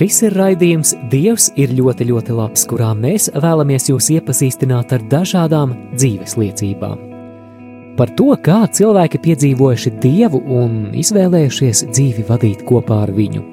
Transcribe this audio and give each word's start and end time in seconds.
Šis 0.00 0.22
ir 0.24 0.32
raidījums 0.32 0.94
Dievs 1.12 1.50
ir 1.60 1.74
ļoti, 1.76 2.06
ļoti 2.08 2.32
labs, 2.32 2.62
kurā 2.64 2.94
mēs 2.96 3.26
vēlamies 3.36 3.90
jūs 3.90 4.06
iepazīstināt 4.14 4.94
ar 4.96 5.04
dažādām 5.12 5.74
dzīves 5.92 6.38
liecībām. 6.40 7.02
Par 7.98 8.14
to, 8.16 8.30
kā 8.40 8.62
cilvēki 8.72 9.20
piedzīvojuši 9.20 9.92
Dievu 10.00 10.40
un 10.56 10.80
izvēlējušies 10.96 11.84
dzīvi 11.92 12.24
vadīt 12.32 12.64
kopā 12.64 13.02
ar 13.04 13.12
viņu. 13.12 13.44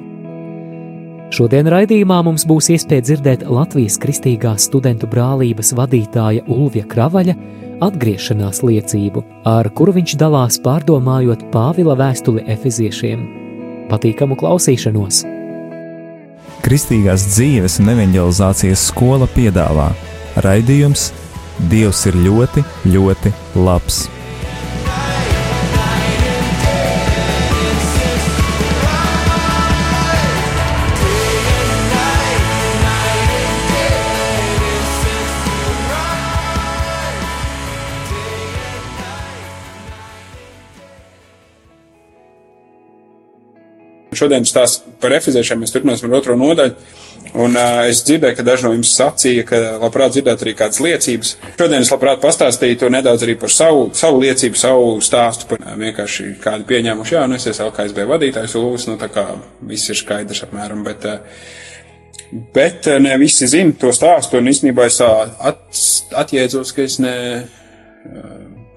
Šodien 1.35 1.67
raidījumā 1.67 2.23
mums 2.23 2.47
būs 2.47 2.72
iespēja 2.77 3.09
dzirdēt 3.09 3.44
Latvijas 3.52 4.00
Kristīgās 4.00 4.72
studentu 4.72 5.11
brālības 5.11 5.75
vadītāja 5.75 6.47
Ulvija 6.47 6.88
Kravaļa 6.88 7.35
atgriešanās 7.83 8.63
liecību, 8.63 9.27
ar 9.52 9.67
kuru 9.75 10.00
viņš 10.00 10.16
dalās 10.23 10.63
pārdomājot 10.63 11.50
Pāvila 11.52 12.00
vēstuli 12.00 12.47
Efeziešiem. 12.55 13.33
Patīkamu 13.91 14.39
klausīšanos! 14.39 15.25
Kristīgās 16.66 17.27
dzīves 17.31 17.80
un 17.83 17.94
evanģelizācijas 17.94 18.89
skola 18.89 19.30
piedāvā 19.36 19.91
raidījums 20.45 21.11
Dievs 21.72 22.03
ir 22.05 22.17
ļoti, 22.22 22.61
ļoti 22.94 23.33
labs. 23.58 24.05
Šodien 44.17 44.47
stāsts 44.47 44.83
par 45.01 45.15
efeziešiem 45.17 45.61
mēs 45.61 45.73
turpināsim 45.75 46.09
ar 46.09 46.19
otro 46.21 46.37
nodaļu. 46.39 46.95
Un 47.35 47.57
uh, 47.57 47.83
es 47.89 47.99
dzirdēju, 48.07 48.37
ka 48.37 48.45
daži 48.45 48.65
no 48.65 48.71
jums 48.73 48.93
sacīja, 48.95 49.43
ka 49.47 49.59
labprāt 49.81 50.15
dzirdētu 50.15 50.45
arī 50.45 50.53
kādas 50.57 50.79
liecības. 50.83 51.33
Šodien 51.59 51.83
es 51.83 51.91
labprāt 51.91 52.21
pastāstītu 52.23 52.89
nedaudz 52.93 53.25
arī 53.25 53.35
par 53.39 53.51
savu, 53.53 53.89
savu 53.97 54.21
liecību, 54.23 54.57
savu 54.57 54.95
stāstu. 55.03 55.49
Par, 55.51 55.65
vienkārši 55.81 56.29
kādi 56.43 56.67
pieņēmuši, 56.69 57.15
jā, 57.17 57.25
nu 57.27 57.38
es 57.38 57.49
esmu 57.51 57.67
LKSB 57.67 58.07
vadītājs, 58.09 58.55
Ulus, 58.59 58.88
nu 58.89 58.95
tā 59.01 59.09
kā 59.13 59.25
viss 59.67 59.91
ir 59.91 59.99
skaidrs 59.99 60.45
apmēram, 60.47 60.85
bet, 60.88 61.09
uh, 61.09 62.39
bet 62.55 62.88
ne 63.03 63.17
visi 63.19 63.49
zina 63.51 63.75
to 63.81 63.91
stāstu. 63.95 64.39
Un 64.39 64.49
īstenībā 64.53 64.88
es 64.88 65.01
at, 65.03 65.61
atjēdzos, 66.23 66.73
ka 66.75 66.88
es 66.88 66.97
ne, 67.03 67.17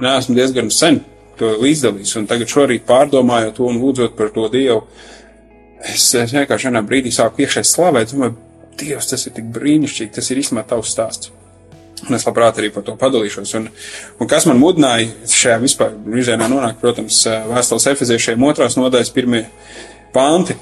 neesmu 0.03 0.37
diezgan 0.37 0.75
sen 0.75 1.01
to 1.41 1.55
līdzdalījis. 1.63 2.19
Tagad 2.29 2.53
šorīt 2.53 2.85
pārdomājot 2.89 3.57
to 3.57 3.71
un 3.71 3.81
lūdzot 3.81 4.17
par 4.19 4.33
to 4.35 4.51
Dievu 4.53 4.83
es, 5.89 6.07
es 6.15 6.33
vienkārši 6.35 6.69
vienā 6.69 6.83
brīdī 6.87 7.13
sāku 7.15 7.45
iekšēji 7.45 7.71
slavēt, 7.73 8.15
domāju, 8.15 8.39
Dievs, 8.81 9.11
tas 9.11 9.27
ir 9.27 9.35
tik 9.37 9.51
brīnišķīgi, 9.53 10.13
tas 10.17 10.31
ir 10.33 10.41
īstenībā 10.41 10.65
tavs 10.71 10.95
stāsts. 10.95 11.33
Un 12.09 12.17
es 12.17 12.25
labprāt 12.25 12.57
arī 12.61 12.71
par 12.73 12.85
to 12.87 12.95
padalīšos. 12.97 13.53
Un, 13.59 13.67
un 14.21 14.31
kas 14.31 14.47
man 14.49 14.61
mudināja 14.61 15.11
šajā 15.29 15.59
vispār 15.61 15.93
virzienā 16.07 16.49
nonākt, 16.49 16.81
protams, 16.81 17.19
vēstules 17.51 17.89
efeziešiem 17.93 18.47
otrās 18.49 18.79
nodaļas 18.81 19.13
pirmie 19.13 19.43
panti, 20.15 20.57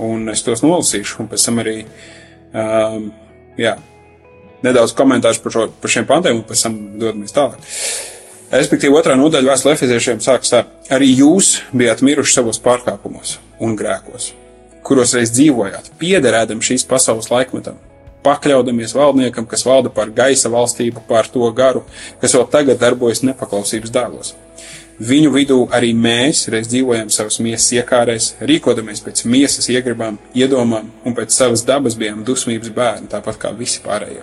un 0.00 0.32
es 0.32 0.44
tos 0.46 0.64
nolasīšu, 0.64 1.20
un 1.20 1.28
pēc 1.28 1.46
tam 1.50 1.60
arī, 1.60 1.76
um, 2.56 3.10
jā, 3.60 3.76
nedaudz 4.64 4.96
komentāšu 4.96 5.44
par, 5.44 5.56
šo, 5.58 5.68
par 5.82 5.96
šiem 5.98 6.08
pantiem, 6.08 6.40
un 6.40 6.48
pēc 6.48 6.66
tam 6.66 6.82
dodamies 6.96 7.36
tālāk. 7.36 7.72
Respektīvi, 8.52 8.96
otrā 8.96 9.16
nodaļa 9.16 9.52
vēstule 9.52 9.76
efeziešiem 9.76 10.24
sākas 10.24 10.52
tā, 10.52 10.66
arī 10.92 11.12
jūs 11.18 11.58
bijāt 11.72 12.04
miruši 12.04 12.40
savos 12.40 12.60
pārkāpumos 12.64 13.38
un 13.60 13.76
grēkos 13.76 14.32
kuros 14.86 15.14
reiz 15.16 15.32
dzīvojāt, 15.34 15.92
piederēdam 16.00 16.62
šīs 16.64 16.84
pasaules 16.88 17.30
laikmetam, 17.32 17.78
pakļaudamies 18.26 18.94
valdniekam, 18.96 19.46
kas 19.50 19.66
valda 19.66 19.90
par 19.94 20.10
gaisa 20.14 20.50
valstību, 20.52 21.04
pār 21.08 21.28
to 21.30 21.48
garu, 21.56 21.84
kas 22.22 22.34
vēl 22.36 22.48
tagad 22.50 22.80
darbojas 22.82 23.22
nepaklausības 23.26 23.94
dēlos. 23.94 24.34
Viņu 25.02 25.32
vidū 25.34 25.56
arī 25.74 25.90
mēs 25.98 26.44
reiz 26.52 26.68
dzīvojam 26.70 27.08
savas 27.10 27.40
miesas 27.42 27.72
iekārēs, 27.74 28.34
rīkodamies 28.44 29.00
pēc 29.02 29.24
miesas 29.26 29.66
iegribām, 29.72 30.18
iedomām 30.36 30.92
un 31.02 31.16
pēc 31.16 31.34
savas 31.34 31.64
dabas 31.66 31.96
bijām 31.98 32.20
dusmības 32.26 32.70
bērni, 32.76 33.10
tāpat 33.10 33.40
kā 33.40 33.50
visi 33.56 33.80
pārējie. 33.82 34.22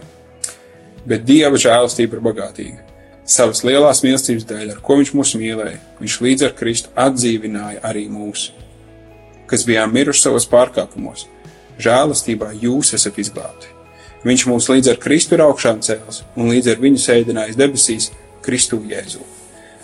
Bet 1.09 1.25
Dieva 1.27 1.59
žēlastība 1.59 2.15
ir 2.15 2.23
bagātīga. 2.23 2.85
Savas 3.29 3.63
lielās 3.65 4.03
mīlestības 4.05 4.47
dēļ, 4.49 4.71
ar 4.75 4.79
ko 4.85 4.99
Viņš 5.01 5.11
mūs 5.17 5.35
mīlēja, 5.41 5.81
Viņš 5.99 6.21
līdz 6.25 6.47
ar 6.47 6.55
Kristu 6.61 6.93
atdzīvināja 6.95 7.83
arī 7.89 8.07
mūsu 8.13 8.55
kas 9.49 9.65
bijām 9.67 9.91
miruši 9.95 10.27
savos 10.27 10.47
pārkāpumos. 10.51 11.25
Žēlastībā 11.79 12.53
jūs 12.59 12.93
esat 12.97 13.19
izglābti. 13.21 13.73
Viņš 14.27 14.45
mūs 14.49 14.67
līdz 14.67 14.93
ar 14.93 14.97
Kristu 14.99 15.37
ir 15.37 15.45
augšām 15.45 15.79
cēlis 15.85 16.23
un 16.35 16.51
līdz 16.51 16.73
ar 16.73 16.81
viņu 16.83 16.99
sēdinājis 16.99 17.59
debesīs 17.59 18.09
Kristu 18.43 18.81
Jēzu. 18.89 19.23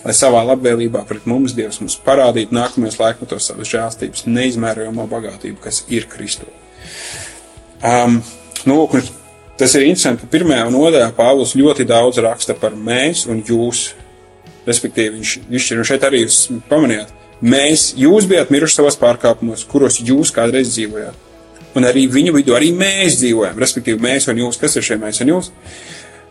Lai 0.05 0.13
savā 0.13 0.43
labvēlībā 0.45 1.01
pret 1.09 1.25
mums 1.25 1.55
Dievs 1.57 1.79
mums 1.81 1.95
parādītu 2.05 2.53
nākamajos 2.53 2.99
laikmetos 2.99 3.47
savas 3.49 3.71
žēlstības 3.71 4.27
neizmērojamo 4.27 5.07
bagātību, 5.09 5.57
kas 5.63 5.81
ir 5.89 6.05
Kristu. 6.11 6.45
Um, 7.81 8.19
nu, 8.67 8.75
lūk, 8.77 8.99
tas 9.57 9.73
ir 9.77 9.87
interesanti, 9.87 10.25
ka 10.25 10.33
pirmajā 10.35 10.67
nodaļā 10.73 11.09
Pāvils 11.17 11.55
ļoti 11.57 11.87
daudz 11.89 12.21
raksta 12.21 12.57
par 12.59 12.75
mēs 12.77 13.25
un 13.31 13.41
jūs. 13.47 13.93
Respektīvi, 14.65 15.19
viņš, 15.19 15.33
viņš 15.49 15.71
šeit 15.85 16.05
arī 16.05 16.23
jūs 16.23 16.39
pamanījāt, 16.69 17.11
Mēs, 17.43 17.89
jūs 17.99 18.27
bijāt 18.29 18.51
miruši 18.53 18.79
savos 18.79 18.95
pārkāpumos, 18.99 19.65
kuros 19.67 19.99
jūs 19.99 20.31
kādreiz 20.35 20.71
dzīvojāt. 20.71 21.23
Un 21.75 21.83
arī 21.83 22.05
viņu 22.07 22.31
vidū 22.37 22.55
arī 22.55 22.69
mēs 22.71 23.17
dzīvojam, 23.19 23.57
respektīvi 23.59 23.99
mēs 24.03 24.29
un 24.31 24.39
jūs, 24.39 24.59
kas 24.61 24.77
ir 24.79 24.85
šie 24.87 24.95
mēs 25.01 25.19
un 25.25 25.33
jūs. 25.33 25.49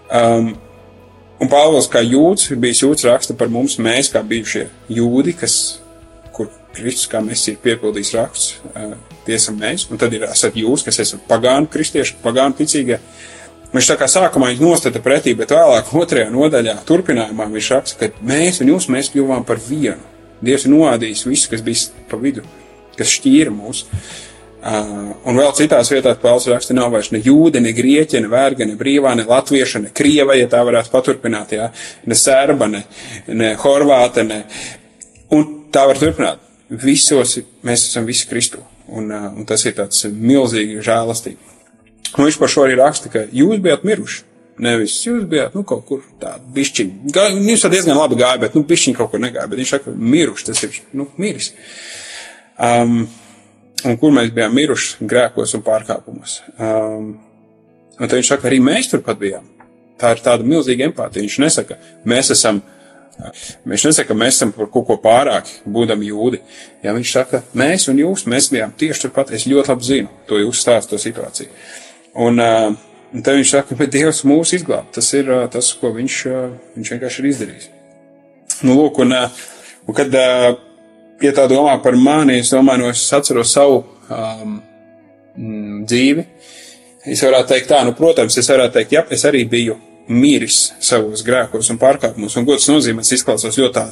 Um, 0.08 0.54
un 1.44 1.50
Pāvils 1.52 1.90
kā 1.92 2.00
jūds, 2.00 2.48
bijis 2.60 2.80
jūds 2.86 3.04
raksta 3.04 3.36
par 3.36 3.52
mums, 3.52 3.76
mēs 3.76 4.08
kā 4.14 4.22
bijušie 4.24 4.70
jūdi, 4.96 5.34
kas, 5.36 5.58
kur 6.32 6.48
Kristus 6.72 7.10
kā 7.12 7.20
mēs 7.24 7.44
ir 7.52 7.60
piepildījis 7.60 8.14
raksts, 8.16 8.56
uh, 8.72 8.96
tie 9.28 9.36
esam 9.36 9.60
mēs, 9.60 9.84
un 9.92 10.00
tad 10.00 10.16
ir 10.16 10.24
esat 10.30 10.56
jūs, 10.56 10.86
kas 10.86 11.02
esat 11.04 11.28
pagānu 11.28 11.68
kristieši, 11.72 12.16
pagānu 12.24 12.56
ticīgie. 12.62 13.02
Viņš 13.74 13.90
tā 13.90 13.98
kā 14.00 14.08
sākumā 14.08 14.52
viņš 14.54 14.64
nostata 14.64 15.04
pretī, 15.04 15.36
bet 15.36 15.52
vēlāk 15.52 15.92
otrajā 15.98 16.32
nodaļā 16.32 16.78
turpinājumā 16.88 17.50
viņš 17.52 17.70
raksta, 17.74 18.00
ka 18.00 18.24
mēs 18.24 18.62
un 18.62 18.72
jūs, 18.72 18.88
mēs 18.88 19.12
kļuvām 19.12 19.44
par 19.44 19.60
vienu. 19.60 20.13
Dievs 20.44 20.66
ir 20.66 20.74
noādījis 20.74 21.24
visu, 21.28 21.50
kas 21.52 21.64
bija 21.64 22.04
pa 22.10 22.18
vidu, 22.20 22.44
kas 22.98 23.12
šķīra 23.18 23.52
mūs. 23.54 23.84
Uh, 24.64 25.10
un 25.28 25.36
vēl 25.36 25.50
citās 25.58 25.90
vietās 25.92 26.16
Pāvils 26.22 26.46
raksta, 26.48 26.72
nav 26.76 26.94
vairs 26.94 27.10
ne 27.12 27.20
jūde, 27.20 27.60
ne 27.60 27.74
grieķa, 27.76 28.22
ne 28.24 28.30
verga, 28.32 28.64
ne 28.64 28.78
brīvā, 28.80 29.12
ne 29.18 29.26
latvieša, 29.28 29.82
ne 29.84 29.90
krieva, 29.92 30.38
ja 30.38 30.48
tā 30.48 30.62
varētu 30.64 30.92
paturpināt, 30.92 31.52
jā, 31.52 31.68
ne 32.08 32.16
serba, 32.16 32.70
ne, 32.72 32.80
ne 33.28 33.50
horvāta, 33.60 34.24
ne. 34.24 34.40
Un 35.36 35.44
tā 35.74 35.84
var 35.90 36.00
turpināt. 36.00 36.40
Visos 36.80 37.36
mēs 37.66 37.90
esam 37.90 38.08
visi 38.08 38.24
Kristu. 38.30 38.62
Un, 38.88 39.10
uh, 39.12 39.28
un 39.36 39.44
tas 39.48 39.60
ir 39.68 39.76
tāds 39.76 40.06
milzīgi 40.08 40.80
žēlastīgi. 40.84 41.52
Un 42.14 42.24
viņš 42.24 42.38
par 42.40 42.52
šo 42.52 42.64
arī 42.64 42.78
raksta, 42.78 43.10
ka 43.12 43.26
jūs 43.34 43.60
bijat 43.64 43.84
miruši. 43.84 44.22
Nevis 44.62 45.00
jūs 45.02 45.24
bijāt, 45.26 45.54
nu, 45.56 45.64
kaut 45.66 45.82
kur 45.88 46.02
tādu 46.22 46.46
bišķiņu. 46.54 47.10
Jums 47.10 47.64
tā 47.64 47.70
diezgan 47.72 47.98
labi 47.98 48.18
gāja, 48.20 48.38
bet, 48.44 48.54
nu, 48.54 48.62
bišķiņu 48.68 48.98
kaut 48.98 49.10
kur 49.10 49.22
negāja, 49.22 49.48
bet 49.50 49.58
viņš 49.58 49.72
saka, 49.74 49.94
miruši, 50.14 50.46
tas 50.46 50.62
ir, 50.66 50.76
nu, 50.94 51.08
miris. 51.18 51.50
Um, 52.62 53.00
un 53.82 53.98
kur 53.98 54.14
mēs 54.14 54.30
bijām 54.36 54.54
miruši 54.54 55.08
grēkos 55.10 55.56
un 55.58 55.64
pārkāpumos. 55.66 56.36
Um, 56.54 57.10
un 57.98 58.06
tad 58.06 58.14
viņš 58.14 58.30
saka, 58.36 58.48
arī 58.50 58.60
mēs 58.62 58.92
turpat 58.92 59.18
bijām. 59.18 59.50
Tā 59.98 60.14
ir 60.14 60.22
tāda 60.22 60.46
milzīga 60.46 60.86
empātija. 60.86 61.26
Viņš 61.26 61.40
nesaka, 61.42 61.80
mēs 62.06 62.30
esam, 62.34 62.62
viņš 63.66 63.88
nesaka, 63.90 64.14
mēs 64.22 64.38
esam 64.38 64.54
par 64.54 64.70
kaut 64.70 64.86
ko 64.86 65.00
pārāk, 65.02 65.50
būdam 65.66 66.02
jūdi. 66.06 66.44
Ja 66.86 66.94
viņš 66.94 67.18
saka, 67.18 67.42
mēs 67.58 67.90
un 67.90 67.98
jūs, 68.06 68.28
mēs 68.30 68.52
bijām 68.54 68.74
tieši 68.78 69.08
turpat, 69.08 69.34
es 69.34 69.50
ļoti 69.50 69.74
labi 69.74 69.90
zinu 69.90 70.18
to 70.30 70.38
jūsu 70.38 70.62
stāstu, 70.62 70.94
to 70.94 71.02
situāciju. 71.08 71.62
Un, 72.22 72.38
uh, 72.38 72.93
tad 73.22 73.38
viņš 73.38 73.54
saka, 73.54 73.78
bet 73.78 73.92
Dievs 73.94 74.24
mūs 74.26 74.54
izglāb. 74.56 74.90
Tas 74.94 75.12
ir 75.14 75.30
uh, 75.30 75.46
tas, 75.50 75.70
ko 75.78 75.92
viņš, 75.94 76.20
uh, 76.30 76.44
viņš 76.74 76.92
vienkārši 76.96 77.22
ir 77.22 77.30
izdarījis. 77.30 77.70
Nu, 78.64 78.76
lūk, 78.78 79.00
un, 79.04 79.14
uh, 79.14 79.44
un 79.86 79.96
kad, 79.96 80.14
ja 81.22 81.32
tā 81.36 81.46
domā 81.50 81.76
par 81.82 81.96
mani, 82.00 82.40
es 82.42 82.52
domāju, 82.54 82.84
no 82.84 82.92
es 82.92 83.06
atceros 83.14 83.54
savu 83.54 83.82
um, 84.08 84.60
dzīvi. 85.86 86.26
Es 87.04 87.20
varētu 87.24 87.50
teikt 87.52 87.68
tā, 87.68 87.82
nu, 87.84 87.92
protams, 87.96 88.36
es 88.40 88.48
varētu 88.48 88.78
teikt, 88.78 88.94
jā, 88.96 89.04
es 89.12 89.26
arī 89.28 89.44
biju 89.48 89.76
miris 90.08 90.72
savos 90.84 91.24
grēkos 91.24 91.70
un 91.72 91.80
pārkāpumos, 91.80 92.36
un 92.36 92.48
nozīmē, 92.48 93.04
tas 93.04 93.16
izklausās 93.16 93.58
ļoti 93.60 93.74
tā 93.76 93.86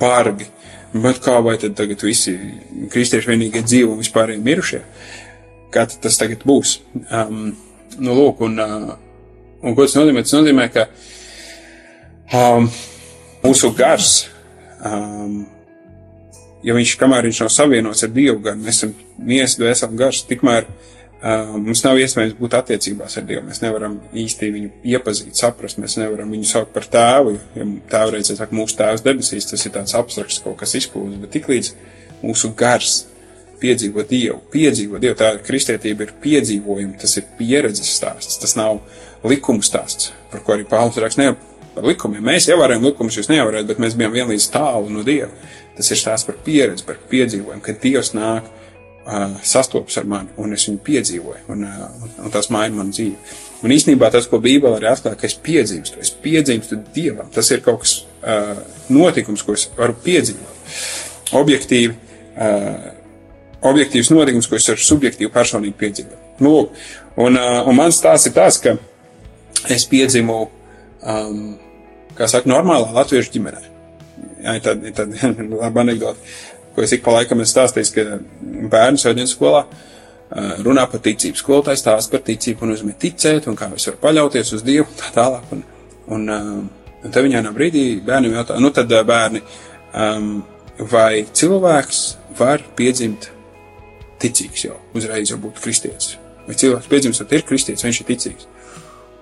bargi. 0.00 0.48
Bet 0.94 1.18
kā 1.24 1.40
vai 1.42 1.56
tad 1.58 1.74
tagad 1.74 2.04
visi 2.06 2.36
kristieši 2.92 3.32
vienīgie 3.32 3.64
dzīvo 3.66 3.96
un 3.96 4.02
vispārējie 4.02 4.44
mirušie? 4.44 4.82
Kā 5.74 5.88
tas 5.90 6.20
tagad 6.20 6.44
būs? 6.46 6.76
Um, 7.10 7.48
nu, 8.00 8.14
lūk, 8.16 8.42
un, 8.46 8.58
uh, 8.60 8.94
un 9.62 9.76
ko 9.76 9.86
tas 9.86 9.96
nozīmē? 9.98 10.24
Tas 10.24 10.36
nozīmē, 10.36 10.68
ka 10.74 10.86
um, 12.34 12.68
mūsu 13.44 13.70
gars, 13.76 14.14
um, 14.84 15.44
ja 16.64 16.76
viņš, 16.76 16.96
kamēr 17.00 17.28
viņš 17.28 17.44
nav 17.44 17.52
savienots 17.52 18.04
ar 18.06 18.12
Dievu 18.14 18.40
garu, 18.44 18.62
mēs 18.64 18.80
esam 18.80 18.94
miesas, 19.18 19.58
dvēseli 19.60 20.00
gars, 20.00 20.24
tikmēr 20.28 20.68
uh, 20.68 21.54
mums 21.54 21.84
nav 21.86 22.00
iespējams 22.02 22.36
būt 22.40 22.58
attiecībās 22.60 23.18
ar 23.20 23.26
Dievu. 23.30 23.46
Mēs 23.48 23.62
nevaram 23.64 23.98
īsti 24.24 24.52
viņu 24.58 24.74
iepazīt, 24.94 25.34
saprast, 25.38 25.80
mēs 25.82 25.98
nevaram 26.00 26.32
viņu 26.34 26.50
saukt 26.50 26.74
par 26.76 26.88
tēvu. 26.90 27.38
Ja 27.56 27.70
tēvu 27.96 28.16
reizē 28.16 28.38
saka, 28.38 28.56
mūsu 28.56 28.78
tēvs 28.80 29.04
debesīs, 29.06 29.50
tas 29.50 29.64
ir 29.66 29.74
tāds 29.76 29.96
abstrakts 29.98 30.42
kaut 30.44 30.58
kas 30.62 30.76
izplūdes, 30.80 31.20
bet 31.22 31.36
tiklīdz 31.38 31.74
mūsu 32.24 32.54
gars 32.58 33.04
piedzīvo 33.60 34.04
Dievu, 34.08 34.40
piedzīvo 34.52 35.00
Dievu, 35.02 35.16
tā 35.18 35.32
kristietība 35.44 36.06
ir 36.06 36.14
piedzīvojuma, 36.22 36.98
tas 37.00 37.16
ir 37.20 37.26
pieredzes 37.38 37.90
stāsts, 37.98 38.38
tas 38.42 38.56
nav 38.58 38.80
likumu 39.24 39.64
stāsts, 39.64 40.12
par 40.32 40.44
ko 40.44 40.56
arī 40.56 40.66
Pāvils 40.68 41.00
raksta, 41.00 41.22
ne 41.24 41.54
par 41.74 41.86
likumiem. 41.88 42.22
Mēs 42.24 42.48
ievērojam 42.50 42.84
likumus, 42.86 43.18
jūs 43.18 43.30
neievarējat, 43.30 43.68
bet 43.70 43.80
mēs 43.82 43.96
bijām 43.98 44.14
vienlīdz 44.14 44.50
tālu 44.54 44.92
no 44.92 45.04
Dieva. 45.06 45.32
Tas 45.74 45.90
ir 45.90 45.98
stāsts 45.98 46.28
par 46.28 46.36
pieredzi, 46.46 46.86
par 46.86 47.00
piedzīvojumu, 47.10 47.62
kad 47.64 47.80
Dievs 47.82 48.12
nāk 48.14 48.46
uh, 48.46 49.34
sastopas 49.42 49.98
ar 49.98 50.06
mani, 50.10 50.30
un 50.40 50.54
es 50.54 50.68
viņu 50.68 50.82
piedzīvoju, 50.86 51.42
un, 51.54 51.66
uh, 51.66 52.06
un 52.22 52.34
tas 52.34 52.50
maina 52.54 52.78
manu 52.78 52.94
dzīvi. 52.94 53.40
Un 53.64 53.74
īstenībā 53.74 54.10
tas, 54.12 54.28
ko 54.30 54.38
Bībele 54.44 54.78
arī 54.78 54.90
atklāja, 54.90 55.18
ka 55.18 55.26
es 55.26 55.36
piedzīvostu, 55.40 56.02
es 56.04 56.12
piedzīvostu 56.24 56.78
Dievam, 56.94 57.30
tas 57.34 57.50
ir 57.50 57.64
kaut 57.64 57.82
kas 57.82 57.96
uh, 58.22 58.54
notikums, 58.92 59.42
ko 59.42 59.56
es 59.58 59.66
varu 59.78 59.96
piedzīvot. 60.04 60.76
Objektīvi, 61.40 61.94
uh, 62.36 62.90
objektīvs 63.64 64.10
notikums, 64.12 64.48
ko 64.48 64.58
es 64.58 64.68
varu 64.68 64.84
subjektīvi 64.84 65.32
personīgi 65.32 65.76
piedzīvot. 65.80 66.40
Nu, 66.44 66.52
lūk, 66.52 66.82
un, 67.24 67.38
uh, 67.38 67.62
un 67.68 67.78
mans 67.78 67.98
stāsts 68.00 68.28
ir 68.28 68.34
tāds, 68.36 68.58
ka 68.62 68.76
es 69.72 69.86
piedzimu, 69.88 70.40
um, 71.00 71.40
kā 72.18 72.28
saka, 72.30 72.50
normālā 72.50 72.92
latviešu 72.94 73.32
ģimenē. 73.36 73.64
Jā, 74.44 74.58
tāda, 74.64 74.90
ir 74.90 74.96
tāda 74.96 75.32
laba 75.62 75.84
anekdote, 75.84 76.34
ko 76.74 76.84
es 76.84 76.92
ik 76.92 77.04
pa 77.04 77.18
laikam 77.18 77.40
esmu 77.40 77.54
stāstījis, 77.54 77.92
ka 77.94 78.06
bērnu 78.72 79.00
svētdienas 79.00 79.34
skolā 79.36 79.64
uh, 79.64 80.56
runā 80.66 80.86
par 80.90 81.02
ticību. 81.04 81.40
Skolotājs 81.40 81.84
stāsta 81.84 82.16
par 82.16 82.24
ticību 82.26 82.66
un 82.66 82.74
uzmet 82.74 82.98
ticēt 83.00 83.48
un 83.50 83.58
kā 83.58 83.70
es 83.76 83.88
varu 83.88 84.02
paļauties 84.02 84.56
uz 84.58 84.64
Dievu 84.66 84.88
un 84.88 84.98
tā 85.00 85.12
tālāk. 85.16 85.54
Un, 85.54 85.62
un, 86.16 86.26
uh, 86.34 86.98
un 87.04 87.14
te 87.14 87.22
viņā 87.24 87.44
no 87.46 87.54
brīdī 87.56 87.86
bērniem 88.04 88.36
jautā, 88.40 88.58
nu 88.60 88.72
tad 88.74 88.92
bērni, 89.08 89.40
um, 89.94 90.34
vai 90.90 91.24
cilvēks 91.30 92.02
var 92.36 92.64
piedzimt 92.76 93.30
ticīgs 94.22 94.66
jau, 94.66 94.78
uzreiz 94.96 95.32
jau 95.32 95.38
būtu 95.40 95.62
kristietis. 95.64 96.16
Vai 96.44 96.56
cilvēks 96.60 96.90
piedzimstot 96.90 97.32
ir 97.32 97.44
kristietis, 97.48 97.84
viņš 97.86 98.00
ir 98.00 98.08
ticīgs. 98.10 98.48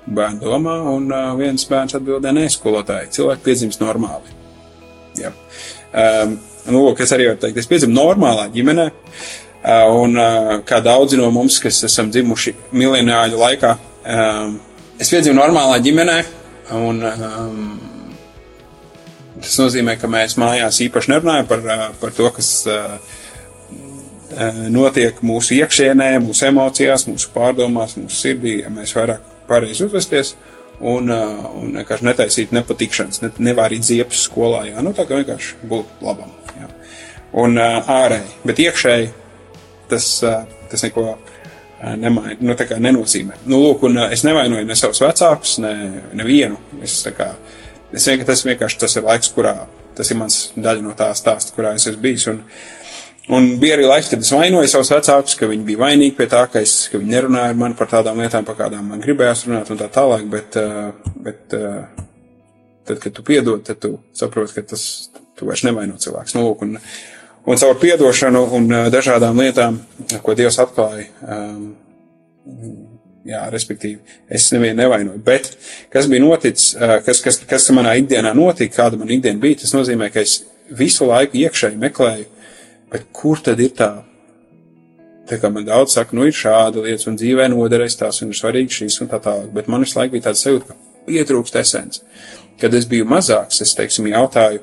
Bērni 0.03 0.43
domā, 0.43 0.75
un 0.91 1.07
viens 1.39 1.65
bērns 1.71 1.95
atbildē, 1.99 2.33
nē, 2.35 2.49
skolotāji, 2.51 3.13
cilvēki 3.19 3.47
piedzimst 3.47 3.83
normāli. 3.85 4.35
Jā. 5.21 5.31
Um, 5.93 6.35
nu, 6.67 6.83
lūk, 6.89 7.05
es 7.05 7.13
arī 7.15 7.29
varu 7.31 7.41
teikt, 7.43 7.61
es 7.63 7.71
piedzimu 7.71 7.95
normālā 7.95 8.49
ģimenē, 8.55 8.89
un 9.95 10.19
kā 10.67 10.81
daudzi 10.83 11.19
no 11.21 11.31
mums, 11.35 11.61
kas 11.63 11.85
esam 11.87 12.11
dzimuši 12.11 12.55
miljonāļu 12.75 13.39
laikā, 13.39 13.73
um, 14.17 14.59
es 14.99 15.13
piedzimu 15.13 15.39
normālā 15.39 15.79
ģimenē, 15.85 16.19
un 16.81 17.03
um, 17.07 17.67
tas 19.43 19.59
nozīmē, 19.63 19.97
ka 20.01 20.11
mēs 20.11 20.39
mājās 20.41 20.81
īpaši 20.87 21.15
nerunājam 21.15 21.51
par, 21.51 21.67
par 22.01 22.15
to, 22.17 22.31
kas 22.35 22.51
uh, 22.71 22.99
notiek 24.73 25.21
mūsu 25.25 25.57
iekšienē, 25.59 26.15
mūsu 26.25 26.49
emocijās, 26.49 27.07
mūsu 27.11 27.31
pārdomās, 27.35 27.97
mūsu 28.01 28.19
sirdī, 28.19 28.59
ja 28.63 28.73
mēs 28.73 28.95
vairāk 28.97 29.25
pareizi 29.49 29.87
uzvesties 29.87 30.35
un, 30.81 31.11
un 31.11 31.75
vienkārši 31.79 32.09
netaisīt 32.09 32.55
nepatikšanas, 32.57 33.23
ne, 33.23 33.33
nevārīt 33.51 33.87
ziepes 33.87 34.25
skolā, 34.29 34.65
jā, 34.71 34.85
nu 34.85 34.95
tā 34.97 35.07
kā 35.09 35.21
vienkārši 35.21 35.69
būt 35.71 36.03
labam, 36.05 36.33
jā. 36.59 36.71
Un 37.43 37.57
ārēji, 37.61 38.29
bet 38.45 38.61
iekšēji 38.61 39.13
tas, 39.93 40.09
tas 40.73 40.85
neko 40.85 41.07
nemaina, 41.83 42.37
nu 42.45 42.57
tā 42.59 42.67
kā 42.69 42.79
nenozīmē. 42.83 43.43
Nu, 43.47 43.61
lūk, 43.63 43.87
un 43.89 43.99
es 44.09 44.25
nevainoju 44.27 44.67
ne 44.69 44.77
savus 44.79 45.01
vecākus, 45.03 45.57
ne, 45.63 45.73
nevienu, 46.19 46.61
es 46.85 47.01
tā 47.07 47.15
kā, 47.17 47.33
es 47.93 48.07
vienkārši, 48.09 48.29
tas 48.29 48.45
vienkārši 48.49 48.85
tas 48.85 48.99
ir 48.99 49.07
laiks, 49.09 49.33
kurā, 49.35 49.57
tas 49.97 50.13
ir 50.13 50.21
mans 50.21 50.45
daļa 50.57 50.85
no 50.85 50.95
tā 50.99 51.11
stāsta, 51.19 51.55
kurā 51.57 51.75
es 51.79 51.89
esmu 51.91 52.05
bijis, 52.05 52.29
un, 52.33 52.43
Un 53.31 53.53
bija 53.63 53.77
arī 53.77 53.85
laiks, 53.87 54.09
kad 54.11 54.25
es 54.25 54.33
vainoju 54.35 54.69
savus 54.71 54.91
vecākus, 54.91 55.37
ka 55.39 55.47
viņi 55.47 55.63
bija 55.67 55.79
vainīgi 55.85 56.17
pie 56.19 56.27
tā, 56.31 56.43
ka, 56.51 56.63
es, 56.65 56.89
ka 56.91 56.99
viņi 56.99 57.15
nerunāja 57.15 57.53
ar 57.53 57.59
mani 57.61 57.77
par 57.79 57.91
tādām 57.93 58.19
lietām, 58.19 58.47
par 58.49 58.57
kādām 58.59 58.89
man 58.91 59.03
gribējās 59.05 59.45
runāt 59.47 59.71
un 59.71 59.79
tā 59.79 59.87
tālāk, 59.95 60.25
bet, 60.33 60.59
bet 61.23 61.55
tad, 61.55 62.97
kad 62.97 63.13
tu 63.15 63.23
piedod, 63.27 63.63
tad 63.67 63.79
tu 63.83 63.93
saproti, 64.19 64.57
ka 64.57 64.67
tas, 64.75 64.87
tu 65.39 65.47
vairs 65.47 65.63
nevaino 65.69 66.01
cilvēks. 66.03 66.35
Nu, 66.35 66.49
lūk, 66.49 66.67
un, 66.67 66.75
un 67.47 67.63
caur 67.63 67.79
piedošanu 67.85 68.43
un 68.59 68.69
dažādām 68.91 69.39
lietām, 69.39 69.79
ko 70.27 70.35
Dievs 70.39 70.59
atklāja, 70.65 71.07
um, 71.23 71.71
jā, 73.29 73.47
respektīvi, 73.55 74.01
es 74.35 74.51
nevienu 74.51 74.83
nevainoju. 74.83 75.23
Bet, 75.23 75.53
kas 75.95 76.11
bija 76.11 76.27
noticis, 76.27 76.75
kas, 77.07 77.23
kas, 77.23 77.43
kas 77.47 77.71
manā 77.71 77.95
ikdienā 78.03 78.35
notika, 78.35 78.81
kāda 78.83 78.99
man 78.99 79.15
ikdiena 79.15 79.39
bija, 79.43 79.63
tas 79.63 79.79
nozīmē, 79.79 80.11
ka 80.11 80.27
es 80.27 80.41
visu 80.75 81.07
laiku 81.07 81.39
iekšēji 81.39 81.79
meklēju, 81.87 82.31
Bet 82.93 83.09
kur 83.17 83.41
tad 83.41 83.61
ir 83.63 83.73
tā? 83.77 83.91
Tā 85.29 85.39
kā 85.41 85.49
man 85.53 85.65
daudz 85.65 85.95
saka, 85.97 86.17
nu 86.19 86.27
ir 86.27 86.35
šāda 86.37 86.83
lieta, 86.85 87.07
un 87.09 87.17
dzīvē 87.17 87.47
noderēs 87.53 87.97
tās, 88.01 88.19
un 88.25 88.33
ir 88.33 88.39
svarīgi 88.39 88.83
šīs 88.83 88.99
un 89.05 89.11
tā 89.13 89.21
tālāk, 89.23 89.53
bet 89.55 89.71
man 89.71 89.85
visu 89.85 89.97
laiku 89.99 90.17
bija 90.17 90.27
tāds 90.29 90.43
sajūta, 90.45 90.73
ka 90.73 91.07
pietrūkst 91.07 91.59
esens. 91.61 92.03
Kad 92.61 92.75
es 92.77 92.89
biju 92.91 93.07
mazāks, 93.09 93.63
es, 93.65 93.73
teiksim, 93.79 94.11
jautāju 94.11 94.61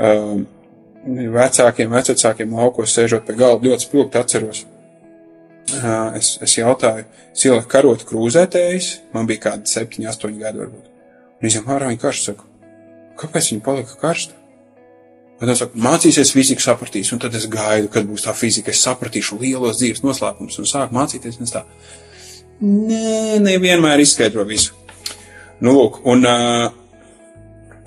um, 0.00 0.42
vecākiem, 1.36 1.92
vecākiem 1.92 2.56
laukos, 2.56 2.96
sēžot 2.96 3.28
pie 3.28 3.36
galda, 3.38 3.68
ļoti 3.68 3.86
spilgti 3.86 4.20
atceros. 4.20 4.64
Uh, 5.70 6.16
es, 6.18 6.32
es 6.42 6.56
jautāju, 6.56 7.04
cilvēku 7.36 7.70
karot 7.70 8.02
krūzētējs, 8.08 8.90
man 9.14 9.28
bija 9.28 9.50
kādi 9.50 9.70
7, 9.70 10.08
8 10.10 10.40
gadi 10.40 10.64
varbūt. 10.64 10.90
Un 11.40 11.48
es 11.48 11.56
jau 11.56 11.62
ārā 11.70 11.92
viņa 11.92 12.02
karstu 12.02 12.32
saku, 12.32 12.48
kāpēc 13.20 13.52
viņa 13.52 13.66
palika 13.68 14.00
karsta? 14.00 14.39
Un 15.40 15.48
tas 15.48 15.62
saka, 15.62 15.78
mācīsies 15.80 16.34
fiziku, 16.36 16.60
sapratīs, 16.60 17.14
un 17.14 17.20
tad 17.22 17.34
es 17.38 17.46
gaidu, 17.48 17.88
kad 17.92 18.04
būs 18.08 18.26
tā 18.26 18.34
fizika, 18.36 18.74
es 18.74 18.82
sapratīšu 18.84 19.38
lielos 19.40 19.78
dzīves 19.80 20.02
noslēpumus 20.04 20.60
un 20.60 20.68
sāku 20.68 20.96
mācīties. 20.96 21.38
Un 21.40 21.48
tā, 21.48 21.62
nē, 22.60 23.38
nevienmēr 23.46 24.02
izskaidro 24.04 24.44
visu. 24.48 24.76
Nu, 25.64 25.72
lūk, 25.76 26.02
un, 26.08 26.28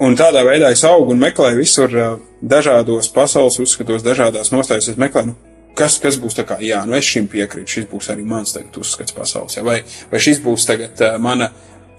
un 0.01 0.17
tādā 0.17 0.41
veidā 0.47 0.71
es 0.73 0.81
augu 0.89 1.13
un 1.13 1.21
meklēju 1.21 1.59
visur 1.61 1.93
dažādos 2.41 3.11
pasaules 3.13 3.59
uzskatos, 3.61 4.05
dažādās 4.05 4.49
nostājas. 4.53 4.89
Es 4.89 4.97
meklēju, 5.01 5.29
nu, 5.29 5.69
kas, 5.77 5.99
kas 6.01 6.17
būs 6.21 6.39
tā 6.39 6.47
kā, 6.49 6.57
jā, 6.61 6.81
nu 6.89 6.97
es 6.97 7.05
šim 7.05 7.29
piekrītu, 7.29 7.69
šis 7.77 7.87
būs 7.93 8.09
arī 8.13 8.25
mans 8.25 8.55
tagad 8.57 8.81
uzskats 8.81 9.13
pasaules, 9.13 9.59
jā, 9.59 9.65
vai, 9.65 9.79
vai 10.09 10.21
šis 10.21 10.41
būs 10.41 10.65
tagad 10.69 11.05
mana 11.21 11.51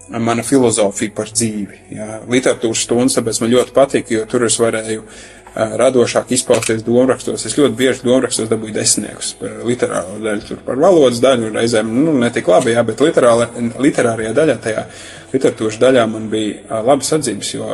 mana 0.05 0.43
filozofija 0.45 1.13
par 1.15 1.31
dzīvi. 1.33 1.79
Jā. 1.95 2.19
Literatūras 2.29 2.83
stundas, 2.85 3.15
tāpēc 3.17 3.39
man 3.41 3.49
ļoti 3.55 3.73
patīk, 3.73 4.11
jo 4.13 4.25
tur 4.29 4.45
es 4.45 4.57
varēju 4.61 5.01
radošāk 5.55 6.31
izpausties 6.35 6.83
domrakstos. 6.83 7.45
Es 7.47 7.55
ļoti 7.55 7.77
bieži 7.79 8.03
domrakstos 8.03 8.49
dabūju 8.51 8.75
desmitniekus 8.75 9.33
par 9.39 9.59
literāro 9.67 10.17
daļu, 10.23 10.47
tur 10.49 10.63
par 10.65 10.79
valodas 10.81 11.21
daļu 11.23 11.51
reizēm, 11.55 11.91
nu, 11.95 12.15
ne 12.19 12.31
tik 12.35 12.49
labi, 12.51 12.73
jā, 12.75 12.83
bet 12.87 13.03
literāla, 13.03 13.47
literārajā 13.81 14.33
daļā, 14.35 14.57
tajā 14.65 14.87
literatūras 15.33 15.79
daļā 15.79 16.03
man 16.11 16.27
bija 16.31 16.81
labas 16.83 17.13
atzīmes, 17.15 17.53
jo, 17.55 17.69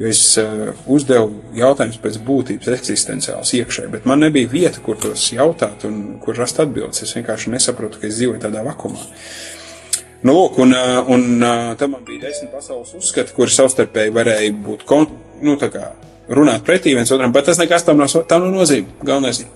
jo 0.00 0.08
es 0.08 0.22
uzdevu 0.92 1.58
jautājumus 1.58 2.00
pēc 2.00 2.16
būtības 2.24 2.72
eksistenciāls 2.78 3.52
iekšēji, 3.60 3.92
bet 3.92 4.08
man 4.08 4.24
nebija 4.24 4.52
vieta, 4.52 4.80
kur 4.84 4.96
tos 5.00 5.28
jautāt 5.36 5.84
un 5.88 6.16
kur 6.24 6.40
rast 6.40 6.62
atbildes. 6.64 7.04
Es 7.04 7.12
vienkārši 7.18 7.52
nesaprotu, 7.52 8.00
ka 8.00 8.08
es 8.08 8.16
dzīvoju 8.16 8.40
tādā 8.46 8.64
vakumā. 8.64 9.04
Nu, 10.24 10.32
lūk, 10.32 10.56
un, 10.64 10.72
un 11.12 11.44
tam 11.78 11.92
man 11.92 12.08
bija 12.08 12.24
desmit 12.24 12.48
pasaules 12.56 12.96
uzskati, 12.96 13.36
kuri 13.36 13.52
savstarpēji 13.52 14.16
varēja 14.16 14.56
būt, 14.64 14.88
kon, 14.88 15.04
nu, 15.44 15.60
kā 15.60 15.92
runāt 16.28 16.64
pretī 16.66 16.94
viens 16.96 17.12
otram, 17.14 17.32
bet 17.34 17.46
tas 17.46 17.60
nekas 17.60 17.86
tam 17.86 18.00
nav, 18.02 18.12
tam 18.28 18.46
nav 18.46 18.54
nozīme. 18.54 18.90
Galvenais 19.06 19.42
ir, 19.44 19.52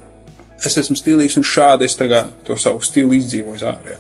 es 0.65 0.79
esmu 0.85 0.99
stilīgs 0.99 1.39
un 1.41 1.47
šādi 1.47 1.89
es 1.89 1.97
to 1.97 2.57
savu 2.57 2.83
stilu 2.85 3.17
izdzīvoju 3.19 3.67
ārējā. 3.73 3.99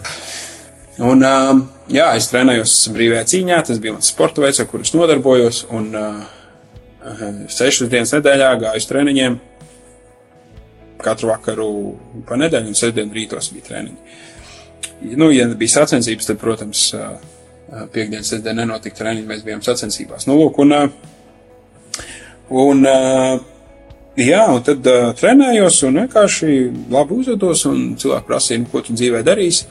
Un, 1.00 1.22
um, 1.24 1.62
jā, 1.88 2.10
es 2.18 2.28
trenējos 2.28 2.74
brīvajā 2.92 3.22
cīņā, 3.32 3.60
tas 3.64 3.78
bija 3.80 3.94
mans 3.94 4.10
sporta 4.12 4.42
veids, 4.44 4.60
ar 4.60 4.66
kuru 4.68 4.84
es 4.84 4.92
nodarbojos. 4.92 5.62
Un 5.72 5.86
uh, 5.96 6.26
sešas 7.48 7.88
dienas 7.88 8.12
nedēļā 8.12 8.50
gāju 8.60 8.82
uz 8.82 8.88
treniņiem. 8.90 9.38
Katru 11.00 11.30
vakaru 11.30 11.68
pa 12.28 12.36
nedēļu 12.36 12.74
un 12.74 12.76
sestdienu 12.76 13.16
rītos 13.16 13.48
bija 13.54 13.70
treniņi. 13.70 14.18
Nu, 15.16 15.30
ja 15.32 15.46
bija 15.56 15.78
sacensības, 15.78 16.28
tad, 16.28 16.40
protams, 16.42 16.82
uh, 16.92 17.14
uh, 17.70 17.86
piekdienas, 17.94 18.34
sestdien 18.34 18.60
nenotika 18.60 19.00
treniņi, 19.00 19.28
mēs 19.30 19.46
bijām 19.46 19.64
sacensībās. 19.64 20.28
Nu, 20.28 20.36
lūk, 20.36 20.60
un, 20.60 20.76
uh, 20.76 21.16
un 22.50 22.84
Jā, 24.18 24.42
un 24.50 24.60
tad 24.66 24.84
uh, 24.90 25.12
trenējos 25.16 25.78
un 25.86 26.00
vienkārši 26.02 26.54
labi 26.90 27.16
uzvedos, 27.22 27.62
un 27.70 27.94
cilvēki 28.00 28.26
prasīja, 28.26 28.60
nu, 28.60 28.68
ko 28.72 28.82
tu 28.84 28.92
dzīvē 28.96 29.22
darīsi. 29.24 29.68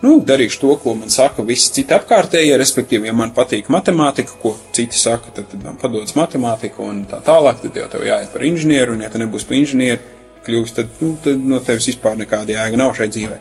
Nu, 0.00 0.14
darīšu 0.24 0.60
to, 0.62 0.70
ko 0.80 0.94
man 0.96 1.12
saka 1.12 1.44
visi 1.44 1.74
citi 1.74 1.92
apkārtējie, 1.92 2.54
respektīvi, 2.56 3.10
ja 3.10 3.12
man 3.16 3.34
patīk 3.36 3.68
matemātika, 3.72 4.38
ko 4.40 4.54
citi 4.72 4.96
saka, 4.96 5.34
tad, 5.36 5.50
tad 5.50 5.66
man 5.66 5.76
padodas 5.80 6.16
matemātika 6.16 6.80
un 6.86 7.02
tā 7.10 7.18
tālāk, 7.26 7.60
tad 7.66 7.76
jau 7.76 7.90
tev 7.92 8.06
jāiet 8.08 8.32
par 8.32 8.46
inženieru, 8.48 8.94
un 8.96 9.04
ja 9.04 9.12
tu 9.12 9.20
nebūsi 9.20 9.50
par 9.50 9.58
inženieru 9.58 10.00
kļūst, 10.46 10.78
tad, 10.78 10.96
nu, 11.02 11.12
tad 11.26 11.44
no 11.52 11.60
tevis 11.66 11.90
vispār 11.90 12.16
nekāda 12.22 12.56
jēga 12.56 12.80
nav 12.80 12.96
šai 12.96 13.10
dzīvē. 13.12 13.40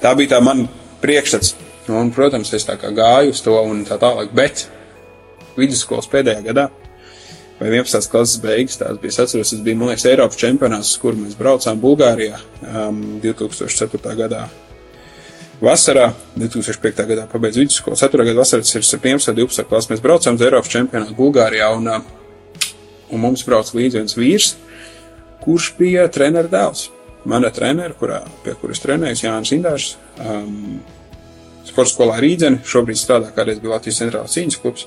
Tā 0.00 0.14
bija 0.16 0.36
tā 0.36 0.40
man 0.46 0.64
priekšstats, 1.02 1.56
un, 1.92 2.14
protams, 2.16 2.54
es 2.56 2.64
tā 2.64 2.80
kā 2.80 2.94
gāju 2.96 3.34
uz 3.34 3.44
to 3.44 3.58
un 3.60 3.84
tā 3.90 4.00
tālāk, 4.00 4.32
bet 4.32 4.68
vidusskolas 5.58 6.08
pēdējā 6.08 6.46
gadā 6.48 6.70
vai 7.60 7.68
11. 7.68 8.08
klases 8.10 8.40
beigas. 8.40 8.78
Tās 8.80 8.98
bija, 9.00 9.14
atceros, 9.24 9.52
tas 9.52 9.62
bija, 9.64 9.78
man 9.78 9.92
liekas, 9.92 10.06
Eiropas 10.08 10.40
čempionāts, 10.40 10.94
kur 11.00 11.16
mēs 11.18 11.36
braucām 11.38 11.80
Bulgārijā 11.82 12.40
um, 12.64 13.02
2004. 13.22 14.16
gadā. 14.18 14.46
Vasarā, 15.60 16.06
2005. 16.40 17.02
gadā 17.04 17.26
pabeidz 17.28 17.58
vidusskolu, 17.60 17.98
4. 18.00 18.24
gada 18.30 18.40
vasarā, 18.40 18.64
tas 18.64 18.78
ir 18.78 18.86
17. 18.86 19.34
un 19.34 19.40
12. 19.42 19.66
klases, 19.68 19.90
mēs 19.92 20.00
braucām 20.04 20.38
uz 20.38 20.44
Eiropas 20.46 20.72
čempionātu 20.72 21.16
Bulgārijā, 21.18 21.68
un, 21.76 21.90
uh, 21.90 22.70
un 23.12 23.20
mums 23.20 23.44
brauc 23.44 23.68
līdzi 23.76 24.00
viens 24.00 24.16
vīrs, 24.16 24.54
kurš 25.44 25.74
bija 25.76 26.08
treneru 26.12 26.48
dēls. 26.52 26.88
Mana 27.28 27.50
trenera, 27.52 27.92
kurā, 27.92 28.22
pie 28.40 28.54
kuras 28.56 28.80
trenējas 28.80 29.26
Jānis 29.26 29.52
Indārs, 29.52 29.90
um, 30.24 30.78
sporta 31.68 31.92
skolā 31.92 32.16
Rīdzeni, 32.24 32.62
šobrīd 32.64 32.96
strādā 32.96 33.28
kādreiz 33.36 33.60
bija 33.60 33.74
Latvijas 33.74 34.00
centrālās 34.00 34.38
cīņas 34.38 34.58
klubs. 34.62 34.86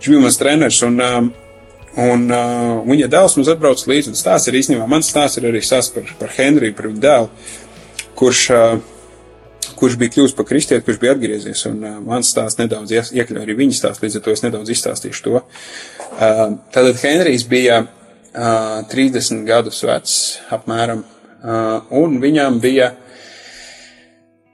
Viņš 0.00 0.10
bija 0.10 0.24
mans 0.24 0.40
treneris, 0.40 0.80
un 0.88 0.98
um, 1.06 1.30
Un 1.98 2.28
uh, 2.30 2.84
viņa 2.86 3.08
dēls 3.10 3.34
mums 3.34 3.48
atbrauc 3.50 3.80
līdzi, 3.90 4.12
un 4.12 4.18
stāsts 4.18 4.46
ir 4.46 4.60
īstenībā, 4.60 4.86
mans 4.90 5.08
stāsts 5.10 5.40
ir 5.40 5.48
arī 5.48 5.58
stāsts 5.64 5.90
par, 5.94 6.06
par 6.20 6.30
Henriju, 6.36 6.76
par 6.78 6.86
viņu 6.86 7.00
dēlu, 7.02 7.28
kurš, 8.18 8.42
uh, 8.54 9.72
kurš 9.80 9.96
bija 9.98 10.14
kļuvis 10.14 10.36
par 10.38 10.46
kristieti, 10.46 10.84
kurš 10.86 11.00
bija 11.02 11.16
atgriezies, 11.16 11.64
un 11.66 11.80
uh, 11.82 11.96
mans 12.04 12.30
stāsts 12.30 12.60
nedaudz 12.60 12.94
iekļauj 13.10 13.42
arī 13.42 13.56
viņa 13.58 13.78
stāstu, 13.80 14.06
līdz 14.06 14.20
ar 14.20 14.22
to 14.26 14.34
es 14.36 14.44
nedaudz 14.46 14.70
izstāstīšu 14.76 15.24
to. 15.26 15.42
Uh, 15.42 16.44
tātad 16.70 17.02
Henrijs 17.02 17.42
bija 17.50 17.80
uh, 17.82 18.86
30 18.92 19.42
gadus 19.48 19.82
vecs, 19.82 20.14
apmēram, 20.54 21.02
uh, 21.02 21.90
un 21.98 22.20
viņam 22.22 22.60
bija 22.62 22.92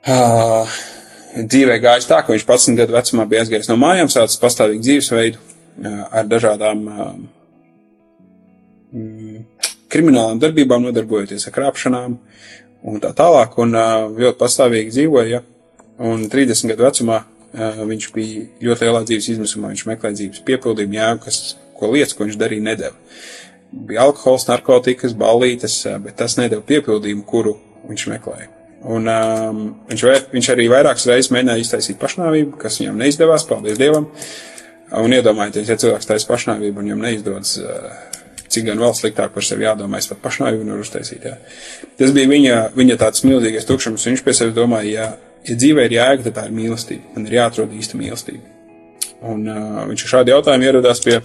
uh, 0.08 0.78
dzīvē 1.36 1.76
gājis 1.84 2.08
tā, 2.08 2.22
ka 2.24 2.32
viņš 2.32 2.46
11 2.48 2.80
gadu 2.80 2.96
vecumā 2.96 3.28
bija 3.28 3.44
aizgājis 3.44 3.68
no 3.68 3.76
mājām, 3.80 4.08
sācis 4.08 4.40
pastāvīgu 4.40 4.84
dzīvesveidu, 4.86 5.55
ar 5.84 6.28
dažādām 6.28 6.84
mm, 8.92 9.44
kriminālām 9.92 10.40
darbībām, 10.40 10.86
nodarbojoties 10.88 11.46
ar 11.48 11.54
krāpšanām 11.54 12.16
un 12.86 13.00
tā 13.02 13.12
tālāk, 13.16 13.56
un 13.62 13.76
ļoti 14.16 14.38
pastāvīgi 14.40 14.94
dzīvoja. 14.94 15.42
Un 16.06 16.26
30 16.28 16.74
gadu 16.74 16.84
vecumā 16.84 17.22
viņš 17.56 18.10
bija 18.12 18.42
ļoti 18.66 18.84
lielā 18.84 19.00
dzīves 19.08 19.30
izmisumā, 19.32 19.70
viņš 19.72 19.86
meklēja 19.88 20.18
dzīves 20.18 20.42
piepildījumu, 20.48 20.98
jēgu, 20.98 21.22
kas, 21.24 21.38
ko 21.78 21.88
lietas, 21.94 22.12
ko 22.16 22.26
viņš 22.26 22.36
darīja, 22.40 22.66
nedēva. 22.66 23.14
Bija 23.88 24.04
alkohols, 24.04 24.44
narkotikas, 24.48 25.16
ballītes, 25.16 25.78
bet 26.04 26.18
tas 26.20 26.36
nedēva 26.36 26.64
piepildījumu, 26.68 27.24
kuru 27.28 27.56
viņš 27.88 28.04
meklēja. 28.12 28.50
Un 28.92 29.08
um, 29.08 29.62
viņš, 29.88 30.04
viņš 30.34 30.50
arī 30.52 30.68
vairākas 30.70 31.08
reizes 31.08 31.32
mēģināja 31.32 31.64
iztaisīt 31.64 31.98
pašnāvību, 31.98 32.58
kas 32.60 32.76
viņam 32.82 33.00
neizdevās, 33.00 33.48
paldies 33.48 33.80
Dievam. 33.80 34.10
Uh, 34.12 34.55
Un 34.94 35.14
iedomājieties, 35.16 35.70
ja 35.72 35.78
cilvēks 35.82 36.06
taisa 36.06 36.28
pašnāvību 36.28 36.78
un 36.78 36.86
viņam 36.86 37.00
neizdodas, 37.02 37.56
cik 38.52 38.68
gan 38.68 38.78
vēl 38.80 38.92
sliktāk 38.94 39.32
par 39.34 39.44
sevi 39.44 39.66
jādomā, 39.66 39.98
es 39.98 40.06
pat 40.10 40.20
pašnāvību 40.22 40.66
nevaru 40.68 40.84
uztaisīt. 40.86 41.24
Jā. 41.26 41.36
Tas 41.98 42.12
bija 42.14 42.30
viņa, 42.30 42.58
viņa 42.76 42.98
tāds 43.00 43.24
milzīgais 43.26 43.66
tukšums. 43.66 44.06
Viņš 44.06 44.22
pie 44.22 44.34
sevis 44.36 44.54
domāja, 44.56 44.92
ja, 44.92 45.08
ja 45.48 45.56
dzīvē 45.58 45.88
ir 45.88 45.96
jēga, 45.98 46.28
tad 46.28 46.36
tā 46.38 46.46
ir 46.46 46.54
mīlestība. 46.54 47.16
Man 47.16 47.26
ir 47.26 47.38
jāatrod 47.40 47.74
īsta 47.74 47.98
mīlestība. 47.98 48.44
Un 49.26 49.42
uh, 49.50 49.82
viņš 49.90 50.06
ar 50.06 50.12
šādu 50.14 50.34
jautājumu 50.34 50.68
ieradās 50.68 51.02
pie, 51.02 51.18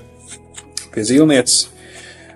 pie 0.96 1.06
zīlnieces. 1.06 1.68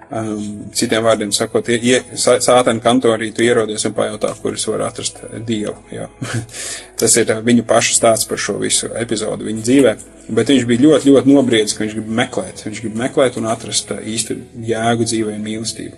Um, 0.05 0.67
citiem 0.77 1.01
vārdiem 1.01 1.31
sakot, 1.33 1.65
ie, 1.73 1.97
sātana 2.21 2.77
kantorī 2.77 3.31
tu 3.33 3.41
ierodies 3.41 3.87
un 3.89 3.93
pajautā, 3.97 4.29
kur 4.37 4.53
es 4.53 4.65
varu 4.69 4.85
atrast 4.85 5.17
Dievu. 5.47 5.73
Jā. 5.89 6.05
Tas 6.99 7.15
ir 7.17 7.31
viņu 7.45 7.63
pašu 7.65 7.95
stāsts 7.97 8.29
par 8.29 8.37
šo 8.41 8.59
visu 8.61 8.91
epizodu 9.01 9.47
viņa 9.47 9.63
dzīvē. 9.65 9.95
Bet 10.37 10.49
viņš 10.53 10.67
bija 10.69 10.83
ļoti, 10.83 11.09
ļoti 11.09 11.33
nobriedzis, 11.33 11.77
ka 11.77 11.83
viņš 11.83 11.95
grib 11.97 12.11
meklēt. 12.21 12.61
Viņš 12.67 12.83
grib 12.83 12.99
meklēt 13.01 13.39
un 13.41 13.49
atrast 13.49 13.95
īstu 13.97 14.37
jēgu 14.65 15.09
dzīvē 15.09 15.33
un 15.35 15.43
mīlestību. 15.45 15.97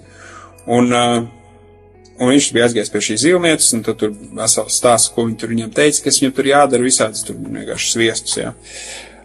Un, 0.78 0.96
un 0.96 2.32
viņš 2.32 2.50
bija 2.56 2.68
aizgājis 2.68 2.92
pie 2.92 3.04
šīs 3.10 3.24
zīlnieces, 3.24 3.70
un 3.76 3.84
tur 3.88 4.16
vesels 4.40 4.80
stāsts, 4.80 5.12
ko 5.16 5.28
viņi 5.28 5.40
tur 5.40 5.52
viņam 5.52 5.76
teica, 5.76 6.04
kas 6.08 6.20
viņam 6.24 6.36
tur 6.40 6.52
jādara, 6.52 6.88
visādas 6.88 7.28
tur 7.28 7.40
vienkārši 7.40 7.94
sviestus. 7.94 8.40
Jā. 8.40 8.56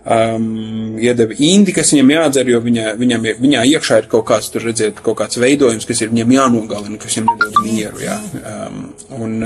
Um, 0.02 0.96
iedeva 0.98 1.36
indi, 1.38 1.70
kas 1.70 1.92
viņam 1.94 2.08
jādzer, 2.10 2.48
jo 2.50 2.58
viņa, 2.64 2.96
viņam, 2.98 3.26
viņā 3.38 3.60
iekšā 3.70 4.00
ir 4.00 4.08
kaut 4.10 4.24
kāds, 4.32 4.48
tur 4.50 4.64
redziet, 4.66 4.98
kaut 4.98 5.20
kāds 5.20 5.38
veidojums, 5.38 5.86
kas 5.86 6.02
ir 6.02 6.10
viņam 6.10 6.32
jānogalina, 6.34 6.98
kas 6.98 7.20
viņam 7.20 7.28
nedod 7.30 7.60
mieru, 7.62 8.02
jā. 8.02 8.16
Um, 8.40 8.80
un, 9.14 9.36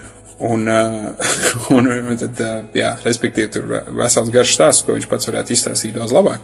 un, 0.48 0.70
un, 1.76 1.90
un 1.92 2.22
tad, 2.22 2.40
jā, 2.76 2.94
respektīvi, 3.04 3.50
tur 3.58 3.68
vesels 3.98 4.32
garš 4.32 4.54
stāsts, 4.56 4.86
ko 4.86 4.96
viņš 4.96 5.10
pats 5.10 5.28
varētu 5.28 5.52
izstāstīt 5.52 5.98
daudz 6.00 6.16
labāk. 6.16 6.40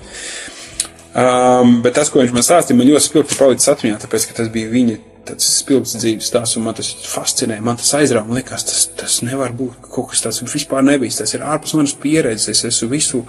Um, 1.12 1.78
bet 1.84 1.96
tas, 1.96 2.12
ko 2.12 2.20
viņš 2.20 2.36
man 2.36 2.44
stāstīja, 2.44 2.76
man 2.76 2.92
ļoti 2.92 3.06
spilgti 3.08 3.40
palicis 3.40 3.72
atmiņā, 3.72 4.02
tāpēc, 4.04 4.28
ka 4.28 4.36
tas 4.42 4.52
bija 4.52 4.68
viņa 4.72 5.00
tāds 5.26 5.46
spilgts 5.60 5.94
dzīves 6.00 6.28
stāsts, 6.32 6.56
un 6.58 6.66
man 6.66 6.76
tas 6.76 6.88
fascinēja, 7.06 7.62
man 7.64 7.78
tas 7.78 7.92
aizrāva, 7.98 8.26
man 8.28 8.40
likās, 8.40 8.64
tas, 8.66 8.86
tas 8.98 9.20
nevar 9.26 9.54
būt 9.56 9.84
kaut 9.86 10.10
kas 10.10 10.24
tāds, 10.24 10.42
vispār 10.50 10.84
nebija, 10.86 11.14
tas 11.20 11.34
ir 11.36 11.44
ārpus 11.46 11.76
manas 11.78 11.94
pieredzes, 12.02 12.48
es 12.50 12.64
esmu 12.72 12.88
visu, 12.90 13.22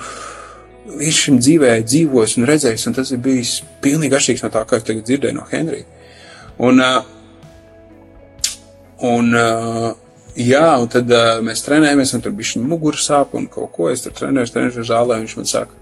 visu 0.98 1.28
šim 1.28 1.40
dzīvē 1.42 1.76
dzīvojis 1.86 2.38
un 2.40 2.48
redzējis, 2.50 2.88
un 2.90 2.98
tas 2.98 3.14
ir 3.14 3.22
bijis 3.24 3.60
pilnīgi 3.84 4.18
atšķirīgs 4.18 4.46
no 4.46 4.52
tā, 4.56 4.66
kā 4.70 4.80
es 4.80 4.88
tagad 4.90 5.06
dzirdēju 5.10 5.38
no 5.38 5.46
Henrija. 5.52 5.86
Un, 6.64 6.82
un, 9.14 9.30
jā, 10.40 10.66
un 10.82 10.92
tad 10.98 11.16
mēs 11.46 11.66
trenējamies, 11.68 12.18
un 12.18 12.26
tur 12.26 12.36
bija 12.38 12.56
šī 12.56 12.66
mugura 12.66 13.02
sāp 13.02 13.38
un 13.38 13.48
kaut 13.54 13.74
ko, 13.78 13.94
es 13.94 14.06
tur 14.06 14.18
trenējos, 14.18 14.54
trenējos 14.56 14.90
zālē, 14.90 15.22
un 15.22 15.28
viņš 15.28 15.40
man 15.40 15.50
saka, 15.54 15.82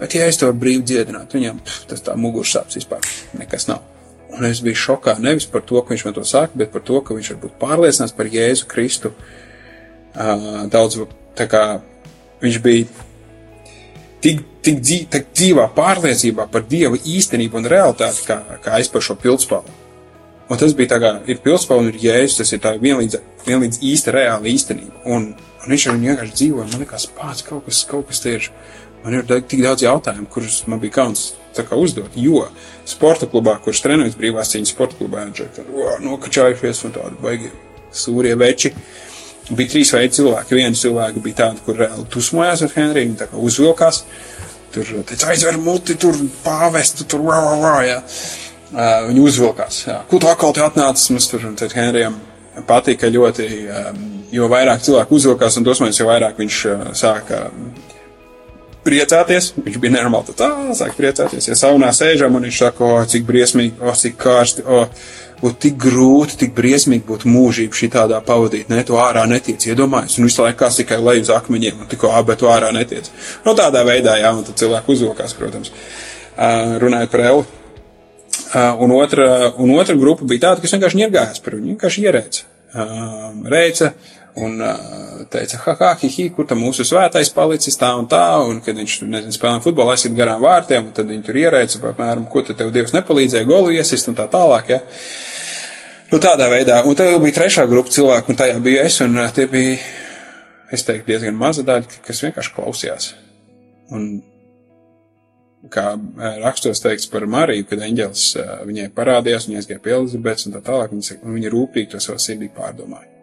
bet 0.00 0.16
ja 0.16 0.28
es 0.28 0.40
to 0.40 0.48
brīvi 0.56 0.88
dziedināt, 0.88 1.36
viņam 1.36 1.60
pff, 1.60 1.88
tas 1.92 2.08
tā 2.08 2.16
mugura 2.16 2.48
sāps 2.48 2.80
vispār. 2.80 3.04
Nekas 3.36 3.68
nav. 3.68 3.84
Un 4.30 4.46
es 4.46 4.62
biju 4.62 4.78
šokā 4.78 5.16
nevis 5.18 5.48
par 5.50 5.64
to, 5.66 5.80
ka 5.82 5.94
viņš 5.94 6.06
man 6.06 6.16
to 6.16 6.24
saka, 6.28 6.54
bet 6.58 6.72
par 6.72 6.84
to, 6.86 7.00
ka 7.02 7.16
viņš 7.16 7.32
varbūt 7.34 7.56
pārliecināts 7.60 8.14
par 8.16 8.30
Jēzu 8.30 8.68
Kristu. 8.70 9.12
Uh, 10.10 10.66
daudz, 10.70 10.98
tā 11.38 11.46
kā 11.50 11.64
viņš 12.42 12.58
bija 12.62 12.86
tik, 14.22 14.42
tik, 14.64 14.80
dzīv, 14.80 15.04
tik 15.12 15.28
dzīvā 15.34 15.66
pārliecībā 15.76 16.46
par 16.52 16.64
Dieva 16.70 16.98
īstenību 16.98 17.60
un 17.60 17.68
realitāti, 17.70 18.26
kā, 18.28 18.40
kā 18.64 18.80
es 18.82 18.90
par 18.90 19.04
šo 19.04 19.18
pildspalvu. 19.20 19.78
Un 20.50 20.58
tas 20.58 20.74
bija 20.74 20.96
tā 20.96 20.98
kā 21.02 21.12
ir 21.30 21.38
pildspalva 21.44 21.84
un 21.84 21.92
ir 21.92 22.00
Jēzus, 22.02 22.40
tas 22.40 22.54
ir 22.54 22.62
tā 22.62 22.74
vienlīdz, 22.80 23.20
vienlīdz 23.46 23.82
īsta 23.86 24.14
reāla 24.14 24.50
īstenība. 24.50 25.04
Un, 25.06 25.30
un 25.62 25.74
viņš 25.74 25.86
ar 25.86 25.98
viņu 25.98 26.10
vienkārši 26.10 26.38
dzīvoja, 26.40 26.70
man 26.72 26.82
likās 26.82 27.06
pats 27.18 27.46
kaut 27.46 27.68
kas, 27.68 27.84
kaut 27.86 28.08
kas 28.10 28.24
ir. 28.30 28.50
Man 29.00 29.14
ir 29.16 29.24
tik 29.48 29.62
daudz 29.64 29.80
jautājumu, 29.80 30.26
kurus 30.28 30.58
man 30.68 30.80
bija 30.82 30.98
kauns 30.98 31.30
uzdot. 31.56 32.16
Jo 32.16 32.48
sporta 32.90 33.28
klubā, 33.30 33.56
kurš 33.64 33.82
treniņš 33.84 34.18
brīvās 34.18 34.52
cīņas 34.54 34.74
sporta 34.74 34.98
klubā, 34.98 35.26
tad 35.38 35.70
nokačājušies 36.04 36.84
un 36.88 36.96
tādi 36.96 37.22
baigi 37.22 37.52
sūrie 37.96 38.34
veči. 38.38 38.74
Bija 39.50 39.72
trīs 39.72 39.90
veidi 39.94 40.14
cilvēki. 40.20 40.54
Viena 40.54 40.78
cilvēka 40.78 41.22
bija 41.24 41.38
tāda, 41.40 41.64
kur 41.66 41.78
reāli 41.80 42.06
dusmojās 42.12 42.62
ar 42.62 42.74
Henriju, 42.76 43.16
tā 43.18 43.26
kā 43.30 43.40
uzvilkās. 43.40 44.04
Tur 44.70 44.92
teica, 45.02 45.32
aizver 45.32 45.58
muti, 45.58 45.96
tur 45.98 46.14
pāvestu, 46.44 47.06
tur 47.10 47.24
vā, 47.26 47.40
vā, 47.42 47.56
vā, 47.58 47.74
jā. 47.88 47.98
Uh, 48.70 49.08
viņi 49.08 49.24
uzvilkās. 49.26 49.80
Jā. 49.88 49.96
Ko 50.10 50.20
tu 50.22 50.28
atkal 50.30 50.54
te 50.54 50.62
atnācis? 50.62 51.10
Mums 51.10 51.26
tur, 51.32 51.48
tad 51.58 51.74
Henrijam 51.74 52.20
patika 52.68 53.10
ļoti, 53.10 53.48
um, 53.66 54.04
jo 54.30 54.46
vairāk 54.52 54.84
cilvēku 54.86 55.18
uzvilkās 55.18 55.58
un 55.58 55.66
dosmojas, 55.66 55.98
jo 55.98 56.06
vairāk 56.06 56.38
viņš 56.38 56.60
uh, 56.70 56.84
sāka 56.94 57.48
priecāties. 58.84 59.52
Viņš 59.60 59.80
bija 59.82 59.96
nenormāli 59.96 60.36
tā, 60.38 60.50
sāk 60.78 60.94
priecāties. 60.98 61.50
Ja 61.50 61.56
saunā 61.58 61.90
sēžam 61.96 62.36
un 62.38 62.46
viņš 62.48 62.60
saka, 62.64 62.86
o, 62.86 63.00
cik 63.08 63.26
briesmīgi, 63.28 63.76
o, 63.82 63.94
cik 63.96 64.16
karsti, 64.20 64.64
o, 64.64 64.84
būtu 65.40 65.58
tik 65.64 65.78
grūti, 65.80 66.36
tik 66.42 66.52
briesmīgi 66.56 67.06
būtu 67.08 67.30
mūžību 67.30 67.76
šī 67.76 67.90
tādā 67.94 68.20
pavadīt, 68.24 68.68
ne, 68.72 68.82
tu 68.86 68.98
ārā 69.00 69.24
netiec, 69.28 69.64
iedomājies, 69.70 70.18
un 70.18 70.28
visu 70.28 70.44
laiku 70.44 70.68
tikai 70.76 71.00
lej 71.00 71.24
uz 71.24 71.32
akmeņiem, 71.36 71.80
un 71.80 71.90
tikko, 71.90 72.12
ā, 72.12 72.20
bet 72.28 72.42
tu 72.42 72.50
ārā 72.52 72.72
netiec. 72.76 73.08
No 73.46 73.56
tādā 73.58 73.84
veidā, 73.88 74.18
jā, 74.20 74.34
un 74.36 74.44
tad 74.44 74.60
cilvēki 74.60 74.94
uzvilkās, 74.94 75.34
protams, 75.38 75.72
uh, 75.72 76.76
runājot 76.82 77.12
par 77.14 77.24
Eli. 77.24 77.48
Uh, 78.50 78.82
un, 78.82 78.92
otra, 78.98 79.26
un 79.62 79.72
otra 79.78 79.96
grupa 79.98 80.26
bija 80.28 80.48
tāda, 80.48 80.62
kas 80.62 80.74
vienkārši 80.76 81.00
ņirgājās 81.04 81.44
par 81.44 81.56
viņu, 81.56 81.72
vienkārši 81.74 82.06
ierēca. 82.06 82.46
Uh, 82.70 83.30
reica 83.50 83.94
un 84.36 84.62
teica, 85.30 85.58
ha, 85.64 85.74
ha, 85.80 85.90
hi, 86.00 86.10
hi, 86.12 86.28
kur 86.34 86.46
tam 86.48 86.62
mūsu 86.62 86.84
svētais 86.86 87.32
palicis 87.34 87.78
tā 87.80 87.90
un 87.98 88.06
tā, 88.10 88.22
un 88.46 88.60
kad 88.64 88.78
viņš, 88.78 88.96
nezinu, 89.06 89.34
spēlēja 89.34 89.64
futbolu, 89.64 89.94
aizsit 89.94 90.14
garām 90.16 90.42
vārtiem, 90.44 90.86
un 90.88 90.94
tad 90.96 91.10
viņi 91.10 91.26
tur 91.26 91.40
ierēca, 91.40 91.82
apmēram, 91.90 92.28
ko 92.30 92.44
tad 92.46 92.60
tev 92.60 92.72
Dievs 92.74 92.94
nepalīdzēja 92.96 93.48
golu 93.48 93.74
iesist 93.74 94.10
un 94.10 94.18
tā 94.18 94.28
tālāk, 94.30 94.72
ja. 94.74 94.80
Nu, 96.10 96.18
tādā 96.18 96.48
veidā. 96.50 96.80
Un 96.86 96.96
tad 96.98 97.12
bija 97.22 97.36
trešā 97.36 97.68
grupa 97.70 97.92
cilvēku, 97.94 98.32
un 98.32 98.38
tajā 98.38 98.56
bija 98.62 98.86
es, 98.86 98.98
un 99.04 99.18
tie 99.34 99.46
bija, 99.50 99.76
es 100.74 100.82
teiktu, 100.86 101.06
diezgan 101.12 101.38
maza 101.38 101.62
daļa, 101.66 102.00
kas 102.06 102.24
vienkārši 102.24 102.56
klausījās. 102.56 103.12
Un, 103.94 104.08
kā 105.70 105.92
rakstos 106.40 106.82
teikts 106.82 107.06
par 107.12 107.26
Mariju, 107.30 107.68
kad 107.70 107.82
eņģēlis 107.84 108.26
viņai 108.66 108.90
parādījās, 108.96 109.46
viņa 109.46 109.62
aizgāja 109.62 109.82
pie 109.84 109.94
Elizabetes 109.98 110.48
un 110.48 110.56
tā 110.56 110.64
tālāk, 110.66 110.94
un 110.96 111.34
viņa 111.36 111.52
rūpīgi 111.52 111.92
to 111.92 112.02
savā 112.02 112.18
sirdī 112.22 112.48
pārdomāja. 112.56 113.19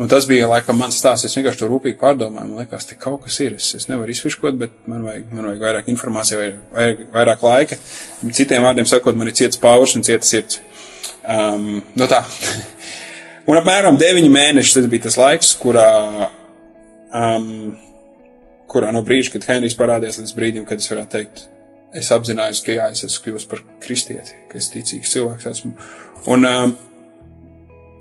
Un 0.00 0.08
tas 0.08 0.24
bija, 0.28 0.46
laikam, 0.48 0.78
mans 0.80 0.96
stāsts. 0.96 1.28
Es 1.28 1.36
vienkārši 1.36 1.60
to 1.60 1.68
rūpīgi 1.68 1.98
pārdomāju. 2.00 2.48
Man 2.48 2.62
liekas, 2.62 2.86
ka 2.88 2.96
kaut 3.00 3.26
kas 3.26 3.36
ir. 3.44 3.56
Es, 3.58 3.68
es 3.76 3.88
nevaru 3.90 4.14
izfiškot, 4.14 4.56
bet 4.60 4.72
man 4.88 5.04
vajag, 5.04 5.26
man 5.34 5.50
vajag 5.50 5.64
vairāk 5.66 5.90
informācijas, 5.92 6.40
vajag, 6.40 6.60
vajag 6.72 7.02
vairāk 7.12 7.44
laika. 7.44 7.78
Citiem 8.38 8.64
vārdiem 8.64 8.88
sakot, 8.88 9.18
man 9.18 9.28
ir 9.28 9.36
ciets 9.36 9.60
paurs 9.60 9.96
un 9.98 10.06
cieta 10.06 10.28
sirds. 10.28 10.62
Um, 11.22 11.82
no 11.98 12.08
tā. 12.10 12.22
un 13.50 13.60
apmēram 13.60 14.00
deviņi 14.00 14.32
mēneši 14.32 14.78
tas 14.78 14.88
bija 14.90 15.06
tas 15.08 15.18
laiks, 15.20 15.52
kurā, 15.60 15.88
um, 17.12 17.50
kurā 18.72 18.94
no 18.96 19.04
brīža, 19.06 19.34
kad 19.36 19.50
Henrijs 19.50 19.76
parādījās 19.78 20.22
līdz 20.22 20.36
brīdim, 20.38 20.64
kad 20.68 20.80
es 20.80 20.88
varētu 20.90 21.18
teikt, 21.18 21.44
es 22.00 22.08
apzinājos, 22.16 22.62
ka 22.64 22.78
jā, 22.78 22.88
es 22.96 23.04
esmu 23.04 23.26
kļuvis 23.26 23.46
par 23.50 23.60
kristieti, 23.84 24.40
ka 24.48 24.58
es 24.58 24.72
ticīgs 24.72 25.12
cilvēks 25.12 25.50
esmu. 25.52 25.76
Un, 26.32 26.48
um, 26.48 26.74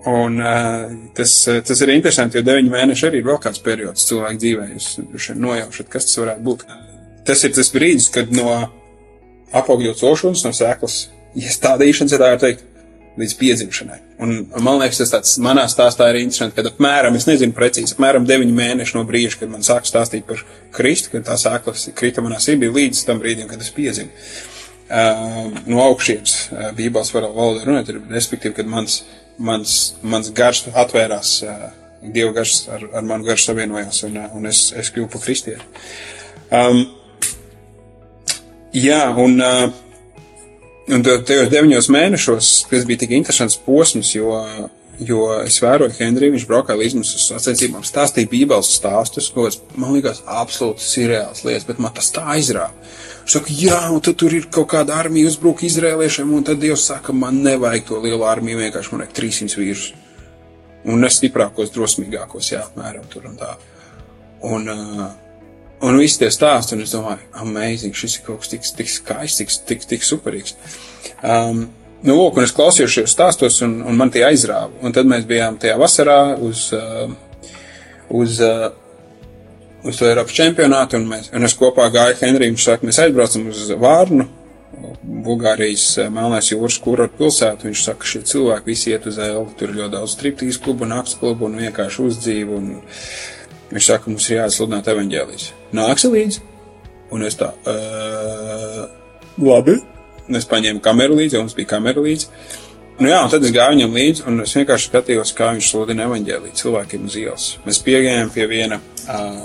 Un, 0.09 0.39
uh, 0.41 0.87
tas, 1.13 1.35
tas 1.67 1.81
ir 1.83 1.91
interesanti, 1.93 2.39
jo 2.39 2.45
deviņi 2.45 2.71
mēneši 2.73 3.07
arī 3.09 3.19
ir 3.21 3.27
vēl 3.27 3.37
kāds 3.43 3.61
periods 3.61 4.07
cilvēku 4.09 4.41
dzīvē. 4.41 4.67
Jūs 4.73 5.27
nojaušat, 5.37 5.91
kas 5.93 6.09
tas 6.09 6.17
varētu 6.23 6.45
būt. 6.47 6.65
Tas 7.27 7.43
ir 7.45 7.53
tas 7.53 7.69
brīdis, 7.73 8.09
kad 8.13 8.33
no 8.33 8.55
apaugļu 9.53 9.93
celšanas, 9.99 10.41
no 10.47 10.53
sēklas 10.57 10.97
iestādīšanas, 11.37 12.15
ja 12.15 12.21
tā 12.21 12.31
var 12.33 12.41
teikt, 12.41 12.65
līdz 13.19 13.33
piedzimšanai. 13.37 13.97
Un, 14.23 14.35
man 14.63 14.79
liekas, 14.79 15.01
tas 15.01 15.11
tāds 15.11 15.33
manā 15.43 15.65
stāstā 15.69 16.07
ir 16.11 16.21
interesanti, 16.21 16.55
kad 16.57 16.69
apmēram, 16.69 17.17
es 17.19 17.27
nezinu 17.27 17.55
precīzi, 17.55 17.95
apmēram 17.97 18.27
deviņi 18.27 18.55
mēneši 18.55 18.97
no 18.97 19.03
brīža, 19.07 19.41
kad 19.41 19.51
man 19.51 19.65
sāk 19.67 19.89
stāstīt 19.89 20.23
par 20.27 20.43
Kristu, 20.75 21.11
kad 21.15 21.27
tā 21.27 21.35
sēklas 21.41 21.89
krita 21.97 22.23
manā 22.23 22.39
sirdī 22.43 22.71
līdz 22.71 23.03
tam 23.09 23.19
brīdim, 23.21 23.49
kad 23.51 23.63
es 23.63 23.73
piedzimu. 23.75 24.13
Uh, 24.91 25.51
no 25.71 25.83
augšienes 25.85 26.33
uh, 26.51 26.69
Bībeles 26.75 27.13
valodā 27.15 27.63
runāt, 27.63 27.91
ir 27.91 28.01
respektīvi, 28.11 28.57
kad 28.57 28.67
mans 28.67 29.01
mans, 29.41 29.77
mans 30.01 30.31
garš 30.35 30.67
atvērās, 30.73 31.39
Dieva 32.01 32.31
garš 32.33 32.55
ar, 32.73 32.87
ar 32.97 33.03
manu 33.05 33.27
garšu 33.27 33.51
savienojās, 33.51 33.99
un, 34.07 34.17
un 34.33 34.49
es, 34.49 34.71
es 34.73 34.89
kļuvu 34.89 35.11
par 35.13 35.21
kristieti. 35.21 35.61
Um, 36.49 36.79
jā, 38.73 39.03
un, 39.21 39.37
un 40.89 41.05
tajos 41.05 41.51
deviņos 41.53 41.91
mēnešos 41.93 42.49
tas 42.71 42.87
bija 42.89 43.03
tik 43.03 43.13
interesants 43.19 43.59
posms, 43.67 44.15
jo, 44.15 44.33
jo 44.99 45.23
es 45.41 45.59
vēroju 45.63 45.95
Henriju, 45.97 46.35
viņš 46.35 46.47
braukā 46.49 46.75
līdz 46.77 46.97
mums 46.97 47.13
uz 47.17 47.29
sacensībām, 47.31 47.85
stāstīja 47.87 48.29
bībeles 48.31 48.73
stāstus, 48.77 49.31
ko 49.33 49.47
man 49.79 49.95
likās 49.95 50.21
absolūti 50.25 50.85
sirreāls 50.85 51.45
lietas, 51.47 51.67
bet 51.69 51.81
man 51.81 51.95
tas 51.95 52.11
tā 52.13 52.25
aizrāva. 52.35 52.73
Saka, 53.31 53.53
jā, 53.53 53.77
un 53.93 54.01
tad 54.03 54.17
tur 54.19 54.33
ir 54.33 54.47
kaut 54.51 54.71
kāda 54.73 54.97
armija 54.97 55.29
uzbruk 55.29 55.61
izrēliešiem, 55.63 56.31
un 56.35 56.45
tad 56.45 56.59
Dievs 56.61 56.87
saka, 56.89 57.13
man 57.13 57.37
nevajag 57.45 57.85
to 57.87 57.99
lielu 58.01 58.25
armiju, 58.27 58.59
vienkārši 58.59 58.93
man 58.93 59.03
vajag 59.03 59.17
300 59.19 59.59
vīrus. 59.61 59.89
Un 60.89 61.03
ne 61.03 61.09
stiprākos, 61.13 61.69
drosmīgākos, 61.75 62.49
jā, 62.55 62.63
apmēram 62.65 63.05
tur 63.11 63.27
un 63.29 63.35
tā. 63.37 63.51
Un, 64.49 64.65
uh, 64.73 65.03
un 65.85 65.99
visi 66.01 66.17
tie 66.23 66.31
stāsti, 66.33 66.73
un 66.73 66.81
es 66.81 66.95
domāju, 66.95 67.21
amazing, 67.43 67.93
šis 67.93 68.17
ir 68.17 68.25
kaut 68.25 68.41
kas 68.41 68.49
tik, 68.55 68.65
tik 68.79 68.89
skaists, 68.89 69.37
tik, 69.37 69.53
tik, 69.69 69.85
tik 69.93 70.07
superīgs. 70.07 70.57
Um, 71.21 71.67
nu, 72.03 72.15
lūk, 72.15 72.37
un 72.37 72.47
es 72.47 72.53
klausījos 72.55 72.95
šajos 72.97 73.15
stāstos, 73.15 73.61
un, 73.65 73.79
un 73.87 73.97
man 73.97 74.13
tie 74.13 74.25
aizrāva. 74.27 74.71
Un 74.81 74.95
tad 74.95 75.09
mēs 75.09 75.27
bijām 75.29 75.59
tajā 75.61 75.77
vasarā 75.81 76.19
uz, 76.41 76.67
uh, 76.75 77.11
uz 78.21 78.39
uh, 78.45 78.69
uz 79.83 79.97
to 79.97 80.05
Eiropas 80.05 80.35
čempionātu, 80.37 80.99
un, 80.99 81.07
mēs, 81.09 81.31
un 81.33 81.47
es 81.47 81.55
kopā 81.57 81.87
gāju 81.93 82.19
Henrijam, 82.21 82.55
viņš 82.55 82.67
saka, 82.67 82.87
mēs 82.87 82.99
aizbraucam 83.01 83.47
uz 83.49 83.63
Vārnu, 83.81 84.27
Bulgārijas 85.01 85.85
eh, 85.99 86.09
Melnais 86.13 86.51
jūras 86.51 86.77
kurortu 86.81 87.19
pilsētu. 87.19 87.67
Viņš 87.69 87.83
saka, 87.85 88.07
šie 88.07 88.21
cilvēki 88.29 88.71
visi 88.71 88.93
iet 88.93 89.07
uz 89.09 89.19
Elvu, 89.21 89.51
tur 89.57 89.71
ir 89.71 89.81
ļoti 89.81 89.95
daudz 89.97 90.15
striptīs 90.15 90.59
klubu, 90.61 90.87
nakts 90.89 91.17
klubu 91.19 91.49
un 91.49 91.59
vienkārši 91.59 92.05
uzdzīvu. 92.07 92.59
Un 92.61 93.73
viņš 93.73 93.89
saka, 93.91 94.09
mums 94.09 94.29
ir 94.29 94.39
jāsludināt 94.39 94.89
evaņģēlijas. 94.93 95.47
Nāksi 95.77 96.13
līdzi? 96.15 96.45
Un 97.11 97.27
es 97.27 97.35
tā, 97.35 97.51
uh, 97.67 98.85
labi. 99.43 99.75
Es 100.37 100.47
paņēmu 100.49 100.83
kameru 100.83 101.17
līdzi, 101.19 101.37
jo 101.37 101.45
mums 101.45 101.55
bija 101.57 101.73
kamera 101.73 102.03
līdzi. 102.03 102.29
Nu 103.01 103.09
jā, 103.09 103.21
tad 103.31 103.43
es 103.47 103.53
gāju 103.55 103.77
viņam 103.77 103.95
līdzi, 103.97 104.23
un 104.29 104.43
es 104.43 104.53
vienkārši 104.53 104.91
skatījos, 104.91 105.31
kā 105.37 105.49
viņš 105.55 105.71
sludina 105.71 106.05
evaņģēliju 106.05 106.57
cilvēkiem 106.59 107.07
uz 107.07 107.15
ielas. 107.17 107.47
Mēs 107.65 107.79
piegājām 107.81 108.29
pie 108.35 108.45
viena 108.51 108.77
uh, 108.77 109.39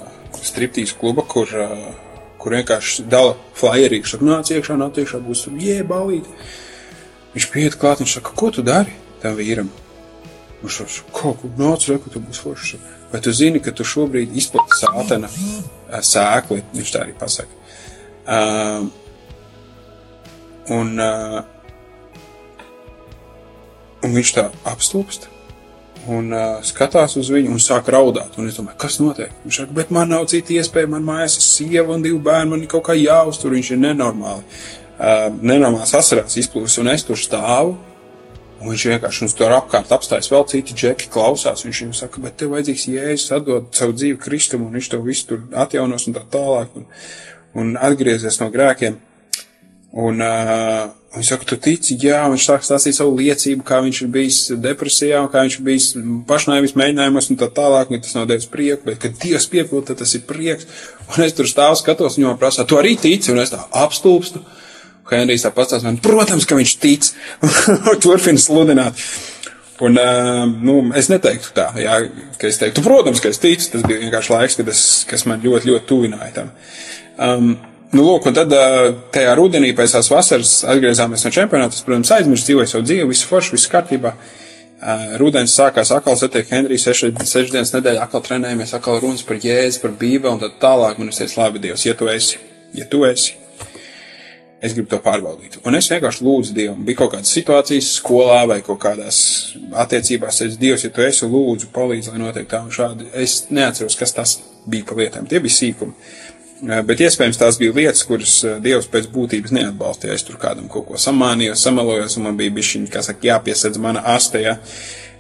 striptīs 0.44 0.92
kluba, 0.99 1.25
kur, 1.25 1.49
kur 2.42 2.57
vienkārši 2.59 3.07
dala 3.11 3.37
flyerīšu, 3.57 4.20
nāc 4.27 4.53
iekšā, 4.53 4.77
nāc 4.77 5.01
iekšā, 5.01 5.22
būs 5.25 5.46
jē, 5.62 5.79
balīt. 5.88 6.29
Viņš 7.37 7.49
pieiet 7.53 7.79
klāt, 7.81 8.03
viņš 8.05 8.18
saka, 8.18 8.35
ko 8.37 8.53
tu 8.53 8.64
dari 8.66 8.92
tam 9.22 9.38
vīram? 9.38 9.72
Viņš 10.61 10.79
saka, 10.83 11.16
kaut 11.16 11.40
ko 11.40 11.53
nāc, 11.57 11.88
reku, 11.92 12.12
tu 12.12 12.22
būs 12.25 12.42
foršs. 12.44 12.77
Vai 13.12 13.22
tu 13.25 13.33
zini, 13.33 13.62
ka 13.62 13.72
tu 13.77 13.87
šobrīd 13.87 14.37
izplati 14.37 14.83
sātana 14.83 15.31
sēkli, 16.03 16.62
viņš 16.75 16.92
tā 16.92 17.07
arī 17.07 17.16
pasaka. 17.16 17.64
Uh, 18.27 18.88
un, 20.74 20.92
uh, 20.98 21.40
un 24.05 24.14
viņš 24.16 24.35
tā 24.37 24.50
apstulpst 24.66 25.31
un 26.07 26.31
uh, 26.31 26.62
skatās 26.66 27.16
uz 27.18 27.31
viņu 27.33 27.52
un 27.57 27.62
sāk 27.62 27.88
raudāt. 27.90 28.37
Un 28.38 28.48
es 28.50 28.59
domāju, 28.59 28.79
kas 28.83 28.98
notiek? 29.02 29.33
Viņš 29.44 29.61
saka, 29.62 29.76
bet 29.76 29.92
man 29.94 30.12
nav 30.12 30.26
cita 30.31 30.55
iespēja, 30.55 30.90
man 30.92 31.07
mājās 31.07 31.38
ir 31.40 31.46
sieva 31.46 31.96
un 31.96 32.05
divi 32.05 32.18
bērni, 32.22 32.52
man 32.52 32.62
ir 32.62 32.70
kaut 32.70 32.87
kā 32.88 32.96
jāuztur, 32.98 33.57
viņš 33.57 33.72
ir 33.74 33.83
nenormāli. 33.83 34.46
Uh, 34.96 35.26
nenormāls 35.42 35.94
asarās 35.98 36.38
izplūst, 36.40 36.81
un 36.81 36.92
es 36.94 37.05
tur 37.07 37.20
stāvu. 37.20 37.76
Un 38.57 38.70
viņš 38.72 38.87
vienkārši 38.88 39.26
tur 39.37 39.52
apkārt 39.52 39.90
apstājas, 39.92 40.31
vēl 40.33 40.46
citi 40.48 40.76
džeki 40.79 41.11
klausās. 41.12 41.66
Viņš 41.66 41.81
viņam 41.83 41.96
saka, 41.98 42.22
bet 42.24 42.38
tev 42.40 42.55
vajadzīgs 42.55 42.87
jēzus 42.88 43.35
atdot 43.37 43.66
savu 43.76 43.92
dzīvi 43.92 44.16
Kristum, 44.22 44.64
un 44.64 44.79
viņš 44.79 44.88
to 44.94 45.00
visu 45.05 45.26
tur 45.29 45.42
atjaunos 45.64 46.09
un 46.09 46.16
tā 46.16 46.22
tālāk, 46.33 46.79
un, 46.81 46.87
un 47.61 47.74
atgriezies 47.76 48.40
no 48.40 48.48
grēkiem. 48.55 48.96
Un, 49.96 50.20
uh, 50.20 50.87
Viņš 51.16 51.28
saka, 51.30 51.46
tu 51.48 51.56
tici, 51.56 51.94
jā, 52.04 52.18
viņš 52.28 52.44
sāk 52.44 52.64
stāstīt 52.66 52.96
savu 52.98 53.14
liecību, 53.16 53.64
kā 53.64 53.78
viņš 53.80 54.00
ir 54.04 54.09
bijis 54.12 54.38
depresijā, 54.61 55.22
kā 55.32 55.46
viņš 55.46 55.54
ir 55.56 55.64
bijis 55.64 55.87
pašnāvis 56.28 56.74
mēģinājumos 56.76 57.30
un 57.32 57.38
tā 57.40 57.46
tālāk, 57.56 57.88
un 57.88 58.02
tas 58.04 58.16
nav 58.18 58.26
devis 58.28 58.48
prieku, 58.52 58.85
bet, 58.85 58.98
kad 59.00 59.14
Dievs 59.22 59.46
piepilda, 59.48 59.87
tad 59.90 60.02
tas 60.02 60.12
ir 60.18 60.26
prieks. 60.28 60.66
Un 61.14 61.24
es 61.24 61.32
tur 61.37 61.48
stāvu 61.48 61.78
skatos, 61.80 62.18
viņam 62.18 62.37
prasā, 62.40 62.66
tu 62.68 62.76
arī 62.76 62.92
tici, 63.00 63.32
un 63.32 63.40
es 63.40 63.54
tā 63.54 63.62
apstulpstu. 63.85 64.42
Henrijs 65.09 65.46
tā 65.46 65.52
pastāst 65.54 65.87
man, 65.87 65.96
protams, 66.04 66.44
ka 66.44 66.59
viņš 66.59 66.74
tic, 66.82 67.09
turpina 68.04 68.42
sludināt. 68.42 69.00
Un, 69.87 69.96
uh, 69.96 70.42
nu, 70.44 70.74
es 70.96 71.09
neteiktu 71.12 71.54
tā, 71.56 71.70
jā, 71.80 71.96
ka 72.40 72.50
es 72.50 72.61
teiktu, 72.61 72.85
protams, 72.85 73.22
ka 73.24 73.32
es 73.32 73.40
ticu, 73.40 73.70
tas 73.72 73.87
bija 73.88 74.02
vienkārši 74.04 74.35
laiks, 74.35 74.61
es, 74.74 74.85
kas 75.09 75.24
man 75.30 75.40
ļoti, 75.44 75.70
ļoti 75.70 75.88
tuvināja 75.88 76.35
tam. 76.42 76.52
Um, 77.16 77.50
Nu, 77.94 78.03
lūk, 78.03 78.27
un 78.27 78.35
tad 78.35 78.51
tajā 79.14 79.37
rudenī 79.38 79.70
pēc 79.77 79.94
tās 79.94 80.09
vasaras 80.11 80.57
atgriezāmies 80.66 81.22
no 81.22 81.31
čempionāta. 81.35 81.77
Es, 81.77 81.85
protams, 81.87 82.11
aizmirsu 82.16 82.49
dzīvoju 82.49 82.70
savu 82.72 82.87
dzīvi, 82.88 83.07
visu 83.12 83.29
foršu, 83.31 83.55
visu 83.55 83.70
kārtībā. 83.70 84.12
Rudens 85.20 85.55
sākās 85.57 85.92
atkal 85.94 86.18
satiek 86.18 86.51
Henrijs, 86.51 86.85
sešas, 86.85 87.33
dienas 87.53 87.72
nedēļā 87.72 88.03
atkal 88.05 88.25
trenējamies, 88.27 88.75
atkal 88.77 89.01
runas 89.03 89.25
par 89.27 89.38
jēzu, 89.40 89.81
par 89.85 89.94
bībeli 90.03 90.35
un 90.35 90.42
tad 90.42 90.59
tālāk. 90.62 90.99
Man 91.01 91.12
es 91.12 91.22
teicu, 91.22 91.38
labi, 91.40 91.62
Dievs, 91.62 91.87
ja 91.87 91.94
tu 91.96 92.11
esi, 92.12 92.42
ja 92.77 92.88
tu 92.90 93.07
esi, 93.09 93.38
es 94.61 94.75
gribu 94.77 94.90
to 94.90 95.01
pārbaudīt. 95.07 95.61
Un 95.64 95.79
es 95.79 95.88
vienkārši 95.92 96.27
lūdzu 96.27 96.59
Dievu. 96.59 96.77
Bija 96.85 97.01
kaut 97.05 97.14
kādas 97.14 97.33
situācijas 97.38 97.94
skolā 98.01 98.42
vai 98.51 98.61
kaut 98.66 98.83
kādās 98.83 99.18
attiecībās, 99.87 100.42
es 100.44 100.61
Dievs, 100.61 100.85
ja 100.85 100.92
tu 100.92 101.07
esi, 101.07 101.25
lūdzu, 101.31 101.70
palīdzi, 101.75 102.12
lai 102.12 102.25
notiek 102.27 102.51
tā 102.51 102.61
un 102.66 102.75
šādi. 102.75 103.09
Es 103.14 103.44
neatceros, 103.55 103.96
kas 103.99 104.16
tas 104.16 104.38
bija 104.66 104.90
pa 104.90 104.99
lietām. 105.01 105.31
Tie 105.31 105.40
bija 105.40 105.57
sīkumi. 105.57 105.96
Bet 106.57 107.03
iespējams 107.05 107.37
tās 107.37 107.59
bija 107.61 107.75
lietas, 107.77 108.05
kuras 108.09 108.38
Dievs 108.64 108.87
pēc 108.88 109.11
būtības 109.12 109.53
neatbalstīja. 109.53 110.14
Es 110.16 110.25
tur 110.25 110.38
kādam 110.40 110.71
kaut 110.73 110.87
ko 110.88 111.01
samānījos, 111.01 111.61
samalojos, 111.66 112.16
un 112.16 112.31
man 112.31 112.38
bija 112.38 112.55
bišķiņi, 112.57 112.88
kā 112.92 113.03
saka, 113.05 113.27
jāpiesedz 113.29 113.81
mana 113.83 114.01
aste, 114.14 114.40
ja. 114.40 114.57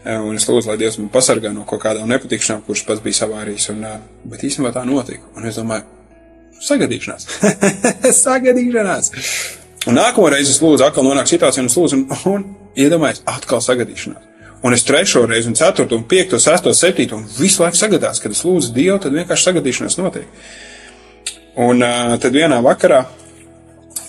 Un 0.06 0.38
es 0.38 0.46
lūdzu, 0.48 0.70
lai 0.70 0.78
Dievs 0.80 0.96
man 1.00 1.10
pasargā 1.12 1.50
no 1.52 1.66
kaut 1.68 1.82
kādām 1.82 2.08
nepatikšanām, 2.08 2.62
kuras 2.64 2.84
pats 2.88 3.04
bija 3.04 3.20
savārījis. 3.20 3.68
Un, 3.74 3.84
bet 4.32 4.46
īstenībā 4.48 4.72
tā 4.72 4.86
notika. 4.88 5.28
Un 5.36 5.48
es 5.50 5.58
domāju, 5.60 5.84
sagadīšanās. 6.62 7.28
sagadīšanās. 8.24 9.10
Un 9.86 9.98
nākamo 9.98 10.30
reizi 10.32 10.54
es 10.54 10.62
lūdzu, 10.62 10.86
atkal 10.86 11.04
nonāk 11.06 11.28
situācijā, 11.30 11.66
un 11.66 11.68
es 11.70 11.76
lūdzu, 11.78 11.98
un, 11.98 12.30
un 12.32 12.46
iedomājos, 12.78 13.20
atkal 13.28 13.60
sagadīšanās. 13.62 14.32
Un 14.66 14.74
es 14.74 14.86
trešo 14.86 15.26
reizi, 15.28 15.50
un 15.50 15.58
ceturto, 15.58 15.98
un 15.98 16.06
piekto, 16.08 16.40
sesto, 16.42 16.72
septīto, 16.74 17.20
un 17.20 17.26
visu 17.36 17.62
laiku 17.62 17.78
sagadās, 17.78 18.22
kad 18.22 18.32
es 18.34 18.40
lūdzu 18.46 18.72
Dievu, 18.74 18.96
tad 19.02 19.14
vienkārši 19.14 19.50
sagadīšanās 19.50 19.98
notiek. 20.00 20.46
Un 21.56 21.80
uh, 21.80 22.14
tad 22.20 22.34
vienā 22.36 22.58
vakarā, 22.64 23.06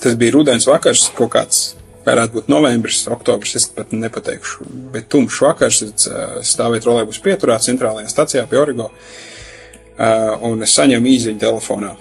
tas 0.02 0.16
bija 0.20 0.36
rudens 0.36 0.68
vakars, 0.68 1.06
kaut 1.16 1.32
kāds, 1.32 1.62
varētu 2.08 2.36
būt 2.36 2.50
novembris, 2.52 3.06
oktobris, 3.12 3.56
es 3.60 3.68
pat 3.72 3.94
nepateikšu, 3.96 4.68
bet 4.92 5.08
tumšs 5.12 5.40
vakars, 5.46 5.80
es 5.86 6.10
uh, 6.12 6.42
stāvēju 6.44 6.84
trolēbus 6.84 7.22
pieturā, 7.24 7.56
centrālajā 7.64 8.12
stacijā 8.12 8.44
pie 8.52 8.60
Origo, 8.60 8.90
uh, 8.92 10.34
un 10.48 10.68
es 10.68 10.76
saņēmu 10.76 11.12
īziņu 11.14 11.44
telefonā. 11.44 11.94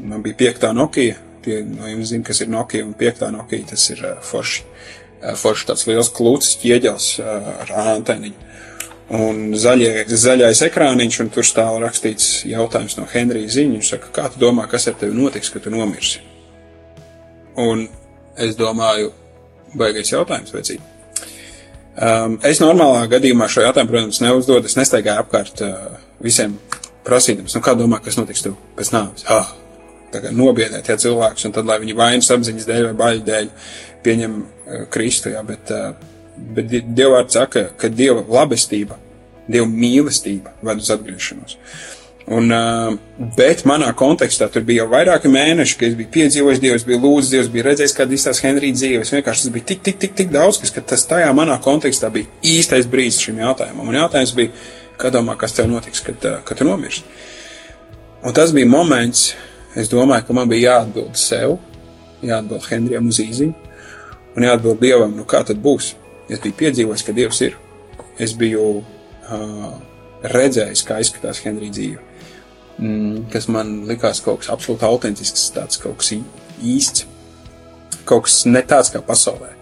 Man 0.00 0.24
bija 0.24 0.40
piektā 0.40 0.72
Nokia, 0.76 1.18
tie 1.44 1.60
no 1.68 1.88
jums 1.90 2.10
zina, 2.14 2.24
kas 2.24 2.40
ir 2.40 2.52
Nokia, 2.52 2.86
un 2.86 2.96
piektā 2.96 3.28
Nokia, 3.34 3.60
tas 3.74 3.84
ir 3.92 4.00
uh, 4.08 4.16
forši, 4.24 4.64
uh, 4.64 5.34
forši 5.40 5.68
tāds 5.68 5.84
liels 5.90 6.12
klūcis 6.16 6.56
ķieģels 6.64 7.10
uh, 7.20 7.52
ar 7.66 7.76
anteniņu. 7.98 8.53
Un 9.12 9.50
zaļie, 9.60 10.06
zaļais 10.08 10.62
ekrāniņš, 10.64 11.18
un 11.20 11.28
tur 11.34 11.44
stāv 11.44 11.76
rakstīts 11.82 12.46
jautājums 12.48 12.96
no 12.96 13.04
Henrija 13.10 13.50
Ziņa. 13.52 13.76
Viņš 13.76 13.90
saka, 13.92 14.12
kā 14.16 14.30
tu 14.32 14.40
domā, 14.40 14.64
kas 14.70 14.88
ar 14.88 14.96
tevi 15.00 15.12
notiks, 15.16 15.52
kad 15.52 15.66
tu 15.66 15.72
nomirsi? 15.74 16.22
Un 17.60 17.84
es 18.40 18.56
domāju, 18.56 19.12
baigais 19.76 20.12
jautājums, 20.12 20.54
cik? 20.70 20.80
Um, 21.94 22.38
es 22.42 22.58
normālā 22.58 23.04
gadījumā 23.12 23.46
šo 23.52 23.62
jautājumu, 23.62 23.92
protams, 23.92 24.22
neuzdodu. 24.24 24.66
Es 24.66 24.78
nestaigāju 24.78 25.22
apkārt 25.22 25.60
uh, 25.62 26.00
visiem 26.24 26.56
prasīdams, 27.06 27.54
nu 27.54 27.62
kā 27.62 27.76
domā, 27.78 28.00
kas 28.02 28.16
notiks 28.18 28.42
tev 28.42 28.56
pēc 28.78 28.90
nāves? 28.96 29.28
Ah, 29.30 29.52
nobiedēt 30.34 30.88
tie 30.88 30.96
cilvēkus, 31.04 31.44
un 31.46 31.54
tad, 31.54 31.68
lai 31.68 31.76
viņi 31.82 31.94
vainas 31.98 32.32
apziņas 32.34 32.66
dēļ 32.66 32.88
vai 32.88 32.96
baļu 33.02 33.22
dēļ 33.28 33.52
pieņem 34.06 34.40
uh, 34.40 34.82
Kristu, 34.90 35.36
jā, 35.36 35.44
bet, 35.46 35.70
uh, 35.76 36.13
bet 36.36 36.70
Di- 36.70 36.84
Dievvvārds 36.84 37.36
saka, 37.36 37.68
ka 37.78 37.88
Dieva 37.88 38.24
labestība, 38.28 38.98
Dieva 39.48 39.66
mīlestība 39.68 40.54
ved 40.62 40.80
uz 40.82 40.90
atgriešanos. 40.94 41.58
Un, 42.24 42.48
bet 43.36 43.66
manā 43.68 43.90
kontekstā 43.92 44.46
tur 44.48 44.62
bija 44.64 44.84
jau 44.84 44.92
vairāki 44.94 45.28
mēneši, 45.28 45.74
kad 45.76 45.90
es 45.90 45.96
biju 45.98 46.08
piedzīvojis 46.14 46.60
Dievu, 46.62 46.78
biju 46.88 47.00
lūdzis 47.02 47.34
Dievu, 47.34 47.50
biju 47.52 47.64
redzējis, 47.66 47.94
kāda 47.98 48.16
izstāsta 48.16 48.46
Henrija 48.46 48.78
dzīve. 48.78 49.02
Es 49.04 49.12
vienkārši 49.12 49.44
tas 49.44 49.52
bija 49.52 49.66
tik, 49.68 49.82
tik, 49.84 49.98
tik, 50.00 50.14
tik 50.16 50.30
daudz, 50.32 50.56
kas, 50.62 50.72
ka 50.72 50.80
tas 50.94 51.04
tajā 51.10 51.28
manā 51.36 51.58
kontekstā 51.64 52.08
bija 52.14 52.30
īstais 52.54 52.88
brīdis 52.88 53.20
šim 53.26 53.42
jautājumam. 53.42 53.90
Un 53.92 53.98
jautājums 54.00 54.32
bija, 54.38 54.54
kā 54.96 55.12
domā, 55.12 55.36
kas 55.36 55.52
tev 55.52 55.68
notiks, 55.68 56.00
kad, 56.06 56.24
kad 56.48 56.56
tu 56.56 56.64
nomirsti? 56.64 57.04
Un 58.24 58.32
tas 58.32 58.56
bija 58.56 58.72
moments, 58.72 59.34
es 59.76 59.92
domāju, 59.92 60.24
ka 60.24 60.38
man 60.38 60.48
bija 60.48 60.78
jāatbild 60.78 61.20
sev, 61.20 61.58
jāatbild 62.24 62.70
Henrijam 62.70 63.12
uz 63.12 63.20
īziņu, 63.20 63.76
un 64.32 64.48
jāatbild 64.48 64.80
Dievam, 64.80 65.12
nu 65.12 65.28
kā 65.28 65.44
tad 65.44 65.60
būs. 65.60 65.92
Es 66.28 66.40
biju 66.40 66.56
piedzīvojis, 66.62 67.04
ka 67.04 67.12
Dievs 67.16 67.40
ir. 67.44 67.58
Es 68.18 68.32
biju 68.38 68.64
uh, 68.80 69.70
redzējis, 70.32 70.84
kā 70.88 71.00
izskatās 71.02 71.42
Henrija 71.44 71.74
dzīve 71.76 72.02
mm, 72.78 73.26
kas 73.32 73.48
man 73.48 73.82
likās 73.88 74.22
kaut 74.24 74.42
kas 74.42 74.52
absolūti 74.54 74.86
autentisks, 74.88 75.50
tāds 75.54 75.80
kaut 75.82 76.00
kas 76.00 76.14
īsts, 76.14 77.06
kaut 78.08 78.26
kas 78.28 78.42
ne 78.50 78.62
tāds 78.66 78.92
kā 78.94 79.02
pasaulē. 79.04 79.52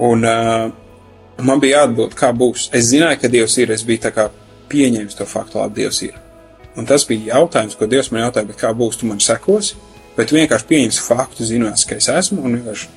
Un 0.00 0.24
uh, 0.26 0.70
man 1.44 1.60
bija 1.62 1.82
jāatbild, 1.82 2.16
kā 2.18 2.32
būs. 2.36 2.68
Es 2.76 2.90
zināju, 2.92 3.20
ka 3.20 3.32
Dievs 3.32 3.58
ir, 3.60 3.74
es 3.74 3.84
biju 3.86 4.04
tā 4.06 4.14
kā 4.16 4.30
pieņēmis 4.70 5.18
to 5.18 5.26
faktu, 5.28 5.60
labi, 5.60 5.82
Dievs 5.82 6.02
ir. 6.06 6.16
Un 6.78 6.86
tas 6.86 7.04
bija 7.08 7.34
jautājums, 7.34 7.76
ko 7.76 7.88
Dievs 7.90 8.12
man 8.14 8.24
jautāja, 8.24 8.56
kā 8.58 8.72
būs, 8.76 9.00
tu 9.00 9.08
man 9.10 9.20
sekosi, 9.22 9.76
bet 10.16 10.32
vienkārši 10.34 10.68
pieņemsi 10.70 11.04
faktu, 11.04 11.46
zinās, 11.46 11.84
ka 11.88 11.98
es 11.98 12.08
esmu, 12.12 12.44
un 12.46 12.58
vienkārši 12.58 12.88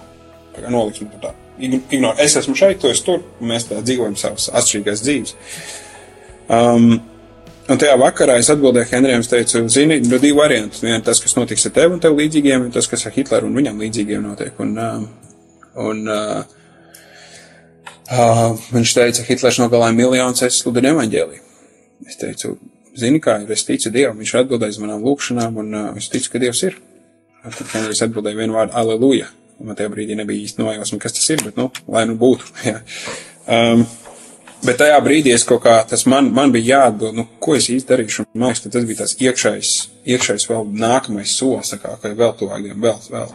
noliksim 0.69 1.09
to 1.13 1.21
tā. 1.23 1.33
Ign- 1.59 1.83
Ignor, 1.93 2.15
es 2.19 2.35
esmu 2.39 2.55
šeit, 2.57 2.79
tu 2.81 2.89
esi 2.89 3.03
tur, 3.05 3.23
un 3.39 3.49
mēs 3.53 3.67
tā 3.69 3.79
dzīvojam 3.85 4.15
savas 4.17 4.49
atšķirīgās 4.53 5.03
dzīves. 5.05 5.35
Um, 6.49 7.01
Un 7.71 7.79
tajā 7.79 7.93
vakarā 7.95 8.33
es 8.41 8.49
atbildēju 8.51 8.89
Henrijam, 8.89 9.21
teicu, 9.23 9.61
zini, 9.71 10.01
nu 10.03 10.17
divi 10.19 10.35
varianti. 10.35 10.81
Viena 10.83 10.99
tas, 10.99 11.21
kas 11.23 11.37
notiks 11.37 11.63
ar 11.69 11.71
tevi 11.71 11.95
un 11.95 12.01
tev 12.03 12.17
līdzīgiem, 12.17 12.65
un 12.65 12.73
tas, 12.75 12.89
kas 12.91 13.05
ar 13.07 13.13
Hitleru 13.15 13.47
un 13.47 13.55
viņam 13.55 13.79
līdzīgiem 13.79 14.25
notiek. 14.25 14.57
Un, 14.59 14.73
uh, 14.75 15.05
un 15.79 16.01
uh, 16.11 16.41
uh, 18.11 18.65
viņš 18.73 18.93
teica, 18.97 19.23
Hitlers 19.29 19.61
nogalāja 19.61 19.95
miljonus, 19.95 20.43
es 20.43 20.59
sludinu 20.59 20.91
evaņģēliju. 20.91 21.39
Es 22.11 22.19
teicu, 22.19 22.57
zini, 22.99 23.21
kā 23.23 23.37
ir, 23.45 23.55
es 23.55 23.63
ticu 23.63 23.93
Dievam, 23.95 24.19
viņš 24.19 24.33
ir 24.35 24.41
atbildējis 24.41 24.81
manām 24.83 25.07
lūkšanām, 25.07 25.61
un 25.63 25.71
uh, 25.79 25.87
es 25.95 26.11
ticu, 26.11 26.33
ka 26.33 26.43
Dievs 26.43 26.65
ir. 26.67 26.75
Tad 27.45 27.63
Henrijs 27.77 28.03
atbildēja 28.03 28.41
vienu 28.43 28.59
vārdu, 28.59 28.75
aleluja. 28.83 29.31
Man 29.61 29.77
tajā 29.77 29.91
brīdī 29.93 30.17
nebija 30.17 30.47
īsti 30.47 30.63
nojausma, 30.63 31.01
kas 31.03 31.15
tas 31.17 31.27
ir, 31.29 31.43
bet, 31.45 31.59
nu, 31.59 31.69
lai 31.93 32.07
nu 32.09 32.17
būtu. 32.19 32.49
jā. 32.71 32.79
um, 33.47 33.85
Bet 34.63 34.77
tajā 34.79 34.95
brīdī 35.03 35.33
es 35.35 35.43
kaut 35.43 35.65
kā, 35.65 35.73
tas 35.87 36.05
man, 36.07 36.29
man 36.31 36.51
bija 36.53 36.77
jāatbild, 36.77 37.17
nu, 37.17 37.25
ko 37.43 37.57
es 37.57 37.65
īsti 37.67 37.89
darīšu. 37.89 38.23
Man 38.31 38.47
liekas, 38.47 38.61
ka 38.63 38.69
tas 38.71 38.85
bija 38.87 39.01
tas 39.01 39.15
iekšējs, 39.19 39.71
iekšējs 40.13 40.45
vēl 40.47 40.69
nākamais 40.79 41.33
solis, 41.35 41.73
kā, 41.81 41.97
ka 41.99 42.11
vēl 42.15 42.31
tuvākiem, 42.39 42.77
vēl, 42.85 43.01
vēl. 43.11 43.33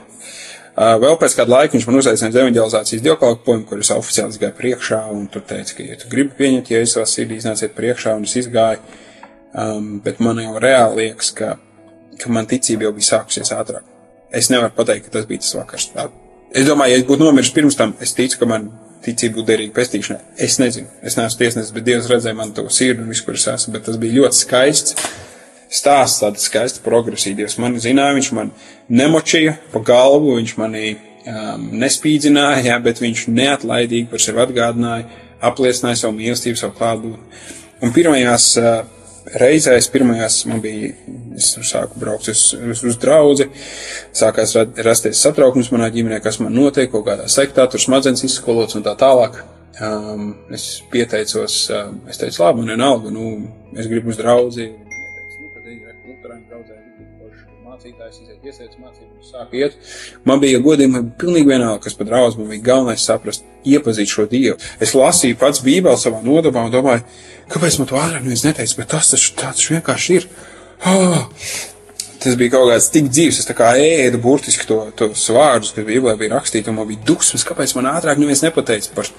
Uh, 0.79 0.95
vēl 1.03 1.19
pēc 1.21 1.37
kāda 1.37 1.53
laika 1.53 1.77
viņš 1.77 1.89
man 1.89 2.01
uzaicināja 2.01 2.33
uz 2.33 2.41
evanģelizācijas 2.45 3.05
dievkalpojumu, 3.05 3.67
kur 3.69 3.85
es 3.85 3.93
oficiāli 3.93 4.41
gāju 4.41 4.57
priekšā, 4.63 5.03
un 5.13 5.29
tur 5.35 5.45
teica, 5.45 5.77
ka, 5.77 5.89
ja 5.91 6.01
tu 6.01 6.09
gribi 6.15 6.33
pieņemt, 6.39 6.73
ja 6.73 6.81
es 6.87 6.97
savā 6.97 7.05
sirdī 7.11 7.37
iznāciet 7.43 7.77
priekšā, 7.77 8.15
un 8.17 8.25
es 8.25 8.37
izgāju, 8.41 8.81
um, 9.53 9.95
bet 10.05 10.25
man 10.25 10.41
jau 10.41 10.57
reāli 10.63 11.03
liekas, 11.03 11.35
ka, 11.37 11.57
ka 12.17 12.33
man 12.33 12.49
ticība 12.49 12.89
jau 12.89 12.97
bija 12.97 13.11
sākusies 13.11 13.53
ātrāk. 13.59 13.98
Es 14.35 14.51
nevaru 14.53 14.75
pateikt, 14.77 15.09
ka 15.09 15.19
tas 15.19 15.29
bija 15.29 15.45
tas 15.45 15.55
vakars. 15.57 15.89
Tā, 15.95 16.09
es 16.53 16.69
domāju, 16.69 16.95
ja 16.95 17.01
es 17.01 17.07
būtu 17.09 17.25
nomiris 17.25 17.55
pirms 17.55 17.79
tam, 17.79 17.95
es 18.05 18.13
ticu, 18.17 18.41
ka 18.41 18.49
man 18.51 18.69
ticība 19.05 19.39
būtu 19.39 19.49
derīga 19.49 19.77
pestīšanai. 19.77 20.21
Es 20.45 20.59
nezinu, 20.61 20.91
es 21.07 21.17
neesmu 21.17 21.41
tiesnesis, 21.41 21.73
bet 21.73 21.87
Dievs 21.87 22.11
redzēja 22.11 22.37
man 22.37 22.53
to 22.57 22.67
sirdi 22.73 23.05
un 23.05 23.13
visu, 23.13 23.25
kur 23.25 23.39
es 23.39 23.47
esmu, 23.49 23.77
bet 23.77 23.87
tas 23.89 23.97
bija 24.01 24.21
ļoti 24.21 24.41
skaists 24.43 24.99
stāsts, 25.69 26.23
tāda 26.23 26.41
skaista 26.41 26.83
progresija. 26.85 27.37
Dievs 27.39 27.59
mani 27.61 27.81
zināja, 27.83 28.17
viņš 28.17 28.31
man 28.37 28.53
nemočīja 28.89 29.59
pa 29.73 29.83
galvu, 29.85 30.37
viņš 30.39 30.55
mani 30.61 30.85
um, 30.95 31.69
nespīdzināja, 31.83 32.65
jā, 32.71 32.79
bet 32.85 33.03
viņš 33.05 33.27
neatlaidīgi 33.37 34.09
par 34.11 34.25
sevi 34.25 34.43
atgādināja, 34.45 35.09
apliecināja 35.45 36.03
savu 36.03 36.17
mīlestību, 36.19 36.61
savu 36.61 36.77
klātbūtni. 36.79 37.43
Un 37.85 37.95
pirmajās 37.95 38.51
uh, 38.61 38.81
reizēs, 39.41 39.91
pirmajās 39.93 40.41
man 40.49 40.63
bija, 40.65 40.93
es 41.37 41.53
sāku 41.69 42.01
braukt 42.01 42.29
uz, 42.33 42.43
uz, 42.57 42.83
uz 42.87 42.99
draudzi, 43.01 43.49
sākās 44.17 44.55
ra- 44.57 44.67
rasties 44.87 45.21
satraukums 45.25 45.71
manā 45.75 45.91
ģimenē, 45.95 46.21
kas 46.25 46.41
man 46.43 46.55
notiek, 46.57 46.91
kaut 46.93 47.07
kādā 47.09 47.29
sektā, 47.33 47.69
tur 47.71 47.83
smadzenes 47.83 48.25
izskolots 48.25 48.79
un 48.79 48.87
tā 48.87 48.97
tālāk. 48.99 49.43
Um, 49.79 50.33
es 50.51 50.81
pieteicos, 50.91 51.61
um, 51.71 52.01
es 52.11 52.19
teicu, 52.19 52.43
labi, 52.43 52.65
man 52.65 52.73
vienalga, 52.75 53.13
nu, 53.15 53.29
es 53.79 53.87
gribu 53.87 54.11
uz 54.11 54.19
draudzi. 54.19 54.73
Mācītājs 57.79 58.17
iziet, 58.25 58.39
iesaic 58.43 58.73
mācības, 58.83 59.29
sāk 59.31 59.53
iet. 59.55 59.75
Man 60.27 60.41
bija 60.43 60.59
godīgi, 60.59 60.99
pilnīgi 61.21 61.47
vienalga, 61.47 61.85
kas 61.85 61.95
pat 61.95 62.09
draudz, 62.09 62.35
man 62.35 62.49
bija 62.51 62.65
galvenais 62.73 63.05
saprast, 63.07 63.45
iepazīt 63.63 64.11
šo 64.11 64.25
Dievu. 64.27 64.57
Es 64.83 64.97
lasīju 64.99 65.37
pats 65.39 65.63
Bībeli 65.63 66.01
savā 66.01 66.19
nodabā 66.25 66.65
un 66.67 66.73
domāju, 66.75 67.05
kāpēc 67.53 67.77
man 67.79 67.91
to 67.91 68.01
ātrāk 68.01 68.25
neviens 68.25 68.43
neteica, 68.49 68.81
bet 68.81 68.91
tas 68.97 69.13
taču 69.13 69.37
tāds 69.39 69.69
vienkārši 69.71 70.17
ir. 70.19 70.27
Oh! 70.91 71.21
Tas 72.19 72.35
bija 72.41 72.57
kaut 72.57 72.73
kāds 72.73 72.91
tik 72.97 73.13
dzīves, 73.13 73.39
es 73.45 73.47
tā 73.47 73.55
kā 73.55 73.71
ēdu 73.79 74.19
burtiski 74.27 74.67
to, 74.67 74.81
tos 74.99 75.29
vārdus, 75.31 75.71
kas 75.77 75.87
Bībelē 75.87 76.17
bija 76.19 76.35
rakstīti, 76.35 76.73
un 76.73 76.81
man 76.81 76.91
bija 76.91 77.07
dusmas, 77.13 77.47
kāpēc 77.47 77.77
man 77.79 77.93
ātrāk 77.93 78.19
neviens 78.19 78.43
nepateica 78.43 78.91
par, 78.99 79.13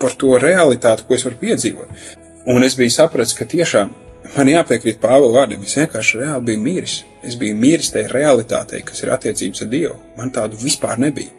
par 0.00 0.16
to 0.16 0.40
realitāti, 0.40 1.04
ko 1.04 1.20
es 1.20 1.28
varu 1.28 1.36
piedzīvot. 1.44 2.08
Un 2.48 2.64
es 2.64 2.80
biju 2.80 2.96
sapratis, 2.96 3.36
ka 3.36 3.44
tiešām 3.44 3.92
man 4.34 4.50
jāpiekrīt 4.50 5.00
Pāvila 5.02 5.42
vārdiem. 5.42 5.64
Es 5.66 5.76
vienkārši 5.78 6.20
reāli 6.22 6.50
biju 6.50 6.62
miris. 6.64 6.98
Es 7.26 7.36
biju 7.38 7.56
miris 7.58 7.92
tajā 7.94 8.10
realitātei, 8.12 8.82
kas 8.86 9.02
ir 9.04 9.12
attiecības 9.14 9.64
ar 9.64 9.72
Dievu. 9.72 9.96
Man 10.18 10.32
tādu 10.34 10.58
vispār 10.60 11.00
nebija. 11.02 11.32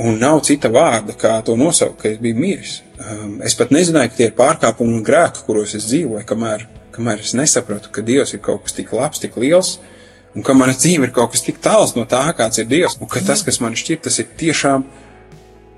Un 0.00 0.20
nav 0.22 0.40
cita 0.46 0.70
vārda, 0.70 1.16
kā 1.18 1.34
to 1.44 1.56
nosaukt, 1.58 1.98
ka 2.02 2.08
es 2.12 2.20
biju 2.22 2.38
miris. 2.38 2.76
Um, 3.00 3.40
es 3.44 3.56
pat 3.58 3.72
nezināju, 3.74 4.12
ka 4.12 4.18
tie 4.20 4.28
ir 4.28 4.36
pārkāpumi 4.38 4.98
un 4.98 5.06
grēki, 5.06 5.42
kuros 5.46 5.74
es 5.76 5.88
dzīvoju, 5.90 6.22
kamēr, 6.28 6.66
kamēr 6.94 7.24
es 7.24 7.34
nesapratu, 7.38 7.90
ka 7.92 8.04
Dievs 8.06 8.34
ir 8.36 8.42
kaut 8.44 8.66
kas 8.66 8.76
tik 8.76 8.92
labs, 8.94 9.22
tik 9.22 9.38
liels, 9.40 9.78
un 10.36 10.46
ka 10.46 10.54
mana 10.54 10.76
dzīve 10.76 11.08
ir 11.08 11.14
kaut 11.16 11.34
kas 11.34 11.42
tik 11.46 11.58
tāls 11.64 11.96
no 11.96 12.06
tā, 12.08 12.22
kāds 12.38 12.62
ir 12.62 12.68
Dievs, 12.70 13.00
un 13.02 13.10
ka 13.10 13.22
tas, 13.26 13.42
kas 13.46 13.58
man 13.64 13.74
šķiet, 13.78 14.04
tas 14.06 14.20
ir 14.22 14.30
tiešām, 14.40 14.86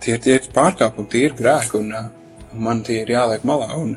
tie, 0.05 0.19
tie 0.21 0.37
pārkāpumi, 0.55 1.09
tie 1.15 1.25
ir 1.31 1.39
grēki, 1.39 1.81
un, 1.81 1.95
uh, 1.97 2.45
un 2.53 2.67
man 2.69 2.85
tie 2.85 3.01
ir 3.07 3.15
jāliek 3.15 3.49
malā, 3.49 3.73
un, 3.81 3.97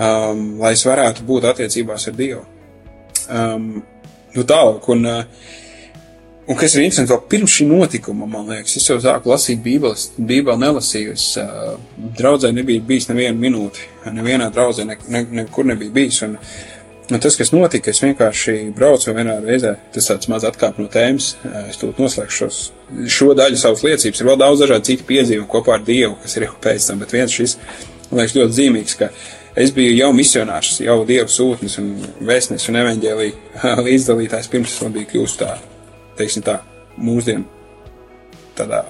um, 0.00 0.44
lai 0.60 0.74
es 0.76 0.84
varētu 0.88 1.26
būt 1.28 1.48
attiecībās 1.52 2.08
ar 2.08 2.16
Dievu. 2.16 2.44
Um, 3.30 3.68
nu 4.34 4.46
tālāk. 4.48 4.88
Un, 4.94 5.06
uh, 5.06 5.46
un 6.48 6.58
kas 6.58 6.74
ir 6.74 6.86
interesanti, 6.86 7.12
vēl 7.12 7.22
pirms 7.30 7.58
šī 7.58 7.68
notikuma, 7.70 8.28
man 8.30 8.50
liekas, 8.50 8.78
es 8.80 8.88
jau 8.90 8.98
sāku 9.02 9.32
lasīt 9.32 9.62
Bībeles, 9.64 10.10
Bībeli 10.18 10.64
nelasīju. 10.64 11.14
Es 11.14 11.30
uh, 11.40 11.76
draudzē 12.18 12.52
nebija 12.56 12.82
bijis 12.88 13.10
nevienu 13.12 13.38
minūti, 13.44 13.86
nevienā 14.10 14.50
draudzē 14.54 14.88
ne, 14.88 14.98
ne, 15.12 15.24
nekur 15.42 15.68
nebija 15.72 15.98
bijis. 16.00 16.22
Un, 16.26 16.38
Un 17.10 17.18
tas, 17.18 17.34
kas 17.34 17.48
notika, 17.50 17.90
es 17.90 17.98
vienkārši 18.04 18.52
braucu 18.74 19.10
vienā 19.16 19.40
reizē, 19.42 19.72
tas 19.90 20.06
tāds 20.06 20.28
maz 20.30 20.44
atkāp 20.46 20.76
no 20.78 20.86
tēmas, 20.86 21.32
es 21.66 21.80
tūlīt 21.80 21.98
noslēgšu 21.98 22.36
šos, 22.36 22.58
šo 23.10 23.32
daļu 23.34 23.58
savas 23.58 23.82
liecības. 23.82 24.20
Ir 24.20 24.28
vēl 24.28 24.38
daudz 24.38 24.62
dažādu 24.62 24.86
citu 24.92 25.08
piedzīvumu 25.08 25.48
kopā 25.50 25.74
ar 25.74 25.82
Dievu, 25.82 26.14
kas 26.22 26.38
ir 26.38 26.46
jau 26.46 26.52
pēc 26.62 26.86
tam, 26.86 27.02
bet 27.02 27.14
viens 27.16 27.34
šis, 27.34 27.56
man 28.12 28.20
liekas, 28.20 28.36
ļoti 28.38 28.56
zīmīgs, 28.60 28.94
ka 29.00 29.10
es 29.56 29.72
biju 29.74 29.96
jau 29.96 30.12
misionārs, 30.16 30.78
jau 30.84 31.00
Dieva 31.08 31.28
sūtnis 31.30 31.78
un 31.82 31.92
vēstnis 32.26 32.68
un 32.70 32.80
evaņģēlī 32.82 33.32
līdzdalītājs, 33.88 34.50
pirms 34.52 34.76
es 34.76 34.94
biju 34.94 35.10
kļūst 35.14 35.42
tā, 35.42 35.56
teiksim 36.20 36.46
tā, 36.46 36.60
mūsdienu 37.00 37.46
tādā 38.58 38.84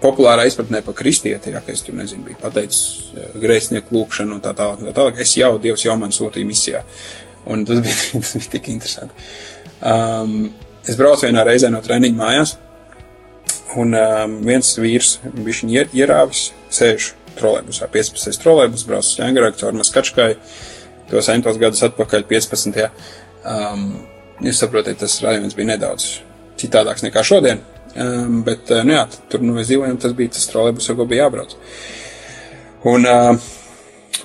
populārā 0.00 0.46
izpratnē 0.48 0.80
par 0.84 0.96
kristieti, 0.96 1.52
ja, 1.54 1.60
ka 1.64 1.74
es 1.74 1.84
tur 1.84 1.96
nezinu, 1.98 2.24
biju 2.28 2.40
pateicis 2.40 3.12
grēcinieku 3.40 3.94
lūkšanu 3.94 4.38
un 4.38 4.42
tā 4.44 4.54
tālāk, 4.56 4.80
tā 4.88 4.94
tālāk. 4.96 5.20
Es 5.20 5.36
jau, 5.36 5.52
Dievs 5.62 5.84
jau 5.84 5.96
man 6.00 6.14
sūtīja 6.14 6.48
misijā. 6.48 6.82
Un 7.52 7.66
tas 7.68 7.82
bija, 7.84 8.00
tas 8.16 8.34
bija 8.38 8.52
tik 8.56 8.70
interesanti. 8.72 9.28
Um, 9.80 10.50
es 10.88 10.96
braucu 10.98 11.28
vienā 11.28 11.44
reizē 11.46 11.70
no 11.72 11.82
treniņa 11.84 12.16
mājās, 12.16 12.56
un 13.80 13.96
um, 13.96 14.36
viens 14.44 14.72
vīrs 14.80 15.18
bija 15.36 15.70
ier, 15.76 15.92
ierāvis, 15.96 16.50
sēž 16.72 17.12
trolēbusā, 17.38 17.88
15. 17.92 18.40
trolēbus, 18.42 18.86
brauc 18.88 19.06
uz 19.06 19.18
Ņēngarāku 19.20 19.60
caur 19.62 19.76
Maskačkai, 19.78 20.30
to 21.10 21.22
sentos 21.24 21.58
gadus 21.60 21.84
atpakaļ 21.86 22.26
15. 22.30 22.88
Um, 23.50 23.86
jūs 24.44 24.60
saprotat, 24.62 24.98
tas 25.00 25.20
rajons 25.24 25.56
bija 25.58 25.72
nedaudz 25.74 26.10
citādāks 26.60 27.04
nekā 27.06 27.24
šodien. 27.26 27.62
Um, 27.90 28.42
bet, 28.46 28.68
uh, 28.70 28.84
nu 28.86 28.94
jā, 28.94 29.06
tur 29.30 29.42
nu, 29.42 29.54
mēs 29.56 29.70
dzīvojam, 29.70 29.98
tas 30.00 30.14
bija 30.16 30.36
tas 30.36 30.46
trolēbus, 30.50 30.90
ar 30.90 30.98
ko 30.98 31.06
bija 31.10 31.26
jābrauc. 31.26 31.56
Un, 32.90 33.06
uh, 33.08 33.48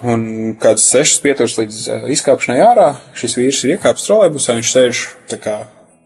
un 0.06 0.26
kāds 0.62 0.86
sešas 0.86 1.24
pieturas 1.24 1.58
līdz 1.60 1.80
uh, 1.88 2.10
izkāpšanai 2.14 2.60
ārā, 2.66 2.90
šis 3.18 3.40
vīrs 3.40 3.64
ir 3.66 3.78
iekāpis 3.78 4.06
trolēbusā, 4.08 4.60
viņš 4.60 4.76
sēž 4.76 5.06
tā 5.32 5.42
kā 5.42 5.56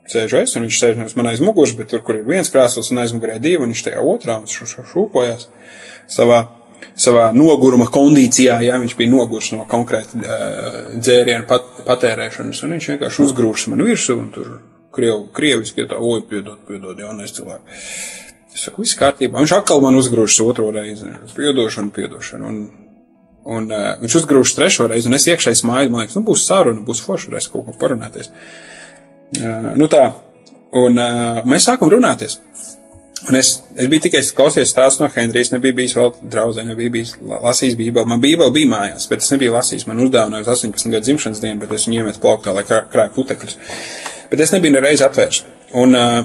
sēžu 0.10 0.40
es, 0.42 0.56
un 0.58 0.66
viņš 0.66 0.80
sēž 0.80 1.02
nevis 1.02 1.18
man 1.20 1.30
aiz 1.30 1.44
muguras, 1.44 1.76
bet 1.78 1.92
tur, 1.92 2.02
kur 2.06 2.18
ir 2.18 2.28
viens 2.28 2.50
krēsls 2.50 2.94
un 2.94 3.04
aizmugurē 3.04 3.38
divi, 3.42 3.62
un 3.62 3.74
viņš 3.74 3.84
tajā 3.90 4.06
otrā 4.14 4.40
un 4.42 4.48
šūpojās 4.50 5.50
savā, 6.10 6.46
savā 7.00 7.30
noguruma 7.36 7.88
kondīcijā, 7.92 8.60
ja 8.66 8.80
viņš 8.82 8.96
bija 9.00 9.12
nogurs 9.14 9.52
no 9.56 9.66
konkrēta 9.70 10.20
uh, 10.20 10.80
dzērienu 10.96 11.48
pat, 11.50 11.68
patērēšanas, 11.88 12.64
un 12.66 12.76
viņš 12.76 12.90
vienkārši 12.94 13.24
uzgrūžas 13.26 13.72
man 13.72 13.86
virsū, 13.88 14.18
un 14.20 14.30
tur 14.36 14.52
krievu, 14.96 15.28
krieviski, 15.36 15.84
ja 15.84 15.92
tā, 15.94 16.00
oi, 16.02 16.22
piedod, 16.30 16.60
piedod, 16.68 17.00
jaunais 17.00 17.34
cilvēks. 17.36 17.90
Es 18.54 18.66
saku, 18.66 18.84
viss 18.84 18.98
kārtībā. 19.00 19.40
Viņš 19.40 19.56
atkal 19.60 19.82
man 19.84 19.98
uzgrūžas 20.00 20.40
otro 20.44 20.72
reizi. 20.74 21.08
Piedošanu, 21.36 21.94
piedošanu. 21.96 22.50
Un, 22.50 22.58
un 23.58 23.70
uh, 23.72 23.92
viņš 24.02 24.18
uzgrūžas 24.24 24.58
trešo 24.58 24.90
reizi, 24.90 25.08
un 25.10 25.20
es 25.20 25.28
iekšēji 25.30 25.62
smaidu, 25.62 25.94
man 25.94 26.04
liekas, 26.04 26.18
nu 26.18 26.26
būs 26.28 26.48
saruna, 26.50 26.84
būs 26.86 27.04
forši, 27.06 27.30
varēs 27.32 27.52
kaut 27.54 27.68
ko 27.70 27.78
parunāties. 27.80 28.32
Uh, 29.38 29.72
nu 29.78 29.88
tā, 29.92 30.10
un 30.82 30.98
uh, 30.98 31.42
mēs 31.48 31.70
sākam 31.70 31.94
runāties. 31.94 32.40
Un 33.28 33.36
es, 33.36 33.50
es 33.76 33.90
biju 33.92 34.06
tikai 34.06 34.22
klausies 34.36 34.72
stāstu 34.72 35.04
no 35.04 35.10
Henrijas, 35.12 35.52
nebija 35.52 35.76
bijis 35.76 35.96
vēl 35.98 36.14
draudzē, 36.32 36.64
nebija 36.64 36.94
bijis 36.94 37.18
lasījis 37.20 37.76
bībeli. 37.80 38.08
Man 38.08 38.22
bībeli 38.24 38.54
bija 38.56 38.70
mājās, 38.72 39.10
bet 39.12 39.26
es 39.26 39.34
nebiju 39.34 39.58
lasījis. 39.58 39.86
Man 39.90 40.00
uzdāvināja 40.06 40.46
uz 40.46 40.52
18 40.54 40.94
gadu 40.94 41.08
dzimšanas 41.08 41.42
dienu, 41.44 41.60
bet 41.60 41.74
es 41.76 41.88
viņu 41.90 42.00
iemetu 42.00 42.24
plauktā, 42.24 42.54
lai 42.56 42.64
krā, 42.68 42.86
krāju 42.94 43.16
putekļus. 43.18 43.58
Bet 44.32 44.46
es 44.46 44.56
nebiju 44.56 44.78
nereiz 44.78 45.04
atvērts. 45.04 45.44
Un 45.84 46.00
uh, 46.00 46.22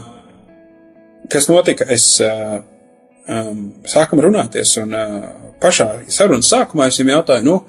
kas 1.34 1.50
notika? 1.50 1.88
Es 1.90 2.06
uh, 2.22 2.60
um, 3.26 3.66
sākam 3.90 4.22
runāties, 4.22 4.76
un 4.82 4.94
uh, 4.94 5.28
pašā 5.62 5.88
sarunas 6.12 6.50
sākumā 6.52 6.88
es 6.90 7.00
viņam 7.00 7.14
jautāju, 7.16 7.48
nu, 7.48 7.60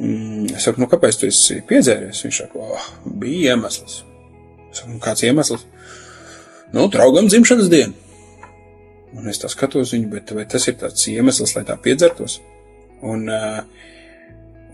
mm, 0.00 0.54
es 0.56 0.64
saku, 0.64 0.80
nu, 0.80 0.88
kāpēc 0.90 1.20
tu 1.20 1.28
esi 1.28 1.60
piedzēries? 1.68 2.24
Viņš 2.24 2.44
saka, 2.44 2.64
oh, 2.64 2.92
bija 3.20 3.54
iemesls. 3.54 4.00
Es 4.70 4.80
saku, 4.80 4.94
nu, 4.94 5.02
kāds 5.04 5.28
iemesls? 5.28 5.66
Nu, 6.72 6.86
draugam 6.92 7.28
dzimšanas 7.28 7.68
diena. 7.68 8.09
Un 9.18 9.26
es 9.30 9.40
tā 9.42 9.50
skatos 9.50 9.94
viņu, 9.94 10.08
bet 10.12 10.30
vai 10.36 10.46
tas 10.48 10.68
ir 10.70 10.76
tāds 10.78 11.08
iemesls, 11.10 11.56
lai 11.56 11.64
tā 11.66 11.74
piedzertos? 11.82 12.38
Un, 13.02 13.26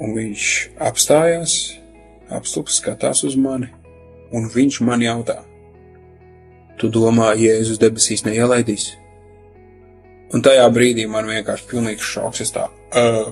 un 0.03 0.15
viņš 0.17 0.49
apstājās, 0.89 1.57
apstups, 2.37 2.81
skatās 2.83 3.23
uz 3.25 3.37
mani, 3.41 3.71
un 4.37 4.51
viņš 4.53 4.81
man 4.85 5.05
jautā, 5.05 5.39
tu 6.77 6.91
domā, 6.93 7.33
Jēzus 7.41 7.81
debesīs 7.81 8.27
neielaidīs? 8.27 8.91
Un 10.35 10.43
tajā 10.43 10.67
brīdī 10.75 11.07
man 11.09 11.29
vienkārši 11.31 11.71
pilnīgs 11.71 12.11
šoks, 12.13 12.43
es 12.43 12.53
tā, 12.53 12.67
uh, 12.99 13.31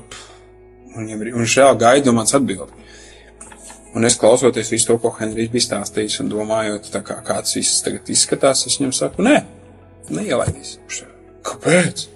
un, 0.94 1.10
un 1.10 1.76
gaida 1.80 2.06
no 2.06 2.16
mans 2.20 2.34
atbildi. 2.38 2.84
Un 3.94 4.06
es 4.06 4.16
klausoties 4.18 4.72
visu 4.72 4.88
to, 4.88 4.96
ko 4.98 5.12
Henrijs 5.18 5.52
bija 5.52 5.68
stāstījis, 5.68 6.16
un 6.22 6.30
domājot, 6.32 6.88
kā 7.06 7.20
kāds 7.26 7.54
viss 7.54 7.82
tagad 7.84 8.08
izskatās, 8.10 8.64
es 8.66 8.80
viņam 8.80 8.94
saku, 8.94 9.22
nē, 9.22 9.36
neielaidīs. 10.12 10.78
Saka, 10.88 11.12
kāpēc? 11.50 12.06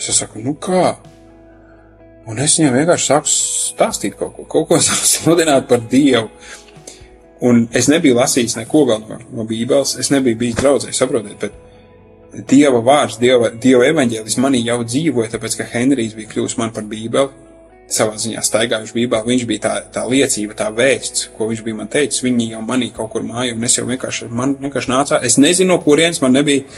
Es 0.00 0.16
saku, 0.16 0.40
nu 0.44 0.54
kā? 0.56 0.94
Un 2.30 2.38
es 2.40 2.56
viņam 2.58 2.76
vienkārši 2.78 3.10
sāku 3.10 3.32
stāstīt 3.32 4.16
kaut 4.18 4.36
ko, 4.36 4.46
kaut 4.48 4.68
ko 4.70 4.78
sludināt 5.14 5.68
par 5.68 5.82
Dievu. 5.90 6.30
Un 7.40 7.64
es 7.76 7.88
nebiju 7.88 8.18
lasījis 8.18 8.58
neko 8.58 8.84
no, 9.00 9.18
no 9.32 9.46
Bībeles, 9.48 9.96
es 10.00 10.10
nebiju 10.12 10.36
bijis 10.40 10.58
draudzē, 10.60 10.92
saprotiet, 10.92 11.40
bet 11.40 12.46
Dieva 12.50 12.82
vārds, 12.84 13.16
Dieva, 13.18 13.48
Dieva 13.50 13.86
evaņģēlis 13.88 14.36
manī 14.44 14.60
jau 14.66 14.82
dzīvoja, 14.84 15.32
tāpēc, 15.32 15.56
ka 15.58 15.68
Henrijs 15.72 16.12
bija 16.18 16.28
kļuvis 16.30 16.58
man 16.60 16.74
par 16.76 16.84
Bībeli, 16.90 17.48
savā 17.90 18.14
ziņā 18.20 18.42
staigājuši 18.46 18.94
Bībelē, 18.94 19.24
viņš 19.26 19.46
bija 19.48 19.64
tā, 19.64 19.72
tā 19.96 20.04
liecība, 20.06 20.54
tā 20.58 20.68
vēsts, 20.74 21.30
ko 21.36 21.48
viņš 21.50 21.62
bija 21.66 21.78
man 21.80 21.90
teicis, 21.90 22.22
viņi 22.22 22.52
jau 22.52 22.60
manī 22.66 22.90
kaut 22.94 23.10
kur 23.14 23.24
māja, 23.26 23.56
un 23.56 23.66
es 23.66 23.74
jau 23.78 23.86
vienkārši, 23.88 24.28
man 24.30 24.54
vienkārši 24.60 24.92
nācā, 24.92 25.22
es 25.26 25.40
nezinu, 25.42 25.72
no 25.72 25.80
kurienes 25.82 26.22
man 26.22 26.36
nebija 26.38 26.68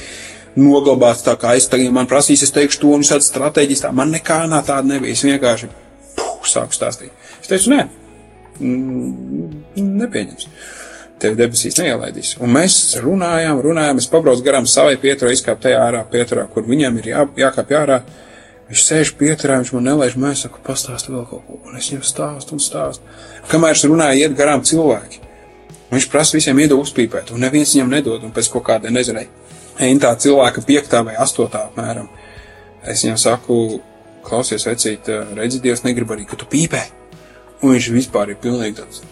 noglabāts 0.58 1.24
tā 1.26 1.34
kā 1.40 1.54
es 1.56 1.68
tagad 1.70 1.92
man 1.94 2.08
prasīs, 2.10 2.42
es 2.44 2.52
teikšu 2.54 2.82
to 2.82 2.92
un 2.96 3.06
šāds 3.06 3.30
strateģis, 3.32 3.84
tā 3.86 3.92
man 3.96 4.12
nekā 4.12 4.42
nā 4.50 4.60
tāda 4.66 4.94
nebija, 4.94 5.16
es 5.16 5.24
vienkārši, 5.24 5.70
puh, 6.18 6.46
sāku 6.48 6.76
stāstīt. 6.76 7.12
Es 7.40 7.50
teicu, 7.50 7.72
nē, 7.72 7.86
mm, 8.60 9.84
nepieņems. 10.02 10.48
Tev 11.22 11.36
debesīs 11.38 11.78
neielaidīs. 11.78 12.34
Un 12.42 12.50
mēs 12.50 12.96
runājām, 12.98 13.60
runājām, 13.62 14.00
es 14.02 14.10
pabraucu 14.10 14.42
garām 14.42 14.66
savai 14.66 14.96
pieturā, 14.98 15.30
izkāpu 15.30 15.68
tajā 15.68 15.78
ārā 15.84 16.02
pieturā, 16.10 16.48
kur 16.50 16.66
viņam 16.66 16.98
ir 16.98 17.12
jā, 17.12 17.26
jākāp 17.44 17.70
ārā. 17.78 18.00
Viņš 18.72 18.86
sēž 18.88 19.12
pieturā, 19.20 19.60
viņš 19.60 19.70
man 19.76 19.86
nelaiž, 19.86 20.16
mēs 20.18 20.46
saku, 20.46 20.58
pastāstu 20.66 21.12
vēl 21.14 21.26
kaut 21.30 21.44
ko, 21.46 21.60
un 21.68 21.76
es 21.78 21.90
viņam 21.92 22.02
stāstu 22.08 22.56
un 22.56 22.62
stāstu. 22.62 23.14
Kamēr 23.50 23.76
es 23.76 23.84
runāju, 23.86 24.24
iet 24.24 24.34
garām 24.38 24.64
cilvēki. 24.66 25.20
Viņš 25.92 26.08
prasa 26.10 26.38
visiem 26.38 26.58
iedot 26.58 26.80
uzpīpēt, 26.80 27.34
un 27.36 27.44
neviens 27.44 27.74
viņam 27.76 27.90
nedod, 27.92 28.22
un 28.24 28.32
pēc 28.34 28.48
kaut 28.54 28.64
kāda, 28.70 28.90
nezinu, 28.90 29.26
eintā 29.80 30.12
cilvēka 30.18 30.64
piektā 30.66 31.02
vai 31.06 31.14
astotā 31.20 31.66
apmēram. 31.68 32.08
Es 32.88 33.04
viņam 33.04 33.20
saku, 33.20 33.56
klausies, 34.26 34.66
vecīt, 34.66 35.08
redzi, 35.36 35.62
Dievs 35.62 35.84
negrib 35.86 36.10
arī, 36.14 36.26
ka 36.28 36.38
tu 36.38 36.48
pīpē. 36.50 36.82
Un 37.62 37.76
viņš 37.76 37.88
vispār 37.94 38.32
ir 38.32 38.40
pilnīgi 38.42 38.80
tāds 38.80 39.02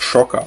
šokā. 0.00 0.44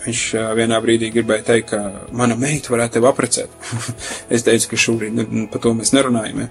Viņš 0.00 0.22
vienā 0.56 0.78
brīdī 0.80 1.10
gribēja 1.12 1.44
teikt, 1.50 1.74
ka 1.74 2.06
mana 2.16 2.38
meita 2.38 2.72
varētu 2.72 2.96
tevi 2.96 3.08
aprecēt. 3.10 3.56
es 4.34 4.46
teicu, 4.46 4.70
ka 4.70 4.80
šobrīd 4.80 5.20
par 5.52 5.64
to 5.64 5.74
mēs 5.76 5.92
nerunājam. 5.96 6.46
Ja. 6.46 6.50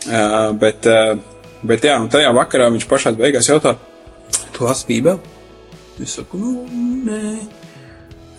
Uh, 0.00 0.52
bet, 0.56 0.86
uh, 0.88 1.16
bet 1.66 1.84
jā, 1.84 1.98
un 2.00 2.08
tajā 2.12 2.30
vakarā 2.36 2.70
viņš 2.72 2.86
pašā 2.88 3.12
beigās 3.18 3.50
jautā, 3.50 3.74
tu 4.54 4.68
lasi 4.68 4.86
bībeli? 4.88 5.36
Es 6.00 6.14
saku, 6.16 6.40
nu, 6.40 6.62
nē. 7.04 7.59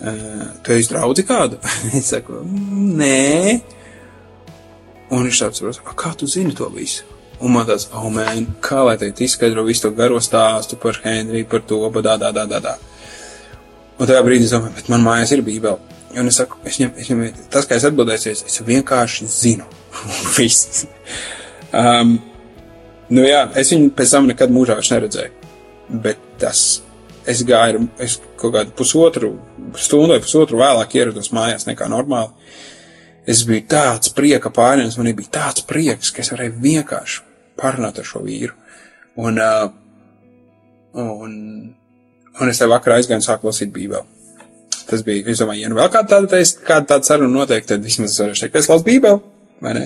Tu 0.01 0.73
esi 0.73 0.89
draudzi 0.89 1.25
kādu? 1.27 1.59
es 1.97 2.09
saku, 2.09 2.41
nē. 2.97 3.61
Un 5.11 5.27
viņš 5.27 5.41
tāds 5.43 5.61
prasa, 5.61 5.95
kā 5.97 6.13
tu 6.17 6.29
zini 6.29 6.55
to 6.57 6.69
visu? 6.73 7.05
Un 7.41 7.55
man 7.55 7.65
tāds, 7.65 7.87
oh, 7.97 8.07
man, 8.13 8.45
kā 8.63 8.83
lai 8.85 8.95
teikt, 9.01 9.23
izskaidro 9.25 9.65
visu 9.65 9.87
to 9.87 9.91
garo 9.97 10.19
stāstu 10.21 10.77
par 10.81 10.99
Henriju, 11.03 11.47
par 11.49 11.63
to, 11.67 11.79
badā, 11.93 12.15
dā, 12.21 12.29
dā, 12.33 12.45
dā, 12.49 12.59
dā. 12.63 12.75
Un 13.97 14.09
tajā 14.09 14.21
brīdī 14.25 14.45
es 14.47 14.53
domāju, 14.53 14.75
bet 14.77 14.91
man 14.93 15.03
mājās 15.05 15.33
ir 15.35 15.43
bībele. 15.45 15.97
Un 16.17 16.29
es 16.29 16.37
saku, 16.41 16.59
es 16.67 16.77
viņam, 16.79 16.93
es 16.97 17.09
viņam, 17.09 17.41
tas, 17.53 17.67
kā 17.69 17.77
es 17.77 17.87
atbildēju, 17.87 18.33
es 18.33 18.61
vienkārši 18.67 19.29
zinu. 19.31 19.67
Viss. 20.37 20.85
um, 21.73 22.15
nu 23.13 23.25
jā, 23.25 23.43
es 23.57 23.73
viņu 23.73 23.91
pēc 23.97 24.15
tam 24.15 24.29
nekad 24.29 24.53
mūžā 24.53 24.77
vairs 24.79 24.93
neredzēju. 24.93 25.51
Bet 26.03 26.21
tas, 26.41 26.65
es 27.29 27.43
gāju, 27.47 27.85
es 28.01 28.19
kaut 28.39 28.55
kādu 28.55 28.75
pusotru 28.77 29.33
stundu 29.77 30.15
vai 30.15 30.21
pusotru 30.23 30.61
vēlāk 30.61 30.95
ierados 30.99 31.33
mājās 31.35 31.67
nekā 31.69 31.89
normāli. 31.91 32.31
Es 33.29 33.43
biju 33.45 33.67
tāds 33.69 34.13
prieka 34.17 34.49
pārņems, 34.53 34.97
man 34.97 35.11
bija 35.17 35.35
tāds 35.37 35.65
prieks, 35.67 36.09
ka 36.13 36.23
es 36.23 36.31
varēju 36.33 36.57
vienkārši 36.63 37.21
parunāt 37.61 37.99
ar 38.01 38.07
šo 38.07 38.23
vīru. 38.25 38.55
Un, 39.21 39.37
uh, 39.37 39.69
un, 40.97 41.35
Un 42.39 42.51
es 42.51 42.61
te 42.61 42.67
vakarā 42.69 42.99
aizgāju 42.99 43.19
un 43.19 43.25
sāku 43.25 43.49
lasīt 43.49 43.73
Bībeli. 43.75 44.05
Tas 44.87 45.03
bija, 45.07 45.23
es 45.31 45.41
domāju, 45.41 45.65
ja 45.65 45.71
nu 45.71 45.77
vēl 45.77 45.89
kāda 45.91 46.15
tāda, 46.15 46.39
kāda 46.67 46.87
tāda 46.93 47.07
saruna 47.07 47.33
notiek, 47.33 47.65
tad 47.67 47.83
vismaz 47.85 48.15
es 48.15 48.23
varēšu 48.23 48.45
teikt, 48.45 48.53
ka 48.55 48.61
es 48.63 48.69
lasu 48.71 48.87
Bībeli, 48.87 49.19
vai 49.63 49.73
ne? 49.77 49.83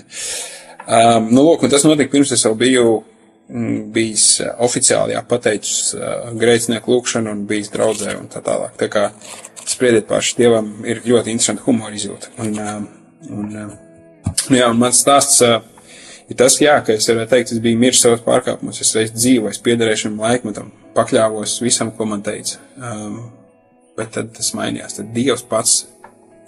Um, 0.85 1.31
nu, 1.31 1.41
lūk, 1.41 1.65
un 1.65 1.73
tas 1.73 1.85
notika 1.85 2.13
pirms 2.13 2.33
es 2.35 2.45
jau 2.45 2.53
biju 2.57 2.99
bijis 3.95 4.27
uh, 4.41 4.53
oficiāli, 4.65 5.17
pateicis 5.29 5.93
uh, 5.97 6.31
grēcinieku 6.39 6.93
lūkšanu 6.93 7.33
un 7.33 7.45
bijis 7.49 7.71
draudzē 7.73 8.17
un 8.19 8.29
tā 8.31 8.41
tālāk. 8.45 8.73
Tā 8.79 8.89
kā 8.91 9.05
spriediet 9.65 10.07
paši, 10.09 10.35
Dievam 10.39 10.71
ir 10.87 11.03
ļoti 11.05 11.33
interesanti 11.33 11.65
humora 11.67 11.95
izjūta. 11.97 12.33
Un, 12.41 12.57
um, 12.59 12.89
un, 13.29 13.53
nu, 13.53 14.57
jā, 14.57 14.67
un 14.69 14.81
mans 14.81 15.01
stāsts 15.01 15.41
ir 15.45 16.37
tas, 16.37 16.57
jā, 16.61 16.75
ka 16.85 16.97
es 16.97 17.07
varētu 17.09 17.33
teikt, 17.35 17.53
es 17.53 17.61
biju 17.63 17.81
miris 17.81 18.01
savos 18.01 18.25
pārkāpumus, 18.25 18.81
es 18.81 18.93
reiz 18.97 19.13
dzīvoju, 19.13 19.53
es 19.53 19.61
piederēju 19.65 20.03
šim 20.05 20.21
laikmetam, 20.21 20.71
pakļāvos 20.97 21.59
visam, 21.65 21.93
ko 21.93 22.09
man 22.09 22.25
teica. 22.25 22.61
Um, 22.77 23.19
bet 23.97 24.13
tad 24.15 24.33
tas 24.35 24.51
mainījās. 24.57 24.97
Tad 24.97 25.13
Dievs 25.15 25.45
pats 25.49 25.83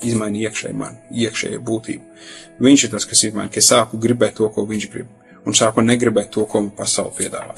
izmaina 0.06 0.44
iekšēji 0.46 0.78
man, 0.78 0.98
iekšējo 1.14 1.62
būtību. 1.66 2.26
Viņš 2.64 2.86
ir 2.86 2.94
tas, 2.94 3.06
kas 3.10 3.24
izmaina, 3.28 3.52
ka 3.54 3.62
es 3.62 3.70
sāku 3.72 4.00
gribēt 4.02 4.38
to, 4.38 4.50
ko 4.54 4.66
viņš 4.70 4.90
grib, 4.94 5.10
un 5.48 5.56
sāku 5.56 5.84
negribēt 5.86 6.32
to, 6.36 6.46
ko 6.50 6.62
man 6.66 6.72
pasauli 6.76 7.16
piedāvā. 7.22 7.56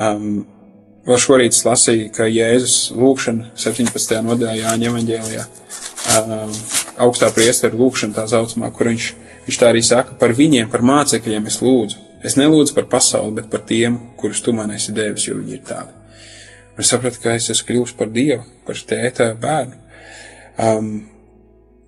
Um, 0.00 0.44
vēl 1.08 1.18
šorīt 1.20 1.56
lasīju, 1.66 2.10
ka 2.14 2.28
Jēzus 2.30 2.92
lūkšana 2.96 3.50
17. 3.58 4.20
nodaļā 4.26 4.58
Jāņa 4.60 4.90
evaņģēlijā, 4.92 5.46
um, 6.20 6.54
augstā 7.06 7.32
priestera 7.34 7.76
lūkšana 7.76 8.16
tā 8.20 8.26
saucamā, 8.30 8.70
kur 8.76 8.92
viņš, 8.92 9.10
viņš 9.48 9.60
tā 9.60 9.72
arī 9.72 9.82
saka, 9.86 10.14
par 10.20 10.34
viņiem, 10.38 10.70
par 10.72 10.86
mācekļiem 10.86 11.50
es 11.50 11.60
lūdzu. 11.64 12.06
Es 12.26 12.36
nelūdzu 12.36 12.74
par 12.76 12.84
pasauli, 12.92 13.38
bet 13.38 13.48
par 13.52 13.62
tiem, 13.64 13.96
kurus 14.20 14.42
tu 14.44 14.52
man 14.52 14.74
esi 14.74 14.92
devis, 14.92 15.24
jo 15.24 15.38
viņi 15.38 15.56
ir 15.56 15.62
tādi. 15.64 15.94
Un 16.74 16.82
es 16.84 16.90
sapratu, 16.92 17.20
ka 17.22 17.32
es 17.36 17.48
esmu 17.52 17.70
kļuvis 17.70 17.94
par 17.96 18.10
dievu, 18.12 18.44
par 18.68 18.82
tēta 18.90 19.30
bērnu. 19.40 19.78
Um, 20.60 20.90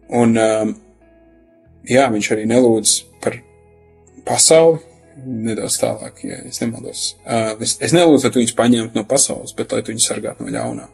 un, 0.08 0.32
um, 0.40 0.72
jā, 1.88 2.06
viņš 2.14 2.30
arī 2.32 2.46
nelūdz 2.48 2.94
par 3.20 3.36
pasauli, 4.24 4.80
nedaudz 5.16 5.76
tālāk, 5.80 6.22
ja 6.26 6.40
es 6.48 6.60
nemaldos. 6.62 7.04
Uh, 7.24 7.52
es, 7.64 7.76
es 7.84 7.94
nelūdzu, 7.96 8.26
lai 8.26 8.32
tu 8.32 8.40
viņus 8.40 8.56
paņemtu 8.58 8.98
no 8.98 9.04
pasaules, 9.08 9.54
bet 9.58 9.74
lai 9.74 9.82
tu 9.84 9.92
viņus 9.92 10.08
sargātu 10.08 10.46
no 10.46 10.54
ļaunā. 10.54 10.88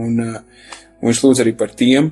Un, 0.00 0.20
uh, 0.22 0.68
viņš 1.04 1.22
lūdz 1.24 1.42
arī 1.44 1.54
par 1.58 1.72
tiem. 1.78 2.10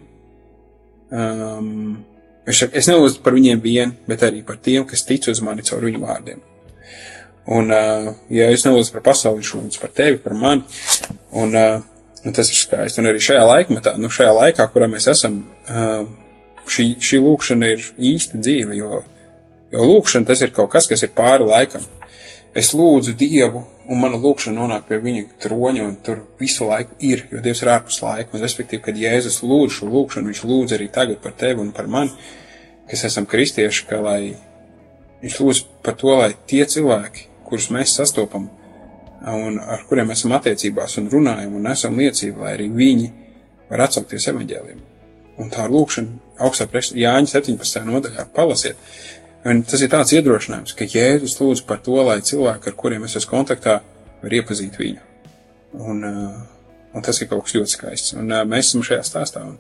Um, 1.13 2.03
viņš 2.47 2.65
saka, 2.65 2.79
es 2.81 2.89
nelūdzu 2.91 3.23
par 3.25 3.37
viņiem 3.37 3.63
vien, 3.65 3.95
bet 4.09 4.25
arī 4.27 4.43
par 4.47 4.61
tiem, 4.63 4.87
kas 4.89 5.05
tic 5.09 5.29
uz 5.33 5.43
mani 5.45 5.67
caur 5.67 5.85
viņu 5.85 6.03
vārdiem. 6.03 6.43
Un, 7.53 7.73
uh, 7.75 8.13
ja 8.31 8.51
es 8.55 8.65
nelūdzu 8.67 8.95
par 8.95 9.07
pasauli, 9.11 9.43
viņš 9.43 9.55
lūdz 9.59 9.81
par 9.83 9.95
tevi, 9.97 10.21
par 10.23 10.37
mani. 10.39 10.63
Un, 11.35 11.57
uh, 11.59 11.81
un 12.23 12.37
tas 12.37 12.49
ir 12.49 12.59
skaisti. 12.59 13.03
Un 13.03 13.11
arī 13.11 13.23
šajā 13.23 13.43
laikmetā, 13.49 13.97
nu, 13.99 14.11
šajā 14.13 14.35
laikā, 14.39 14.69
kurā 14.71 14.87
mēs 14.91 15.09
esam, 15.11 15.41
uh, 15.67 16.05
šī, 16.71 16.93
šī 17.03 17.21
lūkšana 17.25 17.73
ir 17.75 17.89
īsta 18.13 18.39
dzīve, 18.39 18.77
jo, 18.79 19.03
jo 19.73 19.89
lūkšana 19.89 20.29
tas 20.29 20.43
ir 20.45 20.53
kaut 20.55 20.71
kas, 20.73 20.89
kas 20.91 21.03
ir 21.05 21.13
pāri 21.17 21.49
laikam. 21.49 21.85
Es 22.55 22.75
lūdzu 22.77 23.15
Dievu, 23.17 23.63
un 23.89 24.01
mana 24.03 24.19
lūkšana 24.21 24.59
nonāk 24.59 24.85
pie 24.89 24.99
viņa 25.01 25.25
troņa, 25.41 25.87
un 25.89 25.97
tur 26.05 26.23
visu 26.41 26.69
laiku 26.69 26.99
ir, 27.01 27.25
jo 27.33 27.41
Dievs 27.45 27.63
ir 27.65 27.73
ārpus 27.73 28.03
laika. 28.05 28.37
Un, 28.37 28.45
respektīvi, 28.45 28.83
kad 28.85 29.01
Jēzus 29.01 29.41
lūdz 29.41 29.79
šo 29.79 29.89
lūkšanu, 29.89 30.29
viņš 30.29 30.43
lūdz 30.51 30.77
arī 30.77 30.89
tagad 30.93 31.23
par 31.25 31.33
tevi 31.41 31.65
un 31.65 31.73
par 31.73 31.89
mani, 31.89 32.13
kas 32.91 33.07
esam 33.09 33.27
kristieši, 33.29 33.87
ka 33.89 34.03
lai 34.05 34.35
viņš 35.23 35.39
lūdz 35.41 35.63
par 35.87 35.97
to, 35.97 36.13
lai 36.19 36.35
tie 36.51 36.67
cilvēki, 36.69 37.29
kurus 37.49 37.71
mēs 37.73 37.97
sastopam 37.97 38.51
un 39.23 39.59
ar 39.61 39.85
kuriem 39.89 40.11
esam 40.13 40.35
attiecībās 40.37 40.99
un 40.99 41.09
runājam 41.13 41.55
un 41.57 41.69
esam 41.71 41.99
liecību, 41.99 42.43
lai 42.43 42.57
arī 42.57 42.69
viņi 42.75 43.11
var 43.71 43.87
atsaukties 43.87 44.29
evaņģēliem. 44.33 44.81
Un 45.41 45.51
tā 45.53 45.65
lūkšana 45.71 46.43
augstā 46.45 46.67
priekšā 46.69 46.99
Jāņa 46.99 47.31
17. 47.39 47.85
nodaļā 47.89 48.27
palasiet. 48.35 48.77
Un 49.43 49.65
tas 49.67 49.81
ir 49.83 49.91
tāds 49.91 50.13
iedrošinājums, 50.15 50.75
ka 50.79 50.87
Jēzus 50.87 51.41
lūdz 51.41 51.65
par 51.67 51.81
to, 51.83 51.97
lai 52.07 52.21
cilvēki, 52.23 52.71
ar 52.71 52.77
kuriem 52.79 53.09
es 53.09 53.17
esmu 53.19 53.33
kontaktā, 53.33 53.81
var 54.23 54.37
iepazīt 54.39 54.79
viņu. 54.79 55.03
Un, 55.83 56.05
uh, 56.07 56.37
un 56.95 57.03
tas 57.03 57.19
ir 57.19 57.31
kaut 57.31 57.49
kas 57.49 57.57
ļoti 57.57 57.75
skaists. 57.75 58.15
Un 58.21 58.31
uh, 58.31 58.45
mēs 58.47 58.71
esam 58.71 58.85
šajā 58.87 59.03
stāstā. 59.09 59.43
Un, 59.49 59.59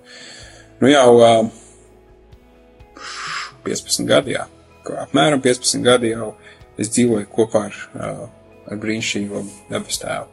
nu 0.78 0.92
jau 0.92 1.08
uh, 1.16 1.50
15 3.66 4.06
gadi, 4.06 4.36
jā, 4.36 4.46
apmēram 5.02 5.42
15 5.42 5.82
gadi 5.86 6.12
jau 6.12 6.32
es 6.78 6.92
dzīvoju 6.92 7.26
kopā 7.34 7.66
ar, 7.72 7.82
uh, 7.98 8.24
ar 8.70 8.80
brīnišķīgo 8.82 9.42
dabas 9.72 9.98
tēvu. 10.02 10.30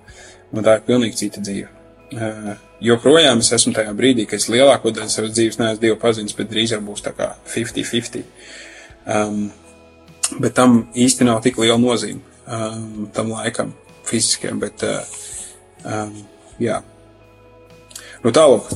Un 0.54 0.66
tā 0.66 0.78
ir 0.78 0.86
pilnīgi 0.86 1.24
cita 1.24 1.42
dzīve. 1.42 1.74
Uh, 2.10 2.54
joprojām 2.86 3.42
es 3.42 3.52
esmu 3.54 3.74
tajā 3.74 3.92
brīdī, 3.98 4.30
kad 4.30 4.42
es 4.42 4.50
lielāko 4.50 4.94
daļu 4.94 5.14
savas 5.14 5.34
dzīves 5.34 5.60
neesmu 5.62 5.82
Dievu 5.82 5.98
pazinis, 6.02 6.38
bet 6.38 6.50
drīz 6.50 6.74
jau 6.74 6.82
būs 6.86 7.06
tā 7.06 7.14
kā 7.18 7.34
50-50. 7.50 8.24
Um, 9.10 9.48
bet 10.38 10.54
tam 10.58 10.84
īsti 10.94 11.26
nav 11.26 11.42
tik 11.46 11.58
liela 11.58 11.80
nozīme 11.82 12.22
um, 12.46 13.08
tam 13.14 13.32
laikam 13.34 13.74
fiziskiem, 14.06 14.60
bet 14.62 14.84
uh, 14.86 15.02
um, 15.86 16.16
jā. 16.62 16.82
Nu, 18.24 18.34
tālāk. 18.36 18.68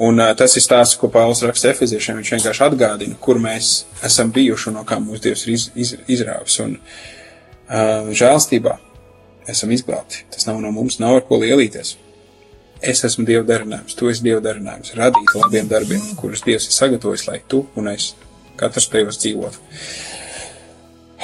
Un 0.00 0.22
uh, 0.22 0.32
tas 0.38 0.56
ir 0.56 0.64
stāsts, 0.64 0.96
ko 0.98 1.10
Pāvils 1.12 1.44
raksta 1.44 1.70
Efeziešiem. 1.74 2.22
Viņš 2.22 2.32
vienkārši 2.38 2.64
atgādina, 2.64 3.18
kur 3.20 3.40
mēs 3.42 3.84
esam 4.06 4.32
bijuši 4.32 4.70
un 4.70 4.78
no 4.80 4.86
kā 4.88 4.98
mūsu 5.02 5.26
Dievs 5.28 5.44
ir 5.46 5.52
iz, 5.52 5.68
iz, 5.76 5.92
izrāvis. 6.16 6.56
Un 6.64 6.78
uh, 6.78 8.08
žēlstībā 8.08 8.78
esam 9.52 9.74
izglābti. 9.74 10.24
Tas 10.32 10.48
nav 10.48 10.62
no 10.62 10.72
mums, 10.74 11.00
nav 11.02 11.20
ar 11.20 11.26
ko 11.28 11.38
lielīties. 11.42 11.96
Es 12.84 13.02
esmu 13.08 13.24
Dieva 13.28 13.44
darinājums, 13.48 13.94
tu 13.96 14.10
esi 14.10 14.24
Dieva 14.24 14.42
darinājums, 14.44 14.92
radīt 14.98 15.32
labiem 15.38 15.68
darbiem, 15.70 16.02
kurus 16.18 16.44
Dievs 16.44 16.68
ir 16.68 16.76
sagatavojis, 16.76 17.24
lai 17.28 17.38
tu 17.48 17.62
un 17.76 17.88
es 17.88 18.10
katrs 18.60 18.88
tajos 18.92 19.20
dzīvotu. 19.22 19.62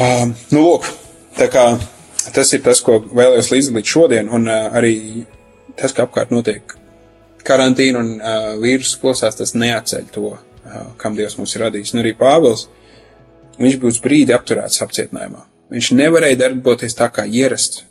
Um, 0.03 0.33
nu, 0.55 0.63
lūk, 0.65 0.89
tā 1.37 1.49
kā 1.53 1.67
tas 2.33 2.53
ir 2.57 2.63
tas, 2.65 2.81
ko 2.85 3.01
vēlējos 3.05 3.51
līdzdalīt 3.53 3.91
šodien, 3.93 4.31
un 4.33 4.49
uh, 4.49 4.71
arī 4.73 4.95
tas, 5.77 5.93
ka 5.93 6.07
apkārt 6.07 6.33
notiek 6.33 6.77
karantīna 7.47 8.01
un 8.01 8.13
uh, 8.17 8.53
vīrusu 8.63 9.01
plosās, 9.03 9.37
tas 9.39 9.55
neatceļ 9.59 10.11
to, 10.15 10.35
uh, 10.37 10.83
kam 11.01 11.19
Dievs 11.19 11.37
mums 11.41 11.55
ir 11.57 11.67
radījis. 11.67 11.95
Un 11.95 12.03
arī 12.05 12.15
Pāvils, 12.19 12.69
viņš 13.61 13.79
būs 13.83 14.03
brīdi 14.05 14.35
apturēts 14.37 14.83
apcietinājumā. 14.85 15.47
Viņš 15.73 15.95
nevarēja 15.97 16.41
darboties 16.45 16.97
tā 16.97 17.09
kā 17.13 17.25
ierasts, 17.29 17.85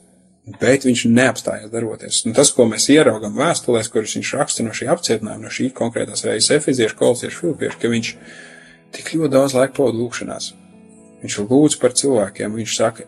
bet 0.61 0.85
viņš 0.85 1.05
neapstājās 1.09 1.71
darboties. 1.71 2.21
Un 2.25 2.35
tas, 2.37 2.51
ko 2.53 2.65
mēs 2.69 2.87
ieraugam 2.93 3.35
vēstulēs, 3.37 3.89
kuras 3.93 4.15
viņš 4.17 4.31
raksta 4.39 4.65
no 4.65 4.73
šī 4.75 4.89
apcietinājuma, 4.93 5.45
no 5.45 5.53
šī 5.53 5.69
konkrētās 5.77 6.25
reizes 6.27 6.53
efiziešu, 6.57 6.97
kolosiešu, 6.99 7.41
filipiešu, 7.43 7.79
ka 7.81 7.91
viņš 7.91 8.11
tik 8.95 9.13
ļoti 9.15 9.33
daudz 9.33 9.55
laika 9.57 9.77
pavada 9.77 9.99
lūkšanās. 9.99 10.51
Viņš 11.21 11.39
lūdz 11.45 11.77
par 11.81 11.95
cilvēkiem, 11.97 12.55
viņš 12.57 12.77
saka, 12.77 13.07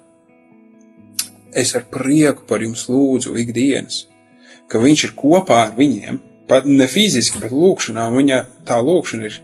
es 1.53 1.73
ar 1.77 1.85
prieku 1.89 2.45
par 2.49 2.61
jums 2.61 2.85
lūdzu 2.89 3.35
ikdienas, 3.41 4.05
ka 4.69 4.81
viņš 4.81 5.07
ir 5.07 5.15
kopā 5.17 5.63
ar 5.67 5.73
viņiem, 5.77 6.19
pat 6.49 6.67
ne 6.69 6.87
fiziski, 6.89 7.41
bet 7.41 7.53
lūkšanā, 7.55 8.09
un 8.09 8.21
viņa 8.21 8.43
tā 8.67 8.77
lūkšana 8.83 9.29
ir, 9.29 9.39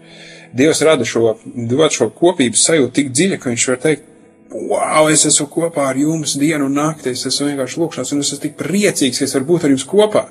Dievs 0.54 0.82
rada 0.82 1.06
šo, 1.06 1.36
dod 1.46 1.94
šo 1.94 2.10
kopības 2.10 2.64
sajūtu 2.66 2.94
tik 2.96 3.12
dziļa, 3.14 3.38
ka 3.38 3.52
viņš 3.52 3.66
var 3.70 3.82
teikt, 3.84 4.08
wow, 4.50 5.10
es 5.14 5.28
esmu 5.30 5.46
kopā 5.54 5.86
ar 5.92 5.98
jums 6.00 6.34
dienu 6.42 6.66
un 6.66 6.78
nakti, 6.80 7.14
es 7.14 7.26
esmu 7.30 7.52
vienkārši 7.52 7.82
lūkšanās, 7.84 8.14
un 8.16 8.24
es 8.24 8.32
esmu 8.32 8.42
tik 8.48 8.56
priecīgs, 8.58 9.20
ka 9.22 9.28
es 9.28 9.36
varu 9.38 9.50
būt 9.52 9.68
ar 9.68 9.76
jums 9.76 9.86
kopā. 9.90 10.24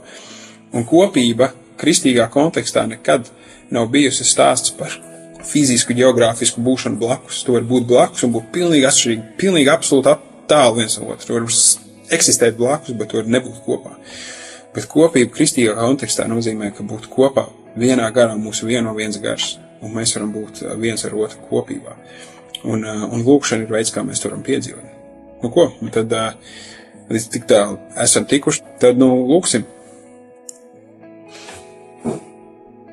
Un 0.75 0.87
kopība 0.89 1.53
kristīgā 1.79 2.27
kontekstā 2.35 2.83
nekad 2.91 3.31
nav 3.71 3.87
bijusi 3.95 4.27
stāsts 4.27 4.75
par 4.75 4.99
fizisku, 5.49 5.97
geogrāfisku 5.97 6.63
būšanu 6.65 7.01
blakus. 7.01 7.43
Tu 7.45 7.55
vari 7.55 7.69
būt 7.69 7.87
blakus 7.89 8.25
un 8.27 8.35
būt 8.35 8.51
pilnīgi 8.55 8.89
atšķirīgi, 8.89 9.29
pilnīgi 9.41 9.73
absolūti 9.73 10.17
tālu 10.51 10.81
viens 10.81 10.99
no 10.99 11.13
otra. 11.13 11.27
Tu 11.27 11.37
vari 11.37 11.61
eksistēt 12.19 12.59
blakus, 12.59 12.97
bet 12.99 13.13
tu 13.13 13.21
vari 13.21 13.33
nebūt 13.37 13.63
kopā. 13.67 13.95
Bet 14.77 14.89
kopība 14.91 15.33
kristīgā 15.35 15.77
kontekstā 15.79 16.29
nozīmē, 16.31 16.73
ka 16.77 16.87
būt 16.87 17.09
kopā 17.13 17.49
vienā 17.79 18.09
garā 18.15 18.37
mūsu 18.39 18.69
vieno 18.69 18.95
viens 18.97 19.19
gars, 19.23 19.57
un 19.83 19.95
mēs 19.95 20.15
varam 20.17 20.33
būt 20.35 20.63
viens 20.83 21.05
ar 21.07 21.17
otru 21.17 21.45
kopībā. 21.51 21.97
Un, 22.69 22.85
un 22.85 23.23
lūkšana 23.23 23.65
ir 23.65 23.73
veids, 23.73 23.93
kā 23.95 24.03
mēs 24.05 24.21
to 24.23 24.31
varam 24.31 24.43
piedzīvot. 24.47 24.95
Nu, 25.43 25.51
ko? 25.55 25.69
Tad, 25.95 26.15
līdz 27.09 27.29
tik 27.33 27.47
tālu 27.49 27.79
esam 28.03 28.27
tikuši, 28.29 28.65
tad, 28.83 28.99
nu, 28.99 29.13
lūksim. 29.31 29.67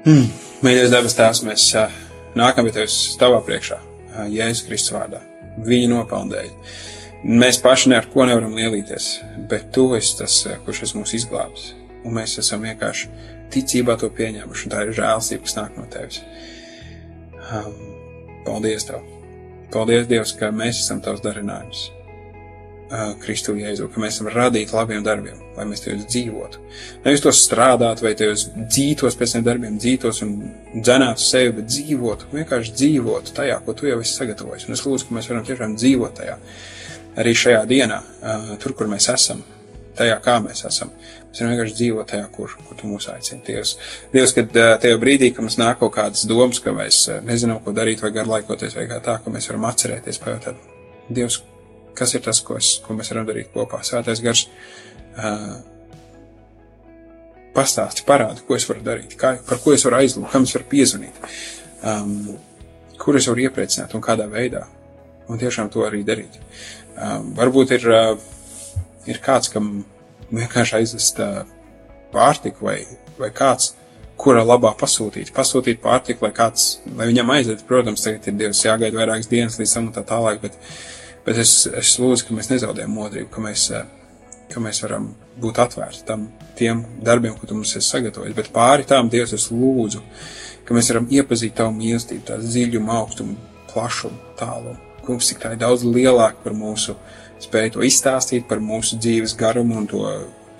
Hmm. 0.05 0.27
Mīļais 0.61 0.93
debes 0.93 1.17
tēvs, 1.17 1.41
mēs 1.47 1.65
uh, 1.81 2.04
nākam 2.39 2.67
pie 2.67 2.75
tevis 2.75 3.15
tavā 3.21 3.39
priekšā, 3.45 3.79
Jēzus 4.31 4.65
Kristus 4.67 4.95
vārdā, 4.95 5.21
viņa 5.65 5.91
nopelnēja. 5.91 6.51
Mēs 7.25 7.57
paši 7.63 7.89
ne 7.89 7.97
ar 7.97 8.09
ko 8.13 8.27
nevaram 8.27 8.53
lielīties, 8.53 9.07
bet 9.49 9.71
tu 9.73 9.87
esi 9.97 10.19
tas, 10.19 10.35
kurš 10.65 10.83
es 10.85 10.93
mūs 10.97 11.15
izglābs. 11.17 11.71
Un 12.05 12.13
mēs 12.19 12.37
esam 12.37 12.61
vienkārši 12.67 13.09
ticībā 13.55 13.95
to 13.97 14.11
pieņēmuši, 14.13 14.67
un 14.67 14.75
tā 14.75 14.85
ir 14.85 14.93
žēlstība, 14.99 15.47
kas 15.47 15.57
nāk 15.57 15.79
no 15.79 15.87
tevis. 15.89 16.21
Um, 17.49 17.73
paldies 18.45 18.85
tev! 18.85 19.01
Paldies, 19.73 20.05
Dievs, 20.07 20.35
ka 20.37 20.51
mēs 20.53 20.83
esam 20.83 21.01
tavs 21.03 21.23
darinājums. 21.25 21.87
Uh, 22.95 23.13
Kristu 23.21 23.53
Jēzu, 23.59 23.87
ka 23.91 24.01
mēs 24.01 24.15
esam 24.15 24.29
radīti 24.31 24.75
labiem 24.75 25.03
darbiem, 25.05 25.39
lai 25.57 25.65
mēs 25.69 25.83
tajos 25.83 26.05
dzīvotu. 26.11 26.61
Nevis 27.03 27.23
tos 27.23 27.41
strādātu 27.45 28.05
vai 28.07 28.13
tajos 28.17 28.47
dzītos 28.55 29.17
pēc 29.19 29.35
tiem 29.35 29.45
darbiem, 29.45 29.79
dzītos 29.81 30.21
un 30.25 30.35
dzenātu 30.77 31.23
sevi, 31.23 31.53
bet 31.59 31.69
dzīvotu, 31.69 32.31
vienkārši 32.33 32.75
dzīvotu 32.79 33.35
tajā, 33.37 33.59
ko 33.65 33.75
tu 33.77 33.89
jau 33.89 33.99
esi 34.03 34.15
sagatavojis. 34.17 34.67
Un 34.69 34.77
es 34.77 34.85
lūdzu, 34.85 35.09
ka 35.09 35.17
mēs 35.17 35.29
varam 35.31 35.45
tiešām 35.47 35.75
dzīvot 35.79 36.15
tajā, 36.21 36.37
arī 37.21 37.35
šajā 37.43 37.63
dienā, 37.69 37.99
uh, 38.01 38.53
tur, 38.63 38.75
kur 38.79 38.91
mēs 38.91 39.09
esam, 39.13 39.43
tajā, 39.99 40.19
kā 40.23 40.37
mēs 40.43 40.65
esam. 40.69 40.93
Mēs 41.29 41.41
varam 41.41 41.55
vienkārši 41.55 41.79
dzīvot 41.81 42.11
tajā, 42.13 42.29
kur, 42.35 42.53
kur 42.67 42.79
tu 42.79 42.91
mūs 42.91 43.09
aicini. 43.11 43.41
Dievs, 43.47 43.75
Dievs 44.15 44.35
kad 44.37 44.55
uh, 44.55 44.75
tajā 44.81 45.01
brīdī, 45.01 45.33
kad 45.35 45.47
mums 45.47 45.59
nāk 45.61 45.81
kaut 45.83 45.97
kādas 45.97 46.23
domas, 46.29 46.63
ka 46.63 46.75
mēs 46.75 47.05
nezinām, 47.27 47.59
ko 47.63 47.75
darīt, 47.75 48.03
vai 48.05 48.15
garlaikoties, 48.15 48.77
vai 48.79 48.87
kā 48.91 49.01
tā, 49.03 49.19
ka 49.23 49.33
mēs 49.33 49.51
varam 49.51 49.67
atcerēties, 49.71 50.21
pajautāt, 50.23 50.71
Dievs, 51.05 51.43
kas 51.97 52.15
ir 52.15 52.23
tas, 52.25 52.41
ko, 52.45 52.57
es, 52.59 52.75
ko 52.83 52.95
mēs 52.97 53.11
varam 53.13 53.27
darīt 53.29 53.51
kopā. 53.53 53.81
Svētais 53.85 54.21
gars 54.23 54.45
uh, 55.15 55.55
pastāsti, 57.55 58.05
parādi, 58.07 58.43
ko 58.47 58.57
es 58.57 58.67
varu 58.69 58.83
darīt, 58.85 59.15
kā, 59.19 59.35
par 59.47 59.61
ko 59.63 59.73
es 59.75 59.85
varu 59.87 60.01
aizlūgt, 60.01 60.31
kam 60.33 60.47
es 60.47 60.55
varu 60.57 60.67
piezvanīt, 60.71 61.21
um, 61.91 62.17
kur 63.01 63.19
es 63.19 63.29
varu 63.31 63.45
iepriecināt 63.47 63.95
un 63.95 64.03
kādā 64.03 64.27
veidā. 64.31 64.65
Un 65.31 65.39
tiešām 65.41 65.71
to 65.73 65.81
arī 65.87 66.03
darīt. 66.05 66.35
Um, 67.01 67.31
varbūt 67.37 67.73
ir, 67.79 67.87
uh, 67.89 68.83
ir 69.09 69.17
kāds, 69.23 69.49
kam 69.53 69.79
vienkārši 70.29 70.77
aizvest 70.81 71.21
uh, 71.23 71.41
pārtiku 72.13 72.67
vai, 72.67 72.77
vai 73.17 73.31
kāds, 73.33 73.73
kura 74.21 74.45
labā 74.45 74.71
pasūtīt, 74.79 75.33
pasūtīt 75.35 75.81
pārtiku, 75.83 76.27
lai 76.27 76.35
kāds, 76.35 76.67
lai 76.95 77.09
viņam 77.09 77.33
aiziet. 77.33 77.65
Protams, 77.67 78.05
tagad 78.05 78.29
ir 78.29 78.37
Dievs 78.43 78.61
jāgaida 78.63 79.01
vairākas 79.01 79.31
dienas 79.31 79.57
līdz 79.59 79.73
tam 79.75 79.89
un 79.89 79.95
tā 79.97 80.05
tālāk, 80.07 80.39
bet 80.45 80.59
uh, 80.59 80.77
Bet 81.25 81.39
es, 81.41 81.51
es 81.73 81.95
lūdzu, 81.97 82.27
ka 82.27 82.35
mēs 82.37 82.51
nezaudējam 82.51 82.91
modrību, 82.93 83.29
ka 83.33 83.41
mēs, 83.41 83.69
eh, 83.73 83.85
ka 84.51 84.61
mēs 84.61 84.83
varam 84.85 85.09
būt 85.41 85.61
atvērti 85.63 86.05
tam, 86.05 86.27
tiem 86.55 86.83
darbiem, 87.03 87.33
ko 87.37 87.49
tu 87.49 87.57
mums 87.57 87.75
esi 87.75 87.87
sagatavojis. 87.87 88.35
Bet 88.37 88.51
pāri 88.53 88.85
tām, 88.87 89.09
Dievs, 89.09 89.33
es 89.33 89.49
lūdzu, 89.49 90.03
ka 90.65 90.77
mēs 90.77 90.91
varam 90.93 91.09
iepazīt 91.09 91.57
tavu 91.57 91.73
mīlestību, 91.79 92.25
tā 92.29 92.37
dziļumu, 92.43 92.93
augstumu, 92.93 93.37
plašumu, 93.71 94.17
tālumu. 94.39 94.77
Kungs, 95.05 95.29
cik 95.29 95.41
tā 95.41 95.53
ir 95.53 95.61
daudz 95.61 95.83
lielāka 95.85 96.41
par 96.43 96.55
mūsu 96.57 96.95
spēju 97.43 97.75
to 97.75 97.85
izstāstīt, 97.85 98.47
par 98.49 98.61
mūsu 98.63 98.97
dzīves 99.01 99.35
garumu 99.37 99.77
un 99.81 99.89
to, 99.89 100.03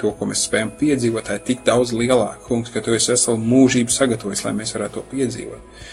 to 0.02 0.12
ko 0.18 0.28
mēs 0.30 0.44
spējam 0.46 0.74
piedzīvot, 0.80 1.26
tā 1.26 1.40
ir 1.40 1.46
tik 1.48 1.64
daudz 1.66 1.94
lielāka, 1.96 2.44
kungs, 2.50 2.74
ka 2.74 2.84
tu 2.86 2.94
esi 2.98 3.14
veselu 3.14 3.42
mūžību 3.42 3.94
sagatavojis, 3.94 4.44
lai 4.46 4.54
mēs 4.58 4.76
varētu 4.76 5.00
to 5.00 5.06
piedzīvot. 5.14 5.86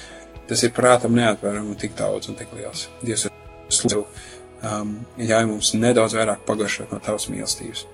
Tas 0.51 0.64
ir 0.66 0.75
prātam 0.77 1.14
neatverami 1.16 1.73
un 1.73 1.79
tik 1.81 1.95
daudz 1.97 2.29
un 2.29 2.37
tik 2.37 2.53
liels. 2.59 2.89
Dievs, 3.01 3.29
es 3.70 3.81
lūdzu, 3.87 4.03
um, 4.66 4.94
ļauj 5.18 5.48
mums 5.50 5.72
nedaudz 5.78 6.16
vairāk 6.18 6.44
pagaršot 6.48 6.92
no 6.94 7.00
tavas 7.02 7.28
mīlestības, 7.32 7.84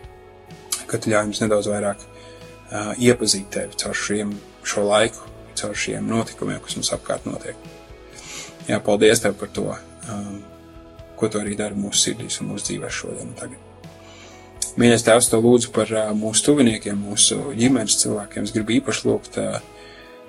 ka 0.91 1.01
tu 1.01 1.13
ļauj 1.13 1.31
mums 1.31 1.43
nedaudz 1.45 1.71
vairāk 1.71 2.05
uh, 2.05 2.93
iepazīt 2.97 3.51
tevi 3.55 3.79
caur 3.81 3.97
šiem, 3.97 4.35
šo 4.67 4.85
laiku, 4.89 5.29
caur 5.59 5.77
šiem 5.77 6.09
notikumiem, 6.09 6.61
kas 6.65 6.79
mums 6.79 6.93
apkārt 6.97 7.29
notiek. 7.29 7.57
Jā, 8.69 8.83
paldies 8.85 9.23
tev 9.25 9.39
par 9.41 9.51
to, 9.57 9.71
um, 10.13 10.43
ko 11.19 11.31
tu 11.33 11.41
arī 11.41 11.57
dari 11.59 11.79
mūsu 11.79 12.09
sirdīs 12.09 12.39
un 12.43 12.53
mūsu 12.53 12.71
dzīvē 12.71 12.93
šodien 12.93 13.33
un 13.33 13.39
tagad. 13.39 13.65
Mīļais 14.79 15.03
Tēvs, 15.03 15.27
to 15.33 15.41
lūdzu 15.43 15.73
par 15.75 15.91
uh, 15.91 16.13
mūsu 16.15 16.45
tuviniekiem, 16.51 17.01
mūsu 17.09 17.41
ģimenes 17.59 17.99
cilvēkiem. 17.99 18.45
Es 18.47 18.55
gribu 18.55 18.77
īpaši 18.77 19.09
lūgt 19.09 19.41
uh, 19.43 19.59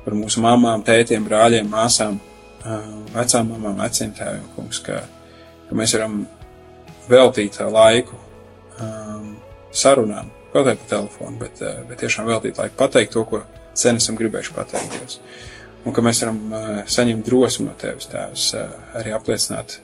par 0.06 0.16
mūsu 0.18 0.42
mamām, 0.42 0.82
tētiem, 0.88 1.28
brāļiem, 1.28 1.68
māsām, 1.70 2.18
uh, 2.64 2.88
vecām 3.14 3.52
mamām, 3.52 3.78
veciem 3.84 4.16
tēviem, 4.18 4.48
kungs, 4.56 4.80
ka 4.88 5.04
ka 5.70 5.78
mēs 5.78 5.94
varam 5.98 6.24
veltīt 7.10 7.60
laiku 7.72 8.18
um, 8.82 9.36
sarunām, 9.72 10.32
kaut 10.54 10.66
kā 10.66 10.76
pa 10.76 10.90
telefonu, 10.96 11.38
bet, 11.42 11.62
uh, 11.62 11.84
bet 11.90 12.02
tiešām 12.04 12.28
veltīt 12.30 12.60
laiku 12.62 12.78
pateikt 12.80 13.16
to, 13.16 13.26
ko 13.30 13.44
sen 13.78 14.02
esam 14.02 14.18
gribējuši 14.20 14.56
pateikt 14.56 14.98
Dievs. 14.98 15.20
Un 15.88 15.96
ka 15.96 16.04
mēs 16.04 16.24
varam 16.24 16.40
uh, 16.52 16.82
saņemt 16.90 17.26
drosmi 17.26 17.70
no 17.70 17.78
Tevis, 17.80 18.10
Tēvs, 18.12 18.50
uh, 18.58 18.74
arī 19.00 19.14
apliecināt 19.16 19.80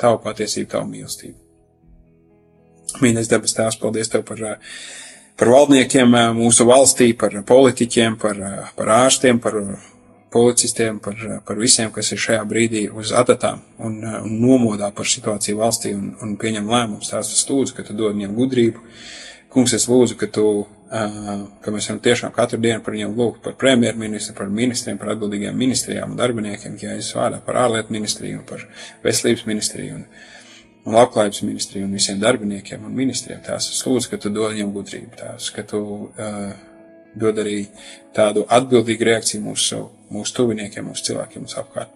Tavu 0.00 0.18
patiesību, 0.24 0.68
Tavu 0.72 0.90
mīlestību. 0.90 1.38
Mīļais 3.02 3.30
debes 3.30 3.56
Tēvs, 3.56 3.80
paldies 3.80 4.12
Tev 4.12 4.26
par, 4.28 4.42
uh, 4.44 4.78
par 5.40 5.52
valdniekiem 5.54 6.12
uh, 6.12 6.28
mūsu 6.36 6.66
valstī, 6.68 7.12
par 7.18 7.36
politiķiem, 7.46 8.18
par, 8.20 8.40
uh, 8.42 8.70
par 8.76 8.92
ārstiem, 8.98 9.40
par 9.42 9.62
policistiem, 10.34 10.98
par, 11.02 11.18
par 11.46 11.58
visiem, 11.60 11.92
kas 11.94 12.10
ir 12.12 12.22
šajā 12.22 12.42
brīdī 12.50 12.84
uz 12.90 13.12
adatām 13.14 13.62
un, 13.78 14.00
un 14.02 14.38
nomodā 14.42 14.90
par 14.94 15.06
situāciju 15.08 15.60
valstī 15.60 15.94
un, 15.94 16.10
un 16.22 16.34
pieņem 16.40 16.70
lēmumus. 16.70 17.12
Tās 17.12 17.30
es 17.36 17.44
lūdzu, 17.48 17.76
ka 17.76 17.86
tu 17.86 17.96
dod 17.96 18.16
viņiem 18.16 18.34
gudrību. 18.34 18.82
Kungs, 19.54 19.76
es 19.76 19.86
lūdzu, 19.86 20.18
ka 20.18 20.26
tu, 20.34 20.48
ka 20.90 21.74
mēs 21.74 21.88
varam 21.88 22.02
tiešām 22.02 22.34
katru 22.34 22.58
dienu 22.62 22.82
par 22.82 22.96
viņiem 22.96 23.14
lūgt, 23.14 23.40
par 23.44 23.54
premjerministru, 23.58 24.34
par 24.38 24.50
ministriem, 24.50 24.98
par 24.98 25.14
atbildīgiem 25.14 25.54
ministrijām 25.58 26.14
un 26.14 26.18
darbiniekiem, 26.18 26.76
ja 26.82 26.98
es 26.98 27.12
vārdā 27.14 27.38
par 27.46 27.60
ārlietu 27.62 27.94
ministriju 27.94 28.40
un 28.40 28.46
par 28.48 28.66
veselības 29.06 29.46
ministriju 29.46 30.00
un, 30.00 30.04
un 30.84 30.98
labklājības 30.98 31.42
ministriju 31.46 31.86
un 31.86 31.94
visiem 31.94 32.18
darbiniekiem 32.22 32.86
un 32.86 32.98
ministriem. 32.98 33.42
Tās 33.46 33.70
es 33.70 33.82
lūdzu, 33.86 34.10
ka 34.10 34.22
tu 34.22 34.34
dod 34.34 34.56
viņiem 34.56 34.74
gudrību, 34.74 35.14
tās, 35.22 35.50
ka 35.54 35.66
tu 35.70 35.84
uh, 36.10 36.54
dod 37.18 37.38
arī 37.42 37.58
tādu 38.16 38.44
atbildīgu 38.52 39.10
reakciju 39.10 39.42
mūsu 39.44 39.82
mūsu 40.14 40.36
tuviniekiem, 40.38 40.88
mūsu 40.90 41.08
cilvēkiem 41.10 41.44
mums 41.44 41.56
apkārt. 41.60 41.92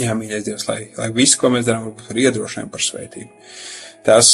Jā, 0.00 0.14
mīļais 0.16 0.46
Dievs, 0.46 0.66
lai, 0.68 0.80
lai 0.96 1.10
viss, 1.12 1.36
ko 1.36 1.50
mēs 1.52 1.66
darām, 1.66 1.88
varbūt 1.88 2.06
par 2.08 2.20
iedrošinājumu, 2.22 2.72
par 2.72 2.84
svētību. 2.84 3.30
Tās 4.06 4.30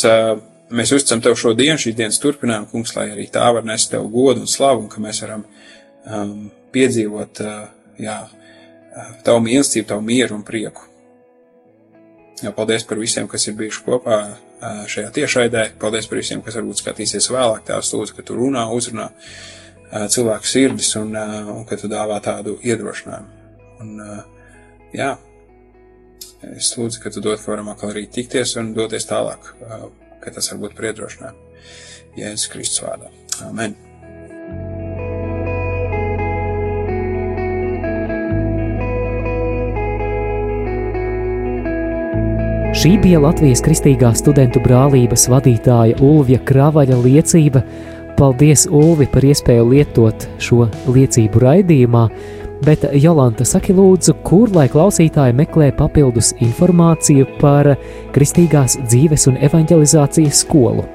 mēs 0.77 0.93
uzticam 0.95 1.23
Tev 1.25 1.39
šo 1.41 1.55
dienu, 1.59 1.79
šīs 1.81 1.97
dienas 1.99 2.21
turpinājumu, 2.23 2.69
kungs, 2.71 2.93
lai 2.99 3.09
arī 3.15 3.27
tā 3.33 3.47
var 3.57 3.67
nest 3.67 3.91
Tev 3.91 4.07
godu 4.13 4.45
un 4.45 4.51
slavu, 4.51 4.85
un 4.85 4.91
ka 4.93 5.03
mēs 5.03 5.23
varam 5.25 5.47
um, 5.47 6.51
piedzīvot, 6.77 7.43
uh, 7.43 7.97
jā, 8.03 8.19
Tavu 9.25 9.43
mīlestību, 9.45 9.89
Tavu 9.91 10.05
mieru 10.05 10.39
un 10.39 10.45
prieku. 10.47 10.87
Jā, 12.45 12.53
paldies 12.53 12.85
par 12.85 13.01
visiem, 13.01 13.27
kas 13.29 13.49
ir 13.49 13.57
bijuši 13.57 13.83
kopā 13.85 14.21
šajā 14.93 15.09
tiešraidē. 15.17 15.63
Paldies 15.81 16.09
par 16.09 16.21
visiem, 16.21 16.43
kas 16.45 16.57
varbūt 16.59 16.83
skatīsies 16.83 17.29
vēlāk. 17.33 17.65
Tās 17.69 17.93
lūdzu, 17.93 18.17
ka 18.17 18.25
tu 18.25 18.37
runā, 18.37 18.67
uzrunā 18.77 19.09
cilvēku 19.93 20.51
sirdis 20.51 20.91
un, 21.01 21.15
un 21.53 21.65
ka 21.69 21.79
tu 21.81 21.91
dāvā 21.91 22.19
tādu 22.25 22.57
iedrošinājumu. 22.65 23.49
Un, 23.81 23.97
jā, 24.97 25.13
es 26.57 26.73
lūdzu, 26.79 27.03
ka 27.03 27.13
tu 27.15 27.23
dod, 27.25 27.39
ka 27.41 27.53
varam 27.53 27.73
atkal 27.73 27.93
arī 27.95 28.07
tikties 28.11 28.57
un 28.61 28.73
doties 28.77 29.09
tālāk, 29.09 29.53
ka 30.23 30.35
tas 30.35 30.53
var 30.53 30.65
būt 30.67 30.79
priedrošinājumu. 30.79 31.43
Jēzus 32.17 32.49
Kristus 32.53 32.81
vārdā. 32.85 33.13
Amen. 33.45 33.77
Šī 42.77 42.91
bija 43.01 43.17
Latvijas 43.23 43.63
Kristīgās 43.65 44.21
studentu 44.21 44.61
brālības 44.61 45.23
vadītāja 45.33 45.97
Ulvija 46.05 46.43
Kravaļa 46.45 46.99
liecība 47.01 47.63
Paldies, 48.17 48.63
Ulvi, 48.73 49.05
par 49.13 49.25
iespēju 49.29 49.67
lietot 49.69 50.25
šo 50.41 50.65
liecību 50.89 51.41
raidījumā, 51.43 52.07
bet 52.65 52.87
Jolanta 52.97 53.45
saki 53.45 53.75
lūdzu, 53.77 54.15
kur 54.25 54.49
lai 54.57 54.65
klausītāji 54.73 55.37
meklē 55.37 55.69
papildus 55.77 56.33
informāciju 56.41 57.27
par 57.43 57.75
kristīgās 58.17 58.79
dzīves 58.87 59.29
un 59.29 59.37
evanģelizācijas 59.45 60.41
skolu. 60.47 60.87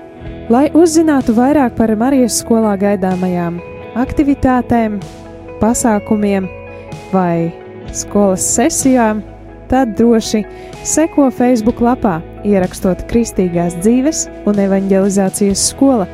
Lai 0.49 0.65
uzzinātu 0.73 1.37
vairāk 1.37 1.77
par 1.77 1.93
Marijas 1.93 2.41
skolā 2.41 2.73
gaidāmajām 2.81 3.61
aktivitātēm, 4.01 4.97
pasākumiem 5.61 6.49
vai 7.13 7.51
skolas 7.93 8.49
sesijām, 8.57 9.21
tad 9.69 9.93
droši 9.99 10.41
seko 10.81 11.29
Facebook 11.29 11.85
lapā, 11.85 12.17
ierakstot 12.49 13.05
Kristīgās 13.11 13.77
dzīves 13.85 14.25
un 14.49 14.65
evanģelizācijas 14.65 15.69
skola 15.69 16.09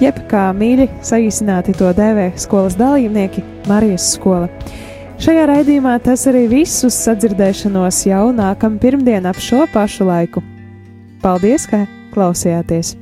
jeb 0.00 0.20
kā 0.30 0.48
mīļi 0.56 0.88
saīsināti 1.04 1.74
to 1.78 1.90
dēvē 1.96 2.30
skolas 2.40 2.78
dalībnieki 2.80 3.44
Marijas 3.68 4.12
skola. 4.14 4.48
Šajā 5.20 5.44
raidījumā 5.50 5.98
tas 6.04 6.24
arī 6.30 6.46
viss 6.48 6.86
uz 6.88 6.96
sadzirdēšanos 6.96 8.00
jau 8.08 8.30
nākam 8.32 8.80
pirmdien 8.80 9.28
ap 9.28 9.40
šo 9.42 9.66
pašu 9.72 10.08
laiku. 10.08 10.40
Paldies, 11.20 11.68
ka 11.68 11.84
klausījāties! 12.14 12.96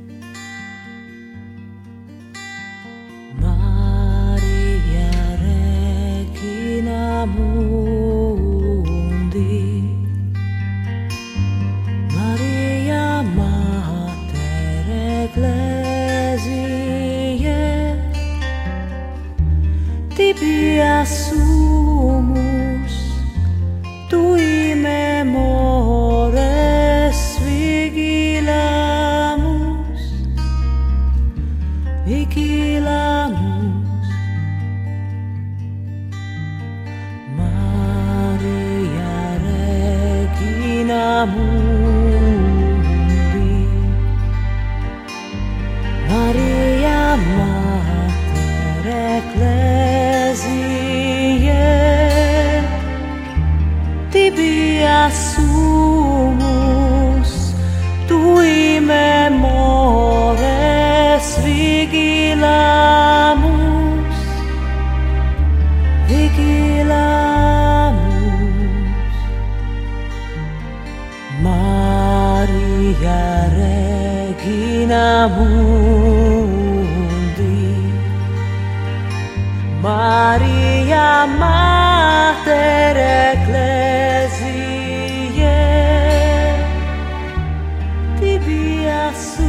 Xu 89.11 89.48